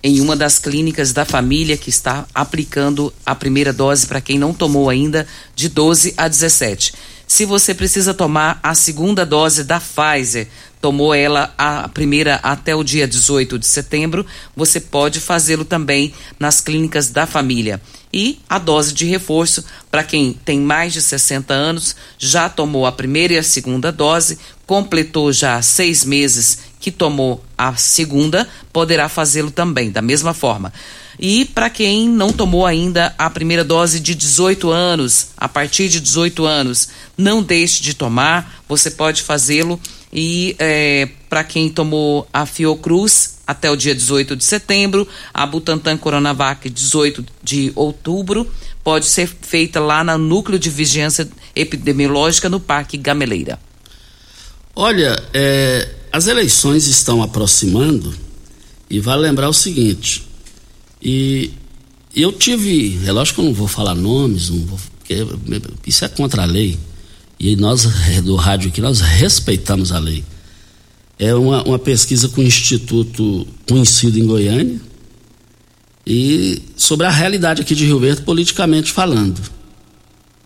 em 0.01 0.19
uma 0.19 0.35
das 0.35 0.57
clínicas 0.57 1.13
da 1.13 1.25
família 1.25 1.77
que 1.77 1.91
está 1.91 2.25
aplicando 2.33 3.13
a 3.23 3.35
primeira 3.35 3.71
dose 3.71 4.07
para 4.07 4.19
quem 4.19 4.39
não 4.39 4.51
tomou 4.51 4.89
ainda 4.89 5.27
de 5.55 5.69
12 5.69 6.15
a 6.17 6.27
17. 6.27 6.93
Se 7.27 7.45
você 7.45 7.73
precisa 7.73 8.13
tomar 8.15 8.59
a 8.63 8.73
segunda 8.73 9.25
dose 9.25 9.63
da 9.63 9.79
Pfizer, 9.79 10.47
tomou 10.83 11.15
ela 11.15 11.53
a 11.57 11.87
primeira 11.87 12.41
até 12.43 12.75
o 12.75 12.83
dia 12.83 13.07
18 13.07 13.57
de 13.57 13.65
setembro, 13.65 14.25
você 14.53 14.81
pode 14.81 15.21
fazê-lo 15.21 15.63
também 15.63 16.13
nas 16.37 16.59
clínicas 16.59 17.09
da 17.09 17.25
família. 17.25 17.79
E 18.11 18.39
a 18.49 18.59
dose 18.59 18.93
de 18.93 19.05
reforço 19.05 19.63
para 19.89 20.03
quem 20.03 20.33
tem 20.33 20.59
mais 20.59 20.91
de 20.91 21.01
60 21.01 21.53
anos, 21.53 21.95
já 22.19 22.49
tomou 22.49 22.85
a 22.85 22.91
primeira 22.91 23.35
e 23.35 23.37
a 23.37 23.43
segunda 23.43 23.93
dose, 23.93 24.37
completou 24.67 25.31
já 25.31 25.61
seis 25.61 26.03
meses 26.03 26.59
que 26.81 26.91
tomou 26.91 27.41
a 27.57 27.77
segunda, 27.77 28.45
poderá 28.73 29.07
fazê-lo 29.07 29.51
também, 29.51 29.89
da 29.89 30.01
mesma 30.01 30.33
forma. 30.33 30.73
E 31.17 31.45
para 31.45 31.69
quem 31.69 32.09
não 32.09 32.33
tomou 32.33 32.65
ainda 32.65 33.15
a 33.17 33.29
primeira 33.29 33.63
dose 33.63 34.01
de 34.01 34.13
18 34.13 34.69
anos, 34.69 35.27
a 35.37 35.47
partir 35.47 35.87
de 35.87 36.01
18 36.01 36.45
anos, 36.45 36.89
não 37.17 37.41
deixe 37.41 37.81
de 37.81 37.93
tomar, 37.93 38.61
você 38.67 38.91
pode 38.91 39.21
fazê-lo 39.21 39.79
e 40.13 40.55
é, 40.59 41.09
para 41.27 41.43
quem 41.43 41.69
tomou 41.69 42.27
a 42.31 42.45
Fiocruz 42.45 43.39
até 43.47 43.71
o 43.71 43.75
dia 43.75 43.95
18 43.95 44.35
de 44.35 44.43
setembro, 44.45 45.07
a 45.33 45.45
Butantan 45.45 45.97
Coronavac 45.97 46.69
18 46.69 47.25
de 47.41 47.71
outubro, 47.75 48.49
pode 48.83 49.05
ser 49.05 49.27
feita 49.27 49.79
lá 49.79 50.03
no 50.03 50.17
Núcleo 50.17 50.59
de 50.59 50.69
Vigilância 50.69 51.27
Epidemiológica 51.55 52.47
no 52.47 52.59
Parque 52.59 52.95
Gameleira. 52.95 53.59
Olha, 54.75 55.21
é, 55.33 55.89
as 56.11 56.27
eleições 56.27 56.87
estão 56.87 57.23
aproximando 57.23 58.13
e 58.89 58.99
vale 58.99 59.23
lembrar 59.23 59.49
o 59.49 59.53
seguinte, 59.53 60.27
e 61.01 61.51
eu 62.15 62.31
tive, 62.31 62.99
é 63.05 63.11
lógico 63.11 63.35
que 63.35 63.41
eu 63.41 63.45
não 63.45 63.53
vou 63.53 63.67
falar 63.67 63.95
nomes, 63.95 64.49
não 64.49 64.59
vou, 64.65 64.79
porque 64.99 65.25
isso 65.85 66.05
é 66.05 66.07
contra 66.07 66.43
a 66.43 66.45
lei, 66.45 66.77
e 67.43 67.57
nós 67.57 67.83
do 68.23 68.37
rádio 68.37 68.69
aqui 68.69 68.79
nós 68.79 69.01
respeitamos 69.01 69.91
a 69.91 69.99
lei. 69.99 70.23
É 71.19 71.35
uma, 71.35 71.61
uma 71.63 71.77
pesquisa 71.77 72.29
com 72.29 72.39
o 72.39 72.43
Instituto 72.43 73.45
conhecido 73.67 74.17
em 74.17 74.25
Goiânia 74.25 74.79
e 76.07 76.61
sobre 76.77 77.05
a 77.05 77.09
realidade 77.09 77.61
aqui 77.61 77.75
de 77.75 77.85
Rio 77.85 77.99
Verde 77.99 78.21
politicamente 78.21 78.93
falando. 78.93 79.41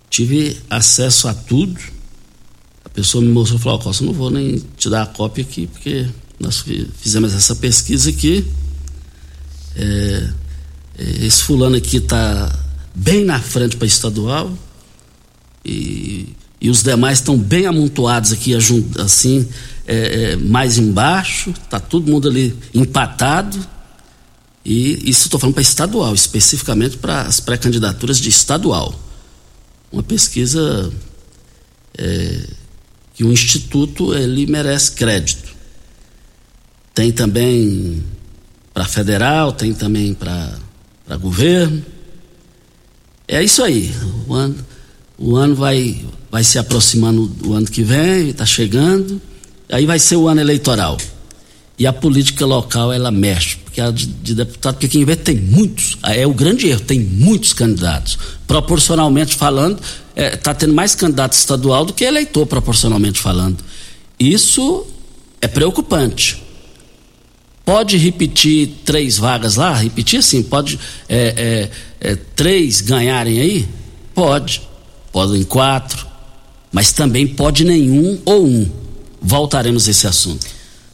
Tive 0.10 0.58
acesso 0.72 1.28
a 1.28 1.36
tudo. 1.36 1.80
A 2.84 2.90
pessoa 2.90 3.24
me 3.24 3.30
mostrou 3.30 3.60
e 3.60 3.64
falou, 3.64 3.80
Costa, 3.80 4.04
não 4.04 4.14
vou 4.14 4.32
nem 4.32 4.58
te 4.76 4.90
dar 4.90 5.04
a 5.04 5.06
cópia 5.06 5.44
aqui, 5.44 5.68
porque 5.68 6.08
nós 6.40 6.66
fizemos 7.00 7.32
essa 7.36 7.56
pesquisa 7.56 8.10
aqui. 8.10 8.44
É, 9.76 10.30
é 10.98 11.26
esse 11.28 11.44
fulano 11.44 11.76
aqui 11.76 11.98
está 11.98 12.52
bem 12.96 13.24
na 13.24 13.40
frente 13.40 13.78
para 13.78 13.86
estadual 13.86 14.52
e 15.64 16.36
e 16.60 16.70
os 16.70 16.82
demais 16.82 17.20
estão 17.20 17.38
bem 17.38 17.68
amontoados 17.68 18.32
aqui, 18.32 18.54
assim, 19.00 19.48
é, 19.86 20.32
é, 20.32 20.36
mais 20.36 20.78
embaixo, 20.78 21.52
está 21.52 21.80
todo 21.80 22.12
mundo 22.12 22.28
ali 22.28 22.58
empatado. 22.74 23.58
E 24.66 25.10
isso 25.10 25.26
estou 25.26 25.40
falando 25.40 25.54
para 25.54 25.62
estadual, 25.62 26.14
especificamente 26.14 26.98
para 26.98 27.22
as 27.22 27.40
pré-candidaturas 27.40 28.20
de 28.20 28.30
estadual. 28.30 28.94
Uma 29.92 30.04
pesquisa 30.04 30.92
é, 31.98 32.48
que 33.14 33.24
o 33.24 33.32
Instituto 33.32 34.14
ele 34.14 34.46
merece 34.48 34.92
crédito. 34.92 35.56
Tem 36.94 37.12
também 37.12 38.04
para 38.74 38.86
federal, 38.86 39.52
tem 39.52 39.74
também 39.74 40.14
para 40.14 40.60
governo. 41.18 41.86
É 43.28 43.44
isso 43.44 43.64
aí. 43.64 43.94
Ano, 44.30 44.56
o 45.18 45.36
ano 45.36 45.56
vai, 45.56 46.06
vai 46.32 46.44
se 46.44 46.60
aproximando 46.60 47.26
do 47.26 47.54
ano 47.54 47.68
que 47.68 47.84
vem, 47.84 48.30
está 48.30 48.46
chegando, 48.46 49.22
aí 49.70 49.86
vai 49.86 50.00
ser 50.00 50.16
o 50.16 50.28
ano 50.28 50.42
eleitoral. 50.42 50.98
E 51.80 51.86
a 51.86 51.94
política 51.94 52.46
local, 52.46 52.92
ela 52.92 53.12
mexe, 53.12 53.58
porque 53.58 53.80
a 53.80 53.92
de, 53.92 54.08
de 54.08 54.34
deputado, 54.34 54.76
porque 54.76 54.88
quem 54.88 55.06
vê 55.06 55.16
tem 55.16 55.36
muitos, 55.36 55.98
é 56.04 56.26
o 56.26 56.34
grande 56.34 56.68
erro, 56.68 56.82
tem 56.82 57.00
muitos 57.00 57.54
candidatos. 57.54 58.18
Proporcionalmente 58.48 59.36
falando, 59.36 59.80
está 59.80 60.24
é, 60.24 60.36
tá 60.36 60.54
tendo 60.56 60.74
mais 60.74 60.96
candidato 60.96 61.34
estadual 61.34 61.86
do 61.86 61.94
que 61.94 62.04
eleitor, 62.04 62.48
proporcionalmente 62.48 63.20
falando. 63.20 63.58
Isso 64.20 64.88
é 65.40 65.48
preocupante. 65.48 66.42
Pode 67.64 67.98
repetir 67.98 68.70
três 68.86 69.18
vagas 69.18 69.56
lá? 69.56 69.74
Repetir 69.74 70.20
assim, 70.20 70.42
pode 70.42 70.80
é, 71.08 71.70
é, 72.02 72.12
é, 72.12 72.16
três 72.36 72.82
ganharem 72.82 73.40
aí? 73.40 73.68
Pode. 74.16 74.62
Podem 75.18 75.42
quatro. 75.42 76.06
Mas 76.72 76.92
também 76.92 77.26
pode 77.26 77.66
nenhum 77.66 78.22
ou 78.24 78.46
um. 78.46 78.72
Voltaremos 79.20 79.88
a 79.88 79.90
esse 79.90 80.06
assunto. 80.06 80.46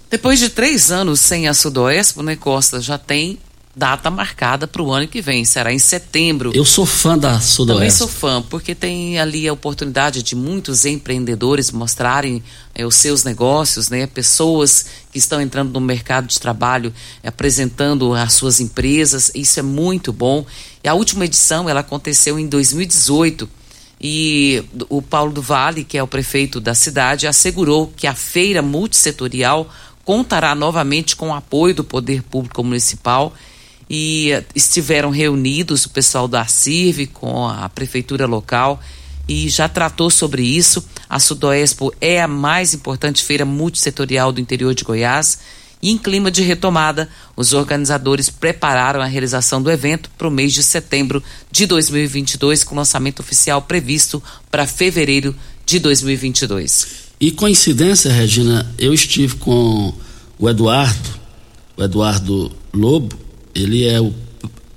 Depois 0.10 0.40
de 0.40 0.48
três 0.48 0.94
anos 0.94 1.20
sem 1.20 1.46
a 1.46 1.54
Sudoeste, 1.54 2.24
né, 2.24 2.38
Costa 2.38 2.80
já 2.80 2.98
tem 2.98 3.38
data 3.76 4.10
marcada 4.10 4.66
para 4.66 4.82
o 4.82 4.94
ano 4.94 5.10
que 5.10 5.22
vem, 5.22 5.44
será 5.44 5.74
em 5.74 5.80
setembro. 5.80 6.54
Eu 6.56 6.64
sou 6.64 6.86
fã 6.86 7.18
da 7.18 7.38
Sudoeste. 7.42 7.80
Também 7.80 7.90
sou 7.92 8.08
fã, 8.08 8.42
porque 8.42 8.74
tem 8.74 9.20
ali 9.20 9.46
a 9.46 9.52
oportunidade 9.52 10.24
de 10.24 10.38
muitos 10.38 10.86
empreendedores 10.86 11.70
mostrarem 11.70 12.42
é, 12.74 12.86
os 12.86 12.96
seus 12.96 13.26
negócios, 13.26 13.90
né? 13.90 14.08
Pessoas 14.08 14.86
que 15.12 15.18
estão 15.18 15.42
entrando 15.42 15.74
no 15.74 15.82
mercado 15.82 16.28
de 16.28 16.40
trabalho, 16.40 16.94
apresentando 17.22 18.14
as 18.14 18.32
suas 18.32 18.62
empresas, 18.62 19.34
isso 19.36 19.60
é 19.60 19.64
muito 19.64 20.14
bom. 20.14 20.46
E 20.82 20.88
a 20.88 20.94
última 20.94 21.26
edição, 21.26 21.68
ela 21.68 21.82
aconteceu 21.82 22.40
em 22.40 22.48
2018 22.48 23.63
e 24.06 24.62
o 24.90 25.02
Paulo 25.02 25.32
do 25.32 25.42
Vale, 25.42 25.86
que 25.86 25.98
é 25.98 26.04
o 26.04 26.08
prefeito 26.08 26.60
da 26.60 26.76
cidade, 26.76 27.26
assegurou 27.26 27.88
que 27.96 28.06
a 28.06 28.14
feira 28.14 28.62
multissetorial 28.62 29.70
contará 30.04 30.54
novamente 30.54 31.16
com 31.16 31.30
o 31.30 31.34
apoio 31.34 31.74
do 31.74 31.86
Poder 31.86 32.22
Público 32.22 32.62
Municipal 32.66 33.34
e 33.90 34.44
estiveram 34.54 35.10
reunidos 35.10 35.86
o 35.86 35.90
pessoal 35.90 36.28
da 36.28 36.46
CIRV 36.46 37.08
com 37.08 37.48
a 37.48 37.70
prefeitura 37.70 38.26
local 38.26 38.82
e 39.26 39.48
já 39.48 39.70
tratou 39.70 40.10
sobre 40.10 40.44
isso. 40.44 40.86
A 41.10 41.18
Sudoespo 41.18 41.94
é 42.02 42.22
a 42.22 42.28
mais 42.28 42.74
importante 42.74 43.24
feira 43.24 43.46
multissetorial 43.46 44.34
do 44.34 44.42
interior 44.42 44.76
de 44.76 44.84
Goiás 44.84 45.40
e 45.84 45.90
em 45.90 45.98
clima 45.98 46.32
de 46.32 46.42
retomada, 46.42 47.10
os 47.36 47.52
organizadores 47.52 48.30
prepararam 48.30 49.02
a 49.02 49.06
realização 49.06 49.62
do 49.62 49.70
evento 49.70 50.10
para 50.18 50.30
o 50.30 50.32
mês 50.32 50.54
de 50.54 50.64
setembro 50.64 51.22
de 51.52 51.66
2022, 51.66 52.64
com 52.64 52.74
lançamento 52.74 53.20
oficial 53.20 53.62
previsto 53.62 54.24
para 54.50 54.66
fevereiro 54.66 55.36
de 55.66 55.80
2022. 55.80 56.88
E 57.20 57.32
coincidência, 57.32 58.10
Regina, 58.10 58.66
eu 58.80 58.94
estive 58.94 59.36
com 59.36 59.94
o 60.40 60.50
Eduardo, 60.50 61.10
o 61.76 61.84
Eduardo 61.84 62.50
Lobo, 62.74 63.20
ele 63.54 63.86
é, 63.86 64.00
o, 64.00 64.14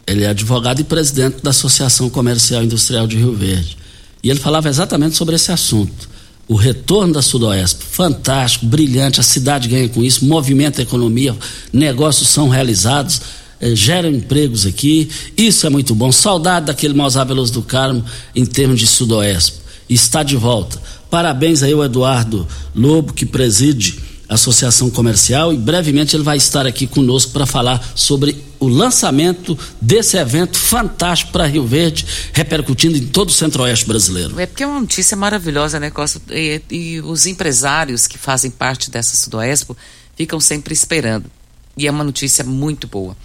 ele 0.09 0.25
é 0.25 0.29
advogado 0.29 0.81
e 0.81 0.85
presidente 0.85 1.40
da 1.40 1.51
Associação 1.51 2.11
Comercial 2.11 2.62
e 2.62 2.66
Industrial 2.66 3.07
de 3.07 3.16
Rio 3.16 3.33
Verde. 3.33 3.79
E 4.25 4.29
ele 4.29 4.40
falava 4.40 4.69
exatamente 4.69 5.14
sobre 5.14 5.37
esse 5.37 5.53
assunto. 5.53 6.15
O 6.48 6.54
retorno 6.54 7.14
da 7.14 7.22
Sudoeste, 7.22 7.85
fantástico, 7.85 8.66
brilhante, 8.66 9.18
a 9.18 9.22
cidade 9.22 9.68
ganha 9.68 9.88
com 9.88 10.02
isso, 10.02 10.24
movimenta 10.24 10.80
a 10.80 10.85
economia, 10.85 11.37
negócios 11.72 12.28
são 12.28 12.48
realizados, 12.48 13.20
eh, 13.61 13.74
geram 13.74 14.11
empregos 14.11 14.64
aqui, 14.64 15.09
isso 15.37 15.66
é 15.66 15.70
muito 15.70 15.92
bom. 15.92 16.12
Saudade 16.12 16.66
daquele 16.66 16.94
Veloso 17.26 17.52
do 17.52 17.62
Carmo 17.62 18.04
em 18.35 18.46
termos 18.46 18.78
de 18.78 18.87
Sudoeste. 18.87 19.54
Está 19.88 20.22
de 20.22 20.37
volta. 20.37 20.80
Parabéns 21.11 21.62
aí 21.62 21.72
ao 21.72 21.85
Eduardo 21.85 22.46
Lobo, 22.74 23.12
que 23.12 23.26
preside 23.26 23.98
Associação 24.28 24.90
Comercial 24.90 25.52
e 25.52 25.56
brevemente 25.56 26.16
ele 26.16 26.24
vai 26.24 26.36
estar 26.36 26.66
aqui 26.66 26.86
conosco 26.86 27.32
para 27.32 27.46
falar 27.46 27.92
sobre 27.94 28.44
o 28.58 28.68
lançamento 28.68 29.56
desse 29.80 30.16
evento 30.16 30.58
fantástico 30.58 31.30
para 31.30 31.46
Rio 31.46 31.66
Verde, 31.66 32.06
repercutindo 32.32 32.96
em 32.96 33.06
todo 33.06 33.28
o 33.28 33.32
centro-oeste 33.32 33.86
brasileiro. 33.86 34.38
É 34.40 34.46
porque 34.46 34.62
é 34.62 34.66
uma 34.66 34.80
notícia 34.80 35.16
maravilhosa, 35.16 35.78
né, 35.78 35.90
Costa? 35.90 36.20
E, 36.30 36.60
e 36.70 37.00
os 37.00 37.26
empresários 37.26 38.06
que 38.06 38.18
fazem 38.18 38.50
parte 38.50 38.90
dessa 38.90 39.16
Sudoespo 39.16 39.76
ficam 40.16 40.40
sempre 40.40 40.72
esperando. 40.72 41.30
E 41.76 41.86
é 41.86 41.90
uma 41.90 42.02
notícia 42.02 42.42
muito 42.42 42.88
boa. 42.88 43.16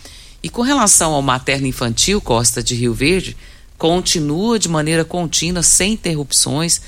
E 0.43 0.49
com 0.49 0.61
relação 0.61 1.13
ao 1.13 1.21
materno 1.21 1.67
infantil 1.67 2.19
Costa 2.19 2.61
de 2.61 2.75
Rio 2.75 2.93
Verde, 2.93 3.37
continua 3.77 4.59
de 4.59 4.67
maneira 4.67 5.05
contínua, 5.05 5.63
sem 5.63 5.93
interrupções 5.93 6.81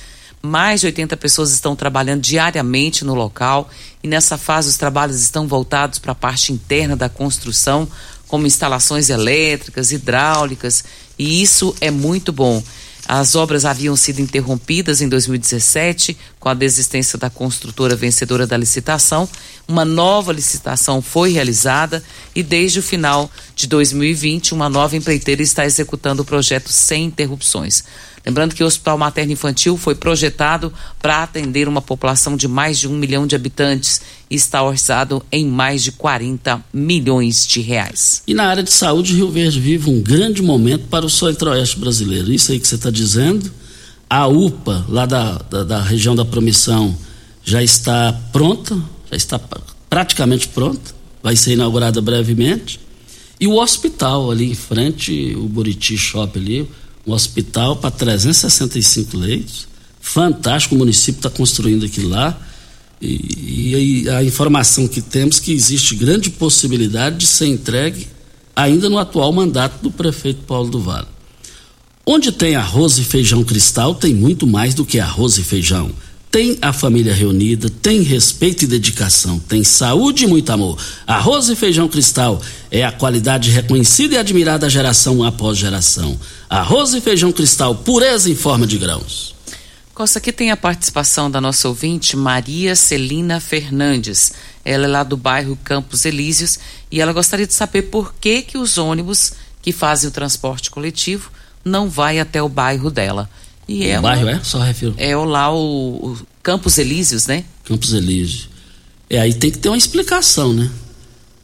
mais 0.46 0.82
de 0.82 0.88
80 0.88 1.16
pessoas 1.16 1.54
estão 1.54 1.74
trabalhando 1.74 2.22
diariamente 2.22 3.06
no 3.06 3.16
local 3.16 3.70
e 4.04 4.10
nessa 4.10 4.38
fase 4.38 4.68
os 4.68 4.76
trabalhos 4.76 5.22
estão 5.22 5.48
voltados 5.48 6.00
para 6.00 6.12
a 6.12 6.16
parte 6.16 6.52
interna 6.52 6.98
da 6.98 7.08
construção, 7.08 7.88
como 8.28 8.46
instalações 8.46 9.10
elétricas, 9.10 9.94
hidráulicas, 9.94 10.84
e 11.18 11.42
isso 11.42 11.74
é 11.80 11.90
muito 11.90 12.34
bom. 12.34 12.62
As 13.08 13.36
obras 13.36 13.64
haviam 13.64 13.96
sido 13.96 14.20
interrompidas 14.20 15.02
em 15.02 15.08
2017 15.08 16.18
com 16.40 16.50
a 16.50 16.54
desistência 16.54 17.18
da 17.18 17.30
construtora 17.30 17.96
vencedora 17.96 18.48
da 18.48 18.58
licitação. 18.58 19.28
Uma 19.68 19.84
nova 19.84 20.32
licitação 20.32 21.02
foi 21.02 21.32
realizada 21.32 22.04
e 22.34 22.42
desde 22.42 22.80
o 22.80 22.84
final 22.84 23.30
de 23.56 23.68
2020 23.68 24.54
uma 24.54 24.70
nova 24.70 24.96
empreiteira 24.96 25.42
está 25.42 25.66
executando 25.66 26.22
o 26.22 26.26
projeto 26.26 26.70
sem 26.70 27.06
interrupções. 27.06 27.84
Lembrando 28.26 28.56
que 28.56 28.64
o 28.64 28.68
Hospital 28.68 28.98
Materno 28.98 29.34
Infantil 29.34 29.76
foi 29.76 29.96
projetado 29.96 30.72
para 31.02 31.24
atender 31.24 31.68
uma 31.68 31.82
população 31.82 32.38
de 32.38 32.48
mais 32.48 32.80
de 32.80 32.88
um 32.88 32.98
milhão 32.98 33.28
de 33.28 33.36
habitantes 33.36 34.02
e 34.30 34.36
está 34.36 34.64
orçado 34.64 35.24
em 35.32 35.46
mais 35.46 35.84
de 35.84 35.92
40 35.92 36.64
milhões 36.74 37.46
de 37.46 37.60
reais. 37.60 38.24
E 38.26 38.34
na 38.34 38.46
área 38.46 38.64
de 38.64 38.72
saúde, 38.72 39.14
Rio 39.14 39.30
Verde 39.30 39.60
vive 39.60 39.90
um 39.90 40.02
grande 40.02 40.42
momento 40.42 40.88
para 40.88 41.06
o 41.06 41.10
centro-oeste 41.10 41.78
brasileiro. 41.80 42.32
Isso 42.32 42.52
aí 42.52 42.60
que 42.60 42.68
você 42.68 42.76
está 42.76 42.90
dizendo. 42.90 43.52
A 44.10 44.28
UPA, 44.28 44.86
lá 44.88 45.06
da, 45.06 45.40
da, 45.50 45.64
da 45.64 45.82
região 45.82 46.16
da 46.16 46.24
Promissão, 46.24 46.96
já 47.44 47.62
está 47.62 48.14
pronta, 48.32 48.76
já 49.12 49.18
está 49.18 49.40
praticamente 49.90 50.48
pronta, 50.48 50.94
vai 51.22 51.36
ser 51.36 51.54
inaugurada 51.54 52.00
brevemente. 52.00 52.80
E 53.40 53.48
o 53.48 53.56
hospital 53.56 54.32
ali 54.32 54.52
em 54.52 54.56
frente, 54.56 55.36
o 55.36 55.48
Buriti 55.50 55.98
Shop 55.98 56.38
ali, 56.40 56.70
um 57.06 57.12
hospital 57.12 57.76
para 57.76 57.92
365 57.92 59.18
leitos. 59.18 59.68
Fantástico, 60.00 60.76
o 60.76 60.78
município 60.78 61.20
está 61.20 61.30
construindo 61.30 61.86
aquilo 61.86 62.10
lá. 62.10 62.40
E, 63.02 64.04
e, 64.06 64.10
a 64.10 64.24
informação 64.24 64.88
que 64.88 65.02
temos 65.02 65.40
que 65.40 65.52
existe 65.52 65.96
grande 65.96 66.30
possibilidade 66.30 67.18
de 67.18 67.28
ser 67.28 67.48
entregue 67.48 68.08
ainda 68.56 68.90
no 68.90 68.98
atual 68.98 69.32
mandato 69.34 69.82
do 69.82 69.92
prefeito 69.92 70.44
Paulo 70.44 70.70
do 70.70 70.80
Vale. 70.80 71.08
Onde 72.06 72.32
tem 72.32 72.56
arroz 72.56 72.98
e 72.98 73.04
feijão 73.04 73.44
cristal, 73.44 73.96
tem 73.96 74.14
muito 74.14 74.46
mais 74.46 74.74
do 74.74 74.86
que 74.86 75.00
arroz 75.00 75.38
e 75.38 75.44
feijão 75.44 75.92
tem 76.34 76.58
a 76.64 76.74
família 76.74 77.14
reunida, 77.14 77.70
tem 77.70 78.02
respeito 78.02 78.64
e 78.64 78.68
dedicação, 78.68 79.38
tem 79.38 79.64
saúde 79.64 80.24
e 80.24 80.28
muito 80.28 80.50
amor. 80.52 80.84
Arroz 81.06 81.48
e 81.48 81.56
feijão 81.56 81.88
cristal 81.88 82.42
é 82.72 82.84
a 82.84 82.92
qualidade 82.92 83.52
reconhecida 83.52 84.16
e 84.16 84.18
admirada 84.18 84.68
geração 84.68 85.24
após 85.24 85.60
geração. 85.60 86.20
Arroz 86.50 86.92
e 86.96 87.02
feijão 87.02 87.32
cristal, 87.32 87.76
pureza 87.76 88.32
em 88.32 88.36
forma 88.36 88.66
de 88.66 88.80
grãos. 88.80 89.36
Costa, 89.94 90.18
aqui 90.18 90.32
tem 90.34 90.50
a 90.50 90.58
participação 90.58 91.30
da 91.30 91.40
nossa 91.40 91.68
ouvinte 91.68 92.18
Maria 92.18 92.76
Celina 92.76 93.40
Fernandes. 93.40 94.34
Ela 94.66 94.86
é 94.86 94.88
lá 94.88 95.04
do 95.04 95.16
bairro 95.16 95.56
Campos 95.64 96.04
Elíseos 96.04 96.58
e 96.90 97.00
ela 97.00 97.14
gostaria 97.14 97.46
de 97.46 97.54
saber 97.54 97.84
por 97.84 98.16
que 98.20 98.42
que 98.42 98.58
os 98.58 98.80
ônibus 98.80 99.34
que 99.62 99.72
fazem 99.72 100.10
o 100.10 100.12
transporte 100.12 100.72
coletivo 100.72 101.32
não 101.64 101.88
vai 101.88 102.20
até 102.20 102.42
o 102.42 102.50
bairro 102.50 102.90
dela. 102.90 103.30
E 103.68 103.86
é 103.86 104.00
o 104.00 104.02
bairro 104.02 104.28
é? 104.28 104.40
Só 104.44 104.60
refiro. 104.60 104.94
É 104.98 105.16
lá 105.16 105.54
o, 105.54 106.12
o 106.12 106.18
Campos 106.42 106.78
Elíseos, 106.78 107.28
né? 107.28 107.46
Campos 107.64 107.94
Elíseos. 107.94 108.50
É, 109.10 109.20
aí 109.20 109.34
tem 109.34 109.52
que 109.52 109.58
ter 109.58 109.70
uma 109.70 109.78
explicação, 109.78 110.54
né? 110.54 110.70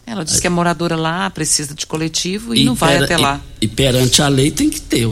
Ela 0.05 0.25
diz 0.25 0.35
aí. 0.35 0.41
que 0.41 0.47
é 0.47 0.49
moradora 0.49 0.95
lá, 0.95 1.29
precisa 1.29 1.75
de 1.75 1.85
coletivo 1.85 2.55
e, 2.55 2.61
e 2.61 2.65
não 2.65 2.73
vai 2.73 2.97
até 2.97 3.15
lá. 3.15 3.39
E, 3.61 3.65
e, 3.65 3.67
perante 3.67 4.21
a 4.21 4.27
lei 4.27 4.49
tem 4.49 4.69
que 4.69 4.81
ter. 4.81 5.07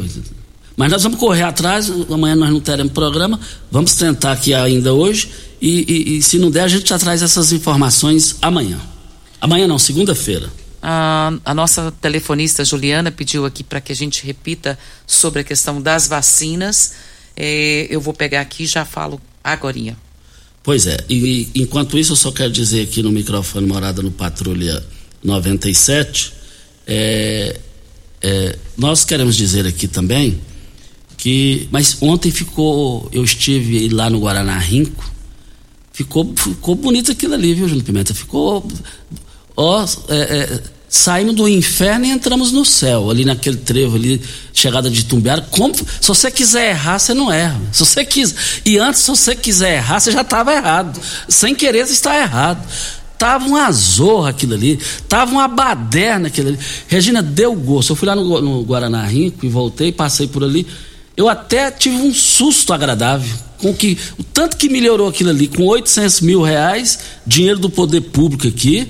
Mas 0.75 0.91
nós 0.91 1.03
vamos 1.03 1.19
correr 1.19 1.43
atrás, 1.43 1.91
amanhã 2.09 2.35
nós 2.35 2.49
não 2.49 2.59
teremos 2.59 2.93
programa, 2.93 3.39
vamos 3.71 3.93
tentar 3.95 4.31
aqui 4.31 4.53
ainda 4.53 4.93
hoje 4.93 5.29
e, 5.61 5.85
e, 5.87 6.17
e 6.17 6.21
se 6.21 6.37
não 6.37 6.49
der 6.49 6.61
a 6.61 6.67
gente 6.67 6.89
já 6.89 6.97
traz 6.97 7.21
essas 7.21 7.51
informações 7.51 8.37
amanhã. 8.41 8.79
Amanhã 9.39 9.67
não, 9.67 9.77
segunda-feira. 9.77 10.49
A, 10.81 11.33
a, 11.43 11.53
nossa 11.53 11.91
telefonista 11.91 12.63
Juliana 12.63 13.11
pediu 13.11 13.45
aqui 13.45 13.63
para 13.63 13.81
que 13.81 13.91
a 13.91 13.95
gente 13.95 14.25
repita 14.25 14.77
sobre 15.05 15.41
a 15.41 15.43
questão 15.43 15.81
das 15.81 16.07
vacinas. 16.07 16.93
É, 17.35 17.87
eu 17.89 17.99
vou 17.99 18.13
pegar 18.13 18.41
aqui 18.41 18.63
e 18.63 18.67
já 18.67 18.85
falo 18.85 19.19
agorinha. 19.43 19.97
Pois 20.63 20.85
é, 20.85 20.97
e 21.09 21.49
enquanto 21.55 21.97
isso 21.97 22.11
eu 22.11 22.17
só 22.17 22.31
quero 22.31 22.51
dizer 22.51 22.83
aqui 22.83 23.01
no 23.01 23.11
microfone 23.11 23.65
morada 23.65 24.01
no 24.01 24.11
Patrulha 24.11 24.85
97, 25.23 26.33
é, 26.85 27.59
é, 28.21 28.57
nós 28.77 29.05
queremos 29.05 29.35
dizer 29.35 29.65
aqui 29.65 29.87
também 29.87 30.31
que 30.31 30.57
que 31.17 31.67
mas 31.71 31.97
ontem 31.99 32.31
ficou 32.31 33.09
eu 33.11 33.23
estive 33.23 33.89
lá 33.89 34.09
no 34.09 34.19
Guaraná 34.19 34.57
Rinco 34.57 35.03
ficou 35.91 36.31
ficou 36.37 36.75
bonito 36.75 37.11
aquilo 37.11 37.33
ali 37.33 37.53
viu 37.55 37.67
Júnior 37.67 37.83
Pimenta 37.83 38.13
ficou 38.13 38.65
ó 39.57 39.83
é, 40.07 40.15
é, 40.15 40.61
saímos 40.87 41.35
do 41.35 41.49
inferno 41.49 42.05
e 42.05 42.11
entramos 42.11 42.51
no 42.51 42.63
céu 42.63 43.09
ali 43.09 43.25
naquele 43.25 43.57
trevo 43.57 43.97
ali 43.97 44.21
chegada 44.53 44.89
de 44.89 45.03
Tumbiara 45.03 45.41
como 45.51 45.75
se 45.75 46.07
você 46.07 46.31
quiser 46.31 46.69
errar 46.69 46.99
você 46.99 47.13
não 47.13 47.31
erra 47.31 47.59
se 47.73 47.79
você 47.79 48.05
quiser 48.05 48.37
e 48.63 48.77
antes 48.77 49.01
se 49.01 49.09
você 49.09 49.35
quiser 49.35 49.77
errar 49.77 49.99
você 49.99 50.11
já 50.11 50.21
estava 50.21 50.53
errado 50.53 50.97
sem 51.27 51.53
querer 51.53 51.85
você 51.85 51.93
está 51.93 52.17
errado 52.17 52.65
Tava 53.17 53.47
uma 53.47 53.71
zorra 53.71 54.29
aquilo 54.29 54.53
ali, 54.53 54.79
tava 55.09 55.31
uma 55.31 55.47
baderna 55.47 56.27
aquilo 56.27 56.49
ali. 56.49 56.59
Regina, 56.87 57.19
deu 57.23 57.55
gosto. 57.55 57.91
Eu 57.91 57.95
fui 57.95 58.07
lá 58.07 58.15
no, 58.15 58.39
no 58.39 58.63
Guaraná 58.63 59.03
Rinco 59.05 59.43
e 59.43 59.49
voltei, 59.49 59.91
passei 59.91 60.27
por 60.27 60.43
ali. 60.43 60.67
Eu 61.15 61.27
até 61.27 61.71
tive 61.71 61.95
um 61.95 62.13
susto 62.13 62.73
agradável 62.73 63.35
com 63.57 63.73
que 63.73 63.97
o 64.19 64.23
tanto 64.23 64.55
que 64.55 64.69
melhorou 64.69 65.07
aquilo 65.07 65.31
ali, 65.31 65.47
com 65.47 65.65
800 65.65 66.21
mil 66.21 66.43
reais, 66.43 66.99
dinheiro 67.25 67.57
do 67.57 67.71
poder 67.71 68.01
público 68.01 68.47
aqui, 68.47 68.87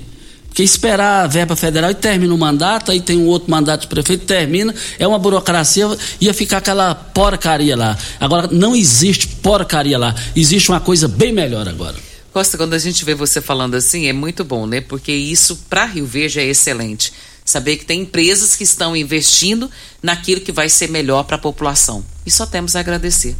porque 0.58 0.64
esperar 0.64 1.22
a 1.22 1.26
verba 1.28 1.54
federal 1.54 1.88
e 1.88 1.94
termina 1.94 2.34
o 2.34 2.38
mandato, 2.38 2.90
aí 2.90 3.00
tem 3.00 3.16
um 3.16 3.26
outro 3.26 3.48
mandato 3.48 3.82
de 3.82 3.86
prefeito, 3.86 4.26
termina, 4.26 4.74
é 4.98 5.06
uma 5.06 5.16
burocracia, 5.16 5.86
ia 6.20 6.34
ficar 6.34 6.56
aquela 6.56 6.96
porcaria 6.96 7.76
lá. 7.76 7.96
Agora, 8.18 8.48
não 8.50 8.74
existe 8.74 9.28
porcaria 9.28 9.96
lá, 9.96 10.12
existe 10.34 10.68
uma 10.68 10.80
coisa 10.80 11.06
bem 11.06 11.32
melhor 11.32 11.68
agora. 11.68 11.94
Costa, 12.32 12.56
quando 12.56 12.74
a 12.74 12.78
gente 12.78 13.04
vê 13.04 13.14
você 13.14 13.40
falando 13.40 13.76
assim, 13.76 14.08
é 14.08 14.12
muito 14.12 14.42
bom, 14.42 14.66
né? 14.66 14.80
Porque 14.80 15.12
isso 15.12 15.64
para 15.70 15.84
Rio 15.84 16.06
Verde 16.06 16.40
é 16.40 16.46
excelente. 16.46 17.12
Saber 17.44 17.76
que 17.76 17.84
tem 17.84 18.00
empresas 18.00 18.56
que 18.56 18.64
estão 18.64 18.96
investindo 18.96 19.70
naquilo 20.02 20.40
que 20.40 20.50
vai 20.50 20.68
ser 20.68 20.90
melhor 20.90 21.22
para 21.22 21.36
a 21.36 21.40
população. 21.40 22.04
E 22.26 22.32
só 22.32 22.44
temos 22.44 22.74
a 22.74 22.80
agradecer. 22.80 23.36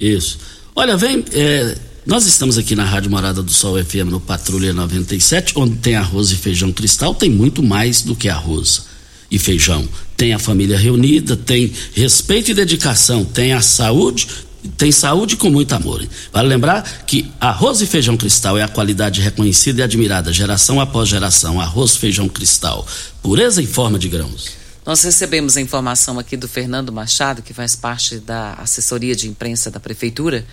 Isso. 0.00 0.40
Olha, 0.74 0.96
vem. 0.96 1.24
É, 1.32 1.78
nós 2.08 2.24
estamos 2.24 2.56
aqui 2.56 2.74
na 2.74 2.86
Rádio 2.86 3.10
Morada 3.10 3.42
do 3.42 3.52
Sol 3.52 3.76
FM 3.84 4.06
no 4.06 4.18
Patrulha 4.18 4.72
97, 4.72 5.52
onde 5.56 5.76
tem 5.76 5.94
arroz 5.94 6.30
e 6.30 6.36
feijão 6.36 6.72
cristal, 6.72 7.14
tem 7.14 7.28
muito 7.28 7.62
mais 7.62 8.00
do 8.00 8.16
que 8.16 8.30
arroz 8.30 8.86
e 9.30 9.38
feijão. 9.38 9.86
Tem 10.16 10.32
a 10.32 10.38
família 10.38 10.78
reunida, 10.78 11.36
tem 11.36 11.70
respeito 11.92 12.50
e 12.50 12.54
dedicação, 12.54 13.26
tem 13.26 13.52
a 13.52 13.60
saúde, 13.60 14.26
tem 14.78 14.90
saúde 14.90 15.36
com 15.36 15.50
muito 15.50 15.74
amor. 15.74 16.02
Vale 16.32 16.48
lembrar 16.48 17.04
que 17.04 17.30
arroz 17.38 17.82
e 17.82 17.86
feijão 17.86 18.16
cristal 18.16 18.56
é 18.56 18.62
a 18.62 18.68
qualidade 18.68 19.20
reconhecida 19.20 19.82
e 19.82 19.84
admirada 19.84 20.32
geração 20.32 20.80
após 20.80 21.10
geração. 21.10 21.60
Arroz 21.60 21.94
feijão 21.94 22.26
cristal, 22.26 22.86
pureza 23.22 23.60
em 23.60 23.66
forma 23.66 23.98
de 23.98 24.08
grãos. 24.08 24.52
Nós 24.86 25.02
recebemos 25.02 25.58
a 25.58 25.60
informação 25.60 26.18
aqui 26.18 26.38
do 26.38 26.48
Fernando 26.48 26.90
Machado, 26.90 27.42
que 27.42 27.52
faz 27.52 27.76
parte 27.76 28.16
da 28.16 28.54
assessoria 28.54 29.14
de 29.14 29.28
imprensa 29.28 29.70
da 29.70 29.78
prefeitura. 29.78 30.46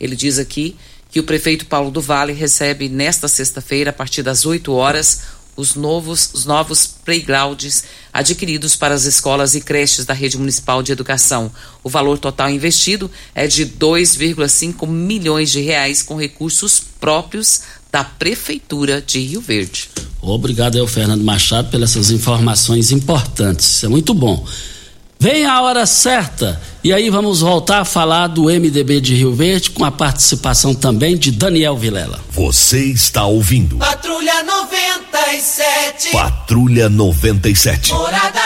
Ele 0.00 0.16
diz 0.16 0.38
aqui 0.38 0.74
que 1.12 1.20
o 1.20 1.24
prefeito 1.24 1.66
Paulo 1.66 1.90
do 1.90 2.00
Vale 2.00 2.32
recebe 2.32 2.88
nesta 2.88 3.28
sexta-feira, 3.28 3.90
a 3.90 3.92
partir 3.92 4.22
das 4.22 4.46
8 4.46 4.72
horas, 4.72 5.20
os 5.54 5.74
novos, 5.74 6.30
os 6.32 6.46
novos 6.46 6.86
playgrounds 6.86 7.84
adquiridos 8.10 8.74
para 8.74 8.94
as 8.94 9.04
escolas 9.04 9.54
e 9.54 9.60
creches 9.60 10.06
da 10.06 10.14
rede 10.14 10.38
municipal 10.38 10.82
de 10.82 10.90
educação. 10.90 11.52
O 11.84 11.90
valor 11.90 12.18
total 12.18 12.48
investido 12.48 13.10
é 13.34 13.46
de 13.46 13.66
2,5 13.66 14.88
milhões 14.88 15.50
de 15.50 15.60
reais 15.60 16.02
com 16.02 16.16
recursos 16.16 16.82
próprios 16.98 17.60
da 17.92 18.02
prefeitura 18.02 19.02
de 19.02 19.20
Rio 19.20 19.42
Verde. 19.42 19.90
Obrigado 20.22 20.80
ao 20.80 20.86
Fernando 20.86 21.22
Machado 21.22 21.68
pelas 21.68 21.94
informações 22.10 22.90
importantes. 22.90 23.84
É 23.84 23.88
muito 23.88 24.14
bom. 24.14 24.46
Vem 25.22 25.46
a 25.46 25.62
hora 25.62 25.86
certa 25.86 26.60
e 26.82 26.92
aí 26.92 27.08
vamos 27.08 27.42
voltar 27.42 27.78
a 27.78 27.84
falar 27.84 28.26
do 28.26 28.46
MDB 28.46 29.00
de 29.00 29.14
Rio 29.14 29.32
Verde 29.32 29.70
com 29.70 29.84
a 29.84 29.90
participação 29.92 30.74
também 30.74 31.16
de 31.16 31.30
Daniel 31.30 31.76
Vilela. 31.76 32.18
Você 32.30 32.86
está 32.86 33.24
ouvindo. 33.24 33.76
Patrulha 33.76 34.42
97. 34.42 36.10
Patrulha 36.10 36.88
97. 36.88 37.92
Morada 37.92 38.40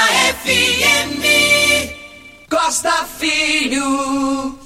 FM. 0.45 1.25
Costa 2.51 3.07
Filho. 3.19 4.59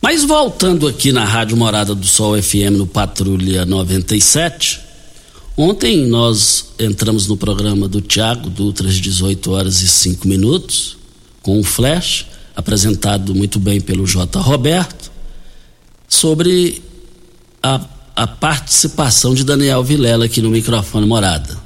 Mas 0.00 0.24
voltando 0.24 0.88
aqui 0.88 1.12
na 1.12 1.26
Rádio 1.26 1.58
Morada 1.58 1.94
do 1.94 2.06
Sol 2.06 2.42
FM 2.42 2.72
no 2.72 2.86
Patrulha 2.86 3.66
97, 3.66 4.80
Ontem 5.56 6.06
nós 6.06 6.66
entramos 6.78 7.26
no 7.26 7.36
programa 7.36 7.88
do 7.88 8.00
Tiago 8.00 8.50
Dutra 8.50 8.88
às 8.88 8.96
18 8.96 9.50
horas 9.52 9.80
e 9.80 9.88
5 9.88 10.28
minutos, 10.28 10.98
com 11.40 11.58
um 11.58 11.64
flash 11.64 12.26
apresentado 12.54 13.34
muito 13.34 13.58
bem 13.58 13.80
pelo 13.80 14.06
J. 14.06 14.38
Roberto, 14.40 15.10
sobre 16.08 16.82
a, 17.62 17.80
a 18.14 18.26
participação 18.26 19.34
de 19.34 19.44
Daniel 19.44 19.82
Vilela 19.82 20.26
aqui 20.26 20.42
no 20.42 20.50
microfone 20.50 21.06
Morada 21.06 21.65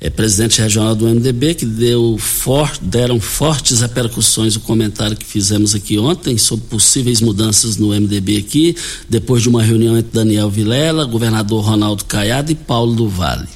é, 0.00 0.10
presidente 0.10 0.60
regional 0.60 0.94
do 0.94 1.06
MDB, 1.06 1.54
que 1.54 1.64
deu 1.64 2.18
for, 2.18 2.70
deram 2.80 3.18
fortes 3.18 3.80
repercussões 3.80 4.54
o 4.54 4.60
comentário 4.60 5.16
que 5.16 5.24
fizemos 5.24 5.74
aqui 5.74 5.98
ontem 5.98 6.36
sobre 6.36 6.66
possíveis 6.66 7.20
mudanças 7.20 7.76
no 7.76 7.88
MDB 7.88 8.36
aqui, 8.36 8.76
depois 9.08 9.42
de 9.42 9.48
uma 9.48 9.62
reunião 9.62 9.96
entre 9.96 10.12
Daniel 10.12 10.50
Vilela, 10.50 11.06
governador 11.06 11.64
Ronaldo 11.64 12.04
Caiado 12.04 12.52
e 12.52 12.54
Paulo 12.54 12.94
do 12.94 13.08
Vale. 13.08 13.48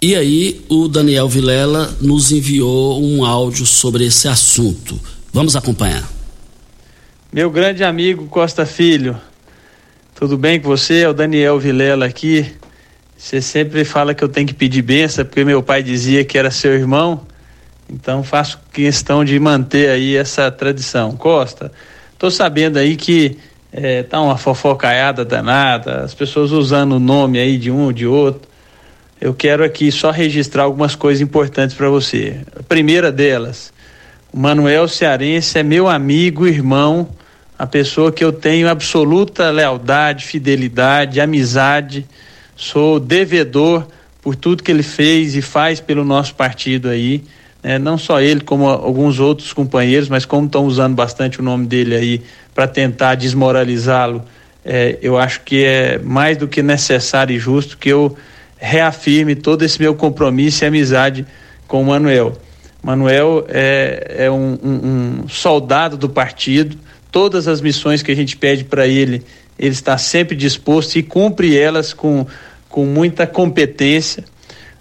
E 0.00 0.14
aí 0.14 0.64
o 0.68 0.88
Daniel 0.88 1.28
Vilela 1.28 1.96
nos 2.00 2.32
enviou 2.32 3.02
um 3.02 3.24
áudio 3.24 3.64
sobre 3.66 4.04
esse 4.06 4.28
assunto. 4.28 4.98
Vamos 5.32 5.56
acompanhar. 5.56 6.08
Meu 7.32 7.50
grande 7.50 7.82
amigo 7.82 8.26
Costa 8.26 8.64
Filho, 8.64 9.16
tudo 10.14 10.38
bem 10.38 10.60
com 10.60 10.68
você? 10.68 11.00
É 11.00 11.08
o 11.08 11.14
Daniel 11.14 11.58
Vilela 11.58 12.06
aqui 12.06 12.52
você 13.24 13.40
sempre 13.40 13.86
fala 13.86 14.12
que 14.12 14.22
eu 14.22 14.28
tenho 14.28 14.46
que 14.46 14.52
pedir 14.52 14.82
benção, 14.82 15.24
porque 15.24 15.46
meu 15.46 15.62
pai 15.62 15.82
dizia 15.82 16.22
que 16.26 16.36
era 16.36 16.50
seu 16.50 16.74
irmão. 16.74 17.22
Então 17.88 18.22
faço 18.22 18.60
questão 18.70 19.24
de 19.24 19.40
manter 19.40 19.88
aí 19.88 20.14
essa 20.14 20.50
tradição. 20.50 21.16
Costa, 21.16 21.72
tô 22.18 22.30
sabendo 22.30 22.78
aí 22.78 22.96
que 22.96 23.38
é, 23.72 24.02
tá 24.02 24.20
uma 24.20 24.36
fofocaiada 24.36 25.24
danada, 25.24 26.02
as 26.02 26.12
pessoas 26.12 26.52
usando 26.52 26.96
o 26.96 26.98
nome 26.98 27.38
aí 27.38 27.56
de 27.56 27.70
um 27.70 27.84
ou 27.84 27.92
de 27.94 28.06
outro. 28.06 28.46
Eu 29.18 29.32
quero 29.32 29.64
aqui 29.64 29.90
só 29.90 30.10
registrar 30.10 30.64
algumas 30.64 30.94
coisas 30.94 31.22
importantes 31.22 31.74
para 31.74 31.88
você. 31.88 32.42
A 32.54 32.62
primeira 32.62 33.10
delas, 33.10 33.72
o 34.30 34.38
Manuel 34.38 34.86
Cearense 34.86 35.58
é 35.58 35.62
meu 35.62 35.88
amigo, 35.88 36.46
irmão, 36.46 37.08
a 37.58 37.66
pessoa 37.66 38.12
que 38.12 38.22
eu 38.22 38.34
tenho 38.34 38.68
absoluta 38.68 39.48
lealdade, 39.48 40.26
fidelidade, 40.26 41.22
amizade 41.22 42.06
sou 42.56 42.98
devedor 43.00 43.86
por 44.22 44.34
tudo 44.34 44.62
que 44.62 44.70
ele 44.70 44.82
fez 44.82 45.36
e 45.36 45.42
faz 45.42 45.80
pelo 45.80 46.04
nosso 46.04 46.34
partido 46.34 46.88
aí. 46.88 47.22
Né? 47.62 47.78
Não 47.78 47.98
só 47.98 48.20
ele, 48.20 48.40
como 48.40 48.68
alguns 48.68 49.20
outros 49.20 49.52
companheiros, 49.52 50.08
mas 50.08 50.24
como 50.24 50.46
estão 50.46 50.64
usando 50.64 50.94
bastante 50.94 51.40
o 51.40 51.42
nome 51.42 51.66
dele 51.66 51.94
aí 51.94 52.22
para 52.54 52.66
tentar 52.66 53.16
desmoralizá-lo, 53.16 54.24
é, 54.64 54.98
eu 55.02 55.18
acho 55.18 55.42
que 55.42 55.64
é 55.64 55.98
mais 55.98 56.36
do 56.38 56.48
que 56.48 56.62
necessário 56.62 57.34
e 57.34 57.38
justo 57.38 57.76
que 57.76 57.90
eu 57.90 58.16
reafirme 58.56 59.34
todo 59.34 59.62
esse 59.62 59.80
meu 59.80 59.94
compromisso 59.94 60.64
e 60.64 60.66
amizade 60.66 61.26
com 61.66 61.82
o 61.82 61.86
Manuel. 61.86 62.32
Manuel 62.82 63.44
é, 63.48 64.16
é 64.20 64.30
um, 64.30 64.58
um, 64.62 65.22
um 65.24 65.28
soldado 65.28 65.96
do 65.96 66.08
partido, 66.08 66.76
todas 67.10 67.46
as 67.46 67.60
missões 67.60 68.02
que 68.02 68.10
a 68.10 68.16
gente 68.16 68.36
pede 68.36 68.64
para 68.64 68.86
ele, 68.86 69.22
ele 69.58 69.72
está 69.72 69.96
sempre 69.96 70.36
disposto 70.36 70.96
e 70.96 71.02
cumpre 71.02 71.56
elas 71.56 71.92
com, 71.92 72.26
com 72.68 72.84
muita 72.84 73.26
competência. 73.26 74.24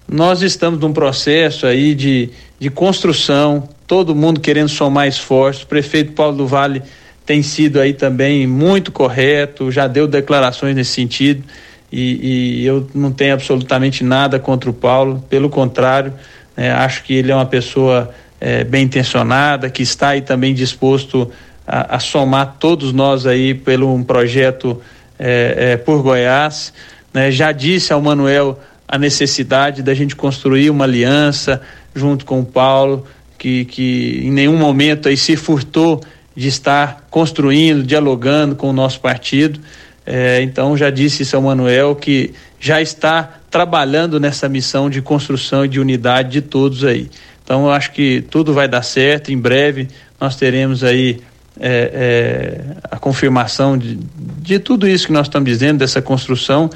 Nós 0.08 0.42
estamos 0.42 0.80
num 0.80 0.92
processo 0.92 1.66
aí 1.66 1.96
de, 1.96 2.30
de 2.60 2.70
construção, 2.70 3.70
todo 3.88 4.16
mundo 4.16 4.40
querendo 4.40 4.70
somar 4.70 5.08
esforços. 5.08 5.64
O 5.64 5.68
prefeito 5.68 6.14
Paulo 6.14 6.38
do 6.38 6.48
Vale 6.48 6.82
tem 7.26 7.42
sido 7.42 7.80
aí 7.80 7.94
também 7.94 8.46
muito 8.46 8.92
correto, 8.92 9.72
já 9.72 9.88
deu 9.88 10.08
declarações 10.08 10.76
nesse 10.76 10.92
sentido. 10.92 11.44
E, 11.92 12.62
e 12.62 12.66
eu 12.66 12.88
não 12.94 13.12
tenho 13.12 13.34
absolutamente 13.34 14.04
nada 14.04 14.40
contra 14.40 14.70
o 14.70 14.74
Paulo, 14.74 15.24
pelo 15.30 15.48
contrário, 15.48 16.12
né, 16.58 16.72
acho 16.72 17.04
que 17.04 17.14
ele 17.14 17.32
é 17.32 17.36
uma 17.36 17.46
pessoa 17.46 18.12
é, 18.42 18.64
bem 18.64 18.84
intencionada, 18.84 19.70
que 19.70 19.84
está 19.84 20.10
aí 20.10 20.22
também 20.22 20.54
disposto 20.56 21.32
a, 21.68 21.96
a 21.96 22.00
somar 22.00 22.58
todos 22.60 22.94
nós 22.94 23.26
aí 23.26 23.54
pelo 23.54 23.94
um 23.94 24.04
projeto 24.04 24.82
é, 25.18 25.56
é, 25.58 25.78
por 25.78 26.02
Goiás. 26.02 26.74
Né? 27.14 27.32
Já 27.32 27.52
disse 27.52 27.94
ao 27.94 28.02
Manuel 28.02 28.60
a 28.88 28.98
necessidade 28.98 29.82
da 29.82 29.94
gente 29.94 30.16
construir 30.16 30.70
uma 30.70 30.84
aliança 30.84 31.62
junto 31.96 32.26
com 32.26 32.40
o 32.40 32.46
Paulo, 32.46 33.06
que, 33.38 33.66
que 33.66 34.22
em 34.24 34.32
nenhum 34.32 34.58
momento 34.58 35.08
aí 35.08 35.18
se 35.18 35.36
furtou 35.36 36.02
de 36.36 36.48
estar 36.48 37.08
construindo, 37.10 37.84
dialogando 37.84 38.56
com 38.56 38.70
o 38.70 38.74
nosso 38.74 39.00
partido. 39.00 39.60
É, 40.06 40.42
então 40.42 40.76
já 40.76 40.90
disse 40.90 41.34
ao 41.36 41.42
Manuel 41.42 41.96
que 41.96 42.34
já 42.60 42.82
está 42.82 43.40
trabalhando 43.50 44.20
nessa 44.20 44.50
missão 44.50 44.90
de 44.90 45.02
construção 45.02 45.64
e 45.64 45.68
de 45.68 45.80
unidade 45.80 46.32
de 46.32 46.42
todos 46.42 46.84
aí. 46.84 47.10
Então 47.44 47.66
eu 47.66 47.72
acho 47.72 47.92
que 47.92 48.22
tudo 48.30 48.54
vai 48.54 48.68
dar 48.68 48.84
certo 48.84 49.32
em 49.32 49.38
breve 49.38 49.88
nós 50.24 50.38
teremos 50.38 50.86
aí 50.86 51.20
é, 51.60 51.92
é, 51.94 52.62
a 52.90 52.98
confirmação 52.98 53.78
de, 53.78 54.00
de 54.42 54.60
tudo 54.60 54.88
isso 54.88 55.08
que 55.08 55.14
nós 55.14 55.28
estamos 55.28 55.50
dizendo, 55.50 55.80
dessa 55.80 56.02
construção, 56.02 56.70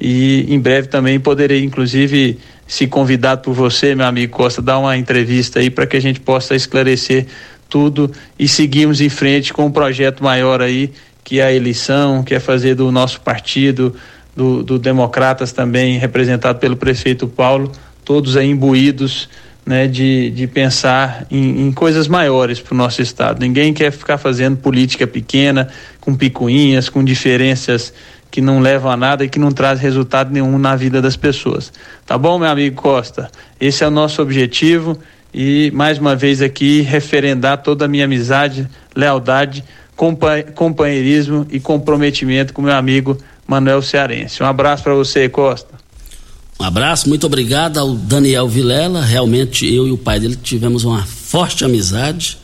e 0.00 0.46
em 0.48 0.58
breve 0.58 0.88
também 0.88 1.20
poderei, 1.20 1.62
inclusive, 1.62 2.38
se 2.66 2.86
convidado 2.86 3.42
por 3.42 3.54
você, 3.54 3.94
meu 3.94 4.06
amigo 4.06 4.36
Costa, 4.36 4.60
dar 4.60 4.78
uma 4.78 4.96
entrevista 4.96 5.60
aí 5.60 5.70
para 5.70 5.86
que 5.86 5.96
a 5.96 6.00
gente 6.00 6.20
possa 6.20 6.54
esclarecer 6.54 7.26
tudo 7.68 8.10
e 8.38 8.48
seguirmos 8.48 9.00
em 9.00 9.08
frente 9.08 9.52
com 9.52 9.66
um 9.66 9.70
projeto 9.70 10.22
maior 10.22 10.60
aí, 10.60 10.92
que 11.22 11.40
é 11.40 11.44
a 11.44 11.52
eleição, 11.52 12.22
que 12.22 12.34
é 12.34 12.40
fazer 12.40 12.74
do 12.74 12.90
nosso 12.90 13.20
partido, 13.20 13.94
do, 14.36 14.62
do 14.62 14.78
Democratas 14.78 15.52
também, 15.52 15.98
representado 15.98 16.58
pelo 16.58 16.76
prefeito 16.76 17.26
Paulo, 17.26 17.70
todos 18.04 18.36
aí 18.36 18.50
imbuídos 18.50 19.28
né, 19.66 19.86
de, 19.86 20.30
de 20.30 20.46
pensar 20.46 21.26
em, 21.30 21.66
em 21.66 21.72
coisas 21.72 22.06
maiores 22.06 22.60
para 22.60 22.74
o 22.74 22.76
nosso 22.76 23.00
estado. 23.00 23.40
Ninguém 23.40 23.72
quer 23.72 23.90
ficar 23.90 24.18
fazendo 24.18 24.56
política 24.56 25.06
pequena, 25.06 25.68
com 26.00 26.14
picuinhas, 26.14 26.88
com 26.88 27.02
diferenças 27.02 27.92
que 28.30 28.40
não 28.40 28.58
levam 28.58 28.90
a 28.90 28.96
nada 28.96 29.24
e 29.24 29.28
que 29.28 29.38
não 29.38 29.52
traz 29.52 29.78
resultado 29.78 30.32
nenhum 30.32 30.58
na 30.58 30.74
vida 30.74 31.00
das 31.00 31.16
pessoas. 31.16 31.72
Tá 32.04 32.18
bom, 32.18 32.38
meu 32.38 32.48
amigo 32.48 32.74
Costa? 32.74 33.30
Esse 33.60 33.84
é 33.84 33.86
o 33.86 33.90
nosso 33.90 34.20
objetivo 34.20 34.98
e 35.32 35.70
mais 35.72 35.98
uma 35.98 36.16
vez 36.16 36.42
aqui 36.42 36.80
referendar 36.82 37.62
toda 37.62 37.84
a 37.84 37.88
minha 37.88 38.04
amizade, 38.04 38.68
lealdade, 38.94 39.64
companheirismo 40.54 41.46
e 41.50 41.60
comprometimento 41.60 42.52
com 42.52 42.60
meu 42.60 42.74
amigo 42.74 43.16
Manuel 43.46 43.80
Cearense. 43.80 44.42
Um 44.42 44.46
abraço 44.46 44.82
para 44.82 44.94
você, 44.94 45.28
Costa. 45.28 45.83
Um 46.58 46.64
abraço, 46.64 47.08
muito 47.08 47.26
obrigado 47.26 47.78
ao 47.78 47.94
Daniel 47.94 48.48
Vilela. 48.48 49.04
Realmente 49.04 49.66
eu 49.66 49.88
e 49.88 49.92
o 49.92 49.98
pai 49.98 50.20
dele 50.20 50.36
tivemos 50.36 50.84
uma 50.84 51.04
forte 51.04 51.64
amizade 51.64 52.38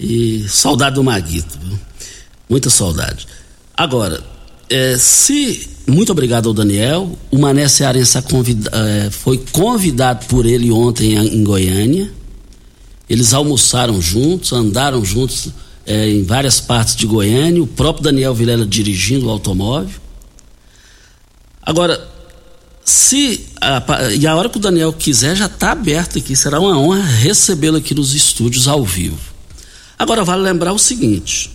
e 0.00 0.46
saudade 0.48 0.94
do 0.96 1.04
Maguito, 1.04 1.58
viu? 1.62 1.78
muita 2.48 2.68
saudade. 2.68 3.26
Agora, 3.76 4.22
é, 4.68 4.96
se 4.98 5.68
muito 5.86 6.12
obrigado 6.12 6.48
ao 6.48 6.54
Daniel. 6.54 7.18
O 7.30 7.38
Mané 7.38 7.66
Cearense 7.68 8.20
convida, 8.22 8.70
é, 8.72 9.10
foi 9.10 9.38
convidado 9.52 10.26
por 10.26 10.46
ele 10.46 10.70
ontem 10.70 11.14
em, 11.14 11.36
em, 11.36 11.44
Goiânia. 11.44 12.10
Eles 13.08 13.34
almoçaram 13.34 14.00
juntos, 14.00 14.52
andaram 14.52 15.04
juntos 15.04 15.48
é, 15.86 16.08
em 16.08 16.22
várias 16.24 16.60
partes 16.60 16.94
de 16.94 17.06
Goiânia. 17.06 17.62
O 17.62 17.66
próprio 17.66 18.04
Daniel 18.04 18.34
Vilela 18.34 18.64
dirigindo 18.64 19.26
o 19.26 19.30
automóvel. 19.30 20.00
Agora, 21.62 22.11
se 22.84 23.46
a, 23.60 24.10
e 24.12 24.26
a 24.26 24.34
hora 24.34 24.48
que 24.48 24.56
o 24.56 24.60
Daniel 24.60 24.92
quiser 24.92 25.36
já 25.36 25.46
está 25.46 25.72
aberto 25.72 26.18
aqui, 26.18 26.34
será 26.34 26.58
uma 26.58 26.78
honra 26.78 27.02
recebê-lo 27.02 27.76
aqui 27.76 27.94
nos 27.94 28.14
estúdios 28.14 28.66
ao 28.66 28.84
vivo. 28.84 29.18
Agora 29.98 30.24
vale 30.24 30.42
lembrar 30.42 30.72
o 30.72 30.78
seguinte: 30.78 31.50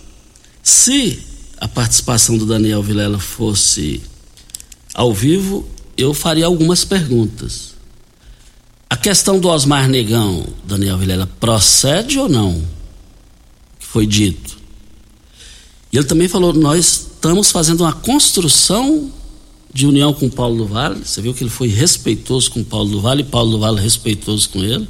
se 0.62 1.22
a 1.58 1.68
participação 1.68 2.38
do 2.38 2.46
Daniel 2.46 2.82
Vilela 2.82 3.18
fosse 3.18 4.00
ao 4.94 5.12
vivo, 5.12 5.68
eu 5.96 6.14
faria 6.14 6.46
algumas 6.46 6.84
perguntas. 6.84 7.74
A 8.88 8.96
questão 8.96 9.38
do 9.38 9.48
Osmar 9.48 9.86
Negão, 9.86 10.46
Daniel 10.64 10.96
Vilela, 10.96 11.28
procede 11.38 12.18
ou 12.18 12.28
não? 12.28 12.64
Que 13.78 13.86
foi 13.86 14.06
dito. 14.06 14.56
E 15.92 15.98
ele 15.98 16.06
também 16.06 16.26
falou: 16.26 16.54
nós 16.54 17.06
estamos 17.14 17.50
fazendo 17.50 17.82
uma 17.82 17.92
construção 17.92 19.12
de 19.78 19.86
união 19.86 20.12
com 20.12 20.28
Paulo 20.28 20.56
do 20.56 20.66
Vale. 20.66 21.04
Você 21.04 21.22
viu 21.22 21.32
que 21.32 21.44
ele 21.44 21.50
foi 21.50 21.68
respeitoso 21.68 22.50
com 22.50 22.64
Paulo 22.64 22.90
do 22.90 23.00
Vale 23.00 23.22
e 23.22 23.24
Paulo 23.24 23.52
do 23.52 23.60
Vale 23.60 23.80
respeitoso 23.80 24.50
com 24.50 24.58
ele. 24.58 24.88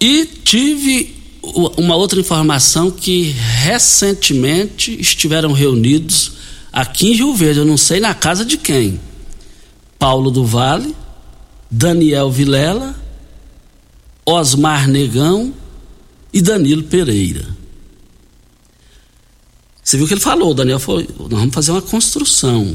E 0.00 0.24
tive 0.44 1.16
uma 1.76 1.96
outra 1.96 2.20
informação 2.20 2.92
que 2.92 3.34
recentemente 3.64 4.92
estiveram 5.00 5.50
reunidos 5.50 6.34
aqui 6.72 7.08
em 7.08 7.14
Rio 7.14 7.34
Verde, 7.34 7.58
eu 7.58 7.64
não 7.64 7.76
sei 7.76 7.98
na 7.98 8.14
casa 8.14 8.44
de 8.44 8.56
quem. 8.56 9.00
Paulo 9.98 10.30
do 10.30 10.44
Vale, 10.44 10.94
Daniel 11.68 12.30
Vilela, 12.30 12.94
Osmar 14.24 14.86
Negão 14.86 15.52
e 16.32 16.40
Danilo 16.40 16.84
Pereira. 16.84 17.44
Você 19.84 19.98
viu 19.98 20.06
que 20.06 20.14
ele 20.14 20.20
falou, 20.20 20.52
o 20.52 20.54
Daniel 20.54 20.80
falou, 20.80 21.04
nós 21.18 21.40
vamos 21.40 21.54
fazer 21.54 21.70
uma 21.70 21.82
construção. 21.82 22.74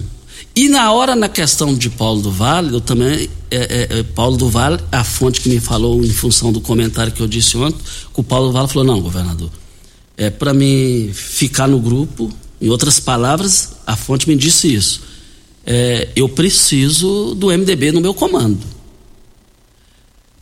E 0.55 0.69
na 0.69 0.91
hora, 0.91 1.15
na 1.15 1.27
questão 1.27 1.73
de 1.73 1.89
Paulo 1.89 2.21
do 2.21 2.31
Vale, 2.31 2.73
eu 2.73 2.79
também, 2.79 3.27
é, 3.49 3.57
é, 3.57 3.99
é, 3.99 4.03
Paulo 4.03 4.37
do 4.37 4.47
Vale, 4.47 4.79
a 4.91 5.03
fonte 5.03 5.41
que 5.41 5.49
me 5.49 5.59
falou 5.59 6.03
em 6.03 6.09
função 6.11 6.51
do 6.51 6.61
comentário 6.61 7.11
que 7.11 7.21
eu 7.21 7.27
disse 7.27 7.57
ontem, 7.57 7.79
que 8.13 8.19
o 8.19 8.23
Paulo 8.23 8.47
do 8.47 8.53
Vale 8.53 8.67
falou, 8.67 8.83
não, 8.83 9.01
governador, 9.01 9.49
é 10.15 10.29
para 10.29 10.53
mim 10.53 11.09
ficar 11.11 11.67
no 11.67 11.79
grupo, 11.79 12.31
em 12.61 12.69
outras 12.69 12.99
palavras, 12.99 13.71
a 13.87 13.95
fonte 13.95 14.27
me 14.29 14.35
disse 14.35 14.71
isso, 14.71 15.01
é, 15.65 16.09
eu 16.15 16.29
preciso 16.29 17.33
do 17.35 17.47
MDB 17.47 17.91
no 17.91 18.01
meu 18.01 18.13
comando. 18.13 18.59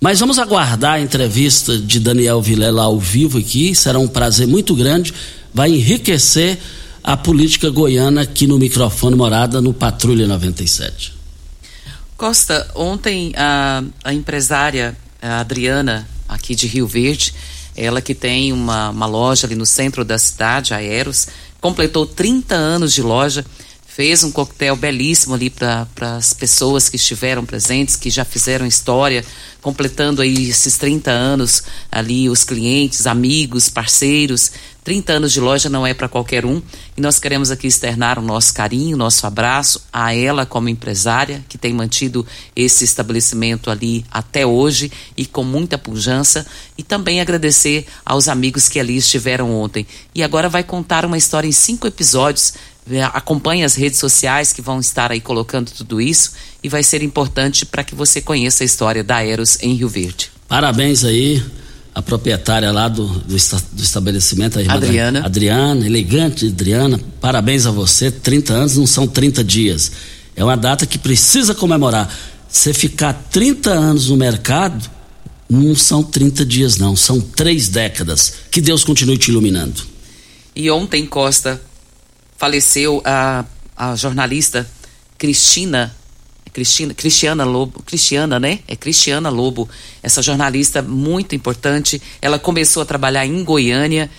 Mas 0.02 0.20
vamos 0.20 0.38
aguardar 0.38 0.96
a 0.96 1.02
entrevista 1.02 1.78
de 1.78 2.00
Daniel 2.00 2.42
Vilela 2.42 2.84
ao 2.84 3.00
vivo 3.00 3.40
aqui, 3.40 3.74
será 3.74 3.98
um 3.98 4.08
prazer 4.08 4.48
muito 4.48 4.76
grande 4.76 5.14
vai 5.58 5.72
enriquecer 5.72 6.60
a 7.04 7.18
política 7.18 7.72
goiana 7.72 8.22
aqui 8.22 8.46
no 8.46 8.60
microfone 8.60 9.16
Morada 9.16 9.60
no 9.60 9.74
Patrulha 9.74 10.28
97. 10.28 11.16
Costa, 12.16 12.70
ontem 12.76 13.34
a, 13.36 13.84
a 14.04 14.14
empresária 14.14 14.96
a 15.20 15.40
Adriana, 15.40 16.08
aqui 16.30 16.54
de 16.54 16.68
Rio 16.68 16.86
Verde, 16.86 17.34
ela 17.76 18.04
que 18.04 18.14
tem 18.14 18.54
uma, 18.54 18.92
uma 18.92 19.08
loja 19.08 19.48
ali 19.48 19.56
no 19.56 19.66
centro 19.66 20.06
da 20.06 20.20
cidade, 20.20 20.76
a 20.76 20.82
Eros, 20.84 21.28
completou 21.60 22.06
30 22.06 22.54
anos 22.54 22.94
de 22.94 23.02
loja, 23.02 23.44
fez 23.88 24.24
um 24.24 24.32
coquetel 24.32 24.76
belíssimo 24.76 25.34
ali 25.34 25.50
para 25.50 25.88
as 26.00 26.34
pessoas 26.34 26.88
que 26.88 26.98
estiveram 26.98 27.44
presentes, 27.44 27.96
que 27.96 28.12
já 28.12 28.24
fizeram 28.24 28.68
história, 28.68 29.26
completando 29.60 30.22
aí 30.22 30.52
esses 30.52 30.78
30 30.78 31.10
anos 31.10 31.64
ali, 31.92 32.30
os 32.30 32.44
clientes, 32.44 33.08
amigos, 33.08 33.70
parceiros, 33.70 34.52
30 34.88 35.12
anos 35.12 35.34
de 35.34 35.42
loja 35.42 35.70
não 35.70 35.86
é 35.86 35.94
para 35.94 36.08
qualquer 36.08 36.46
um 36.46 36.62
e 36.96 37.02
nós 37.02 37.20
queremos 37.20 37.52
aqui 37.52 37.68
externar 37.68 38.18
o 38.18 38.22
nosso 38.22 38.54
carinho, 38.54 38.96
o 38.96 38.98
nosso 38.98 39.28
abraço 39.28 39.82
a 39.92 40.16
ela 40.16 40.46
como 40.46 40.70
empresária 40.70 41.44
que 41.50 41.58
tem 41.58 41.74
mantido 41.74 42.26
esse 42.56 42.86
estabelecimento 42.86 43.70
ali 43.70 44.06
até 44.10 44.46
hoje 44.46 44.90
e 45.18 45.26
com 45.26 45.44
muita 45.44 45.78
pujança 45.78 46.48
e 46.78 46.84
também 46.84 47.20
agradecer 47.20 47.86
aos 48.06 48.30
amigos 48.30 48.70
que 48.70 48.80
ali 48.80 48.96
estiveram 48.96 49.54
ontem. 49.54 49.86
E 50.16 50.24
agora 50.24 50.48
vai 50.48 50.64
contar 50.64 51.04
uma 51.04 51.18
história 51.18 51.50
em 51.50 51.52
cinco 51.52 51.86
episódios. 51.86 52.54
Acompanhe 53.12 53.66
as 53.66 53.76
redes 53.76 54.00
sociais 54.00 54.54
que 54.54 54.62
vão 54.62 54.80
estar 54.80 55.12
aí 55.12 55.20
colocando 55.20 55.70
tudo 55.70 56.00
isso 56.00 56.32
e 56.64 56.70
vai 56.70 56.82
ser 56.82 57.04
importante 57.04 57.66
para 57.66 57.84
que 57.84 57.94
você 57.94 58.22
conheça 58.22 58.64
a 58.64 58.66
história 58.66 59.04
da 59.04 59.22
Eros 59.22 59.62
em 59.62 59.74
Rio 59.74 59.90
Verde. 59.90 60.32
Parabéns 60.48 61.04
aí 61.04 61.44
a 61.98 62.02
proprietária 62.04 62.72
lá 62.72 62.88
do, 62.88 63.08
do, 63.08 63.26
do 63.28 63.82
estabelecimento, 63.82 64.60
a 64.60 64.62
irmã 64.62 64.76
Adriana. 64.76 65.20
Da, 65.22 65.26
Adriana, 65.26 65.84
elegante 65.84 66.46
Adriana, 66.46 67.00
parabéns 67.20 67.66
a 67.66 67.72
você. 67.72 68.12
30 68.12 68.54
anos 68.54 68.78
não 68.78 68.86
são 68.86 69.08
30 69.08 69.44
dias. 69.44 69.92
É 70.36 70.44
uma 70.44 70.56
data 70.56 70.86
que 70.86 71.00
precisa 71.00 71.56
comemorar. 71.56 72.16
Você 72.48 72.72
ficar 72.72 73.14
30 73.32 73.72
anos 73.72 74.10
no 74.10 74.16
mercado, 74.16 74.88
não 75.50 75.76
são 75.76 76.04
30 76.04 76.46
dias, 76.46 76.78
não, 76.78 76.96
são 76.96 77.20
três 77.20 77.68
décadas. 77.68 78.32
Que 78.52 78.62
Deus 78.62 78.84
continue 78.84 79.18
te 79.18 79.32
iluminando. 79.32 79.82
E 80.56 80.70
ontem, 80.70 81.04
Costa, 81.04 81.60
faleceu 82.38 83.02
a, 83.04 83.44
a 83.76 83.96
jornalista 83.96 84.70
Cristina 85.18 85.96
Cristina, 86.58 86.94
Cristiana 86.96 87.46
Lobo, 87.46 87.84
Cristiana, 87.84 88.40
né? 88.40 88.62
É 88.68 88.76
Cristiana 88.76 89.30
Lobo, 89.30 89.70
essa 90.02 90.24
jornalista 90.24 90.82
muito 90.82 91.36
importante. 91.36 92.02
Ela 92.20 92.40
começou 92.40 92.82
a 92.82 92.86
trabalhar 92.86 93.28
em 93.28 93.44
Goiânia 93.44 94.10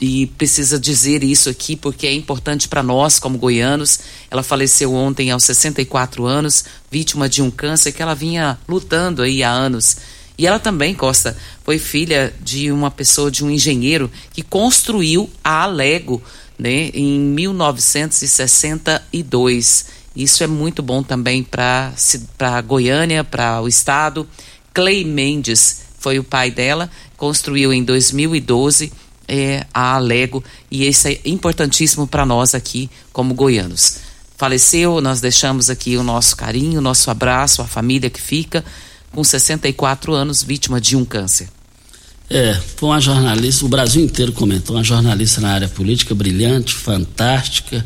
e 0.00 0.26
precisa 0.26 0.80
dizer 0.80 1.22
isso 1.22 1.48
aqui 1.48 1.76
porque 1.76 2.08
é 2.08 2.12
importante 2.12 2.66
para 2.66 2.82
nós 2.82 3.20
como 3.20 3.38
goianos. 3.38 4.00
Ela 4.28 4.42
faleceu 4.42 4.92
ontem 4.92 5.30
aos 5.30 5.44
64 5.44 6.26
anos, 6.26 6.64
vítima 6.90 7.28
de 7.28 7.40
um 7.40 7.52
câncer 7.52 7.92
que 7.92 8.02
ela 8.02 8.16
vinha 8.16 8.58
lutando 8.66 9.22
aí 9.22 9.44
há 9.44 9.52
anos. 9.52 9.98
E 10.36 10.44
ela 10.44 10.58
também, 10.58 10.92
Costa, 10.92 11.36
foi 11.62 11.78
filha 11.78 12.34
de 12.42 12.72
uma 12.72 12.90
pessoa, 12.90 13.30
de 13.30 13.44
um 13.44 13.50
engenheiro 13.50 14.10
que 14.32 14.42
construiu 14.42 15.30
a 15.44 15.62
Alego, 15.62 16.20
né, 16.58 16.90
em 16.92 17.20
1962. 17.20 19.94
Isso 20.16 20.42
é 20.42 20.46
muito 20.46 20.82
bom 20.82 21.02
também 21.02 21.42
para 21.42 21.92
Goiânia, 22.62 23.22
para 23.22 23.60
o 23.60 23.68
estado. 23.68 24.26
Clay 24.72 25.04
Mendes 25.04 25.82
foi 25.98 26.18
o 26.18 26.24
pai 26.24 26.50
dela, 26.50 26.90
construiu 27.16 27.72
em 27.72 27.84
2012 27.84 28.92
é, 29.28 29.66
a 29.74 29.94
Alego 29.94 30.42
e 30.70 30.86
isso 30.86 31.08
é 31.08 31.18
importantíssimo 31.24 32.06
para 32.06 32.24
nós 32.24 32.54
aqui 32.54 32.88
como 33.12 33.34
goianos. 33.34 33.98
Faleceu, 34.38 35.00
nós 35.00 35.20
deixamos 35.20 35.68
aqui 35.68 35.96
o 35.96 36.02
nosso 36.02 36.36
carinho, 36.36 36.78
o 36.78 36.82
nosso 36.82 37.10
abraço, 37.10 37.62
a 37.62 37.66
família 37.66 38.08
que 38.08 38.20
fica 38.20 38.64
com 39.12 39.24
64 39.24 40.12
anos, 40.12 40.42
vítima 40.42 40.80
de 40.80 40.94
um 40.94 41.04
câncer. 41.04 41.48
É, 42.28 42.54
foi 42.76 42.90
uma 42.90 43.00
jornalista, 43.00 43.64
o 43.64 43.68
Brasil 43.68 44.04
inteiro 44.04 44.32
comentou, 44.32 44.76
uma 44.76 44.84
jornalista 44.84 45.40
na 45.40 45.52
área 45.52 45.68
política 45.68 46.14
brilhante, 46.14 46.74
fantástica. 46.74 47.84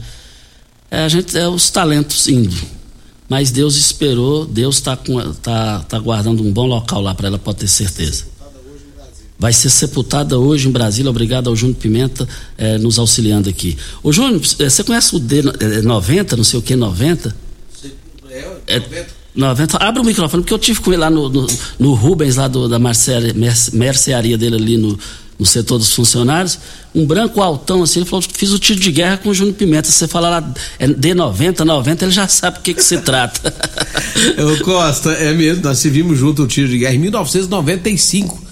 É, 0.90 1.04
a 1.04 1.08
gente 1.08 1.36
é 1.38 1.48
os 1.48 1.70
talentos 1.70 2.26
indo. 2.28 2.56
Mas 3.28 3.52
Deus 3.52 3.76
esperou, 3.76 4.44
Deus 4.44 4.76
está 4.76 4.98
tá, 5.40 5.84
tá 5.88 5.98
guardando 6.00 6.42
um 6.42 6.52
bom 6.52 6.66
local 6.66 7.00
lá 7.00 7.14
para 7.14 7.28
ela, 7.28 7.38
pode 7.38 7.58
ter 7.58 7.68
certeza. 7.68 8.24
Vai 9.38 9.52
ser 9.52 9.70
sepultada 9.70 10.38
hoje 10.38 10.68
em 10.68 10.70
Brasília. 10.70 11.08
Obrigado 11.10 11.48
ao 11.48 11.56
Júnior 11.56 11.78
Pimenta 11.78 12.28
é, 12.58 12.76
nos 12.76 12.98
auxiliando 12.98 13.48
aqui. 13.48 13.78
Ô 14.02 14.12
Júnior, 14.12 14.42
é, 14.58 14.68
você 14.68 14.84
conhece 14.84 15.16
o 15.16 15.20
D90, 15.20 16.36
não 16.36 16.44
sei 16.44 16.58
o 16.58 16.62
que, 16.62 16.76
90? 16.76 17.34
É, 18.66 18.80
90. 18.80 19.19
90. 19.34 19.76
Abre 19.78 20.00
o 20.00 20.04
microfone, 20.04 20.42
porque 20.42 20.54
eu 20.54 20.58
tive 20.58 20.80
com 20.80 20.92
ele 20.92 21.00
lá 21.00 21.10
no, 21.10 21.28
no, 21.28 21.46
no 21.78 21.94
Rubens, 21.94 22.36
lá 22.36 22.48
do, 22.48 22.68
da 22.68 22.78
mercearia, 22.78 23.34
mercearia 23.72 24.36
dele 24.36 24.56
ali 24.56 24.76
no, 24.76 24.98
no 25.38 25.46
setor 25.46 25.78
dos 25.78 25.92
funcionários. 25.94 26.58
Um 26.94 27.06
branco 27.06 27.40
altão 27.40 27.82
assim, 27.82 28.00
ele 28.00 28.08
falou: 28.08 28.22
fiz 28.22 28.50
o 28.52 28.58
tiro 28.58 28.80
de 28.80 28.92
guerra 28.92 29.16
com 29.16 29.30
o 29.30 29.34
Júnior 29.34 29.56
Pimenta. 29.56 29.88
Você 29.88 30.06
fala 30.06 30.28
lá 30.28 30.54
é 30.78 30.86
D90, 30.86 31.60
90, 31.60 32.04
ele 32.04 32.12
já 32.12 32.28
sabe 32.28 32.58
o 32.58 32.62
que, 32.62 32.74
que 32.74 32.84
se 32.84 32.98
trata. 32.98 33.54
Ô 34.38 34.64
Costa, 34.64 35.10
é 35.12 35.32
mesmo, 35.32 35.62
nós 35.62 35.82
vimos 35.82 36.18
junto 36.18 36.42
o 36.42 36.46
tiro 36.46 36.68
de 36.68 36.78
guerra 36.78 36.94
em 36.94 36.98
1995, 36.98 38.42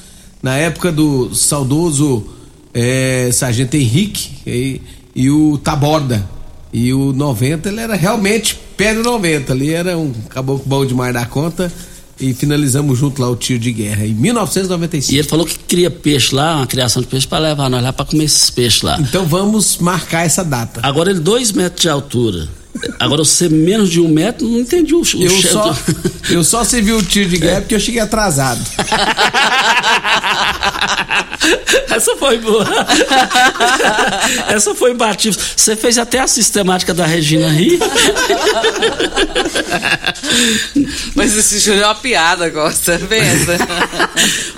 na 0.43 0.57
época 0.57 0.91
do 0.91 1.35
saudoso 1.35 2.25
é, 2.73 3.31
Sargento 3.33 3.77
Henrique 3.77 4.31
e, 4.47 4.81
e 5.15 5.31
o 5.31 5.59
Taborda. 5.59 6.38
E 6.73 6.93
o 6.93 7.13
90 7.13 7.69
ele 7.69 7.81
era 7.81 7.95
realmente 7.95 8.59
Pedro 8.77 9.03
90. 9.03 9.53
Ali 9.53 9.73
era 9.73 9.97
um 9.97 10.13
caboclo 10.29 10.65
bom 10.67 10.85
demais 10.85 11.13
da 11.15 11.25
conta. 11.25 11.73
E 12.21 12.35
finalizamos 12.35 12.99
junto 12.99 13.23
lá 13.23 13.31
o 13.31 13.37
tiro 13.37 13.61
de 13.61 13.73
guerra 13.73 14.05
em 14.05 14.13
1995. 14.13 15.15
E 15.15 15.19
ele 15.19 15.29
falou 15.29 15.47
que 15.47 15.57
cria 15.57 15.89
peixe 15.89 16.35
lá, 16.35 16.57
uma 16.57 16.67
criação 16.67 17.01
de 17.01 17.07
peixe 17.07 17.29
para 17.29 17.39
levar 17.39 17.71
nós 17.71 17.81
lá 17.81 17.93
para 17.93 18.05
comer 18.05 18.25
esses 18.25 18.51
peixes 18.51 18.83
lá. 18.83 18.99
Então 19.01 19.25
vamos 19.25 19.79
marcar 19.79 20.27
essa 20.27 20.43
data. 20.43 20.81
Agora 20.83 21.11
ele 21.11 21.21
dois 21.21 21.53
metros 21.53 21.81
de 21.81 21.89
altura. 21.89 22.49
Agora 22.99 23.25
você 23.25 23.49
menos 23.49 23.91
de 23.91 24.01
um 24.01 24.09
metro, 24.09 24.47
não 24.47 24.59
entendi 24.59 24.95
o, 24.95 25.01
o 25.01 25.23
eu 25.23 25.31
só, 25.31 25.77
eu 26.31 26.45
só 26.45 26.65
servi 26.65 26.93
o 26.93 27.03
tiro 27.03 27.29
de 27.29 27.39
guerra 27.39 27.61
porque 27.61 27.75
eu 27.75 27.81
cheguei 27.81 28.01
atrasado. 28.01 28.61
Essa 31.91 32.17
foi 32.17 32.39
boa. 32.39 32.67
Essa 34.49 34.75
foi 34.75 34.93
imbatível. 34.93 35.41
Você 35.57 35.75
fez 35.75 35.99
até 35.99 36.21
a 36.21 36.27
sistemática 36.27 36.93
da 36.93 37.07
Regina 37.07 37.49
Ri. 37.49 37.79
Mas 41.15 41.37
esse 41.37 41.59
Júlio 41.59 41.83
é 41.83 41.87
uma 41.87 41.95
piada, 41.95 42.51
Costa. 42.51 43.01
Pensa. 43.09 43.59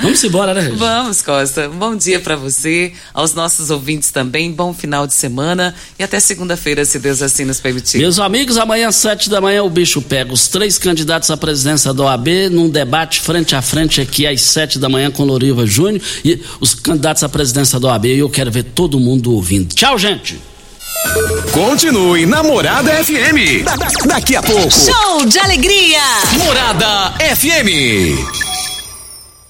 Vamos 0.01 0.23
embora, 0.25 0.53
né, 0.53 0.63
Regina? 0.63 0.79
Vamos, 0.79 1.23
Costa. 1.23 1.69
Bom 1.69 1.97
dia 1.97 2.21
para 2.21 2.37
você, 2.37 2.93
aos 3.15 3.35
nossos 3.35 3.71
ouvintes 3.71 4.11
também. 4.11 4.51
Bom 4.51 4.75
final 4.75 5.07
de 5.07 5.15
semana 5.15 5.75
e 5.99 6.03
até 6.03 6.19
segunda-feira, 6.21 6.85
se 6.85 6.99
Deus 6.99 7.23
assim 7.23 7.45
nos 7.45 7.61
permitir. 7.61 8.01
Meus 8.11 8.19
amigos, 8.19 8.59
amanhã 8.59 8.89
às 8.89 8.97
sete 8.97 9.31
da 9.31 9.41
manhã 9.41 9.63
o 9.63 9.71
bicho 9.71 10.03
pega 10.03 10.33
os 10.33 10.49
três 10.49 10.77
candidatos 10.77 11.31
à 11.31 11.37
presidência 11.37 11.95
da 11.95 12.03
OAB 12.03 12.27
num 12.51 12.69
debate 12.69 13.21
frente 13.21 13.55
a 13.55 13.63
frente 13.63 14.01
aqui 14.01 14.27
às 14.27 14.41
sete 14.41 14.81
da 14.81 14.89
manhã 14.89 15.13
com 15.13 15.23
Loriva 15.23 15.65
Júnior 15.65 16.03
e 16.25 16.43
os 16.59 16.75
candidatos 16.75 17.23
à 17.23 17.29
presidência 17.29 17.79
da 17.79 17.87
OAB. 17.87 18.07
E 18.07 18.19
eu 18.19 18.29
quero 18.29 18.51
ver 18.51 18.65
todo 18.65 18.99
mundo 18.99 19.33
ouvindo. 19.33 19.73
Tchau, 19.77 19.97
gente! 19.97 20.41
Continue 21.53 22.27
Namorada 22.27 22.91
FM. 23.05 23.63
Da, 23.65 23.77
da, 23.77 23.87
daqui 24.07 24.35
a 24.35 24.43
pouco. 24.43 24.73
Show 24.73 25.25
de 25.27 25.39
alegria! 25.39 26.01
Morada 26.37 27.15
FM. 27.37 28.50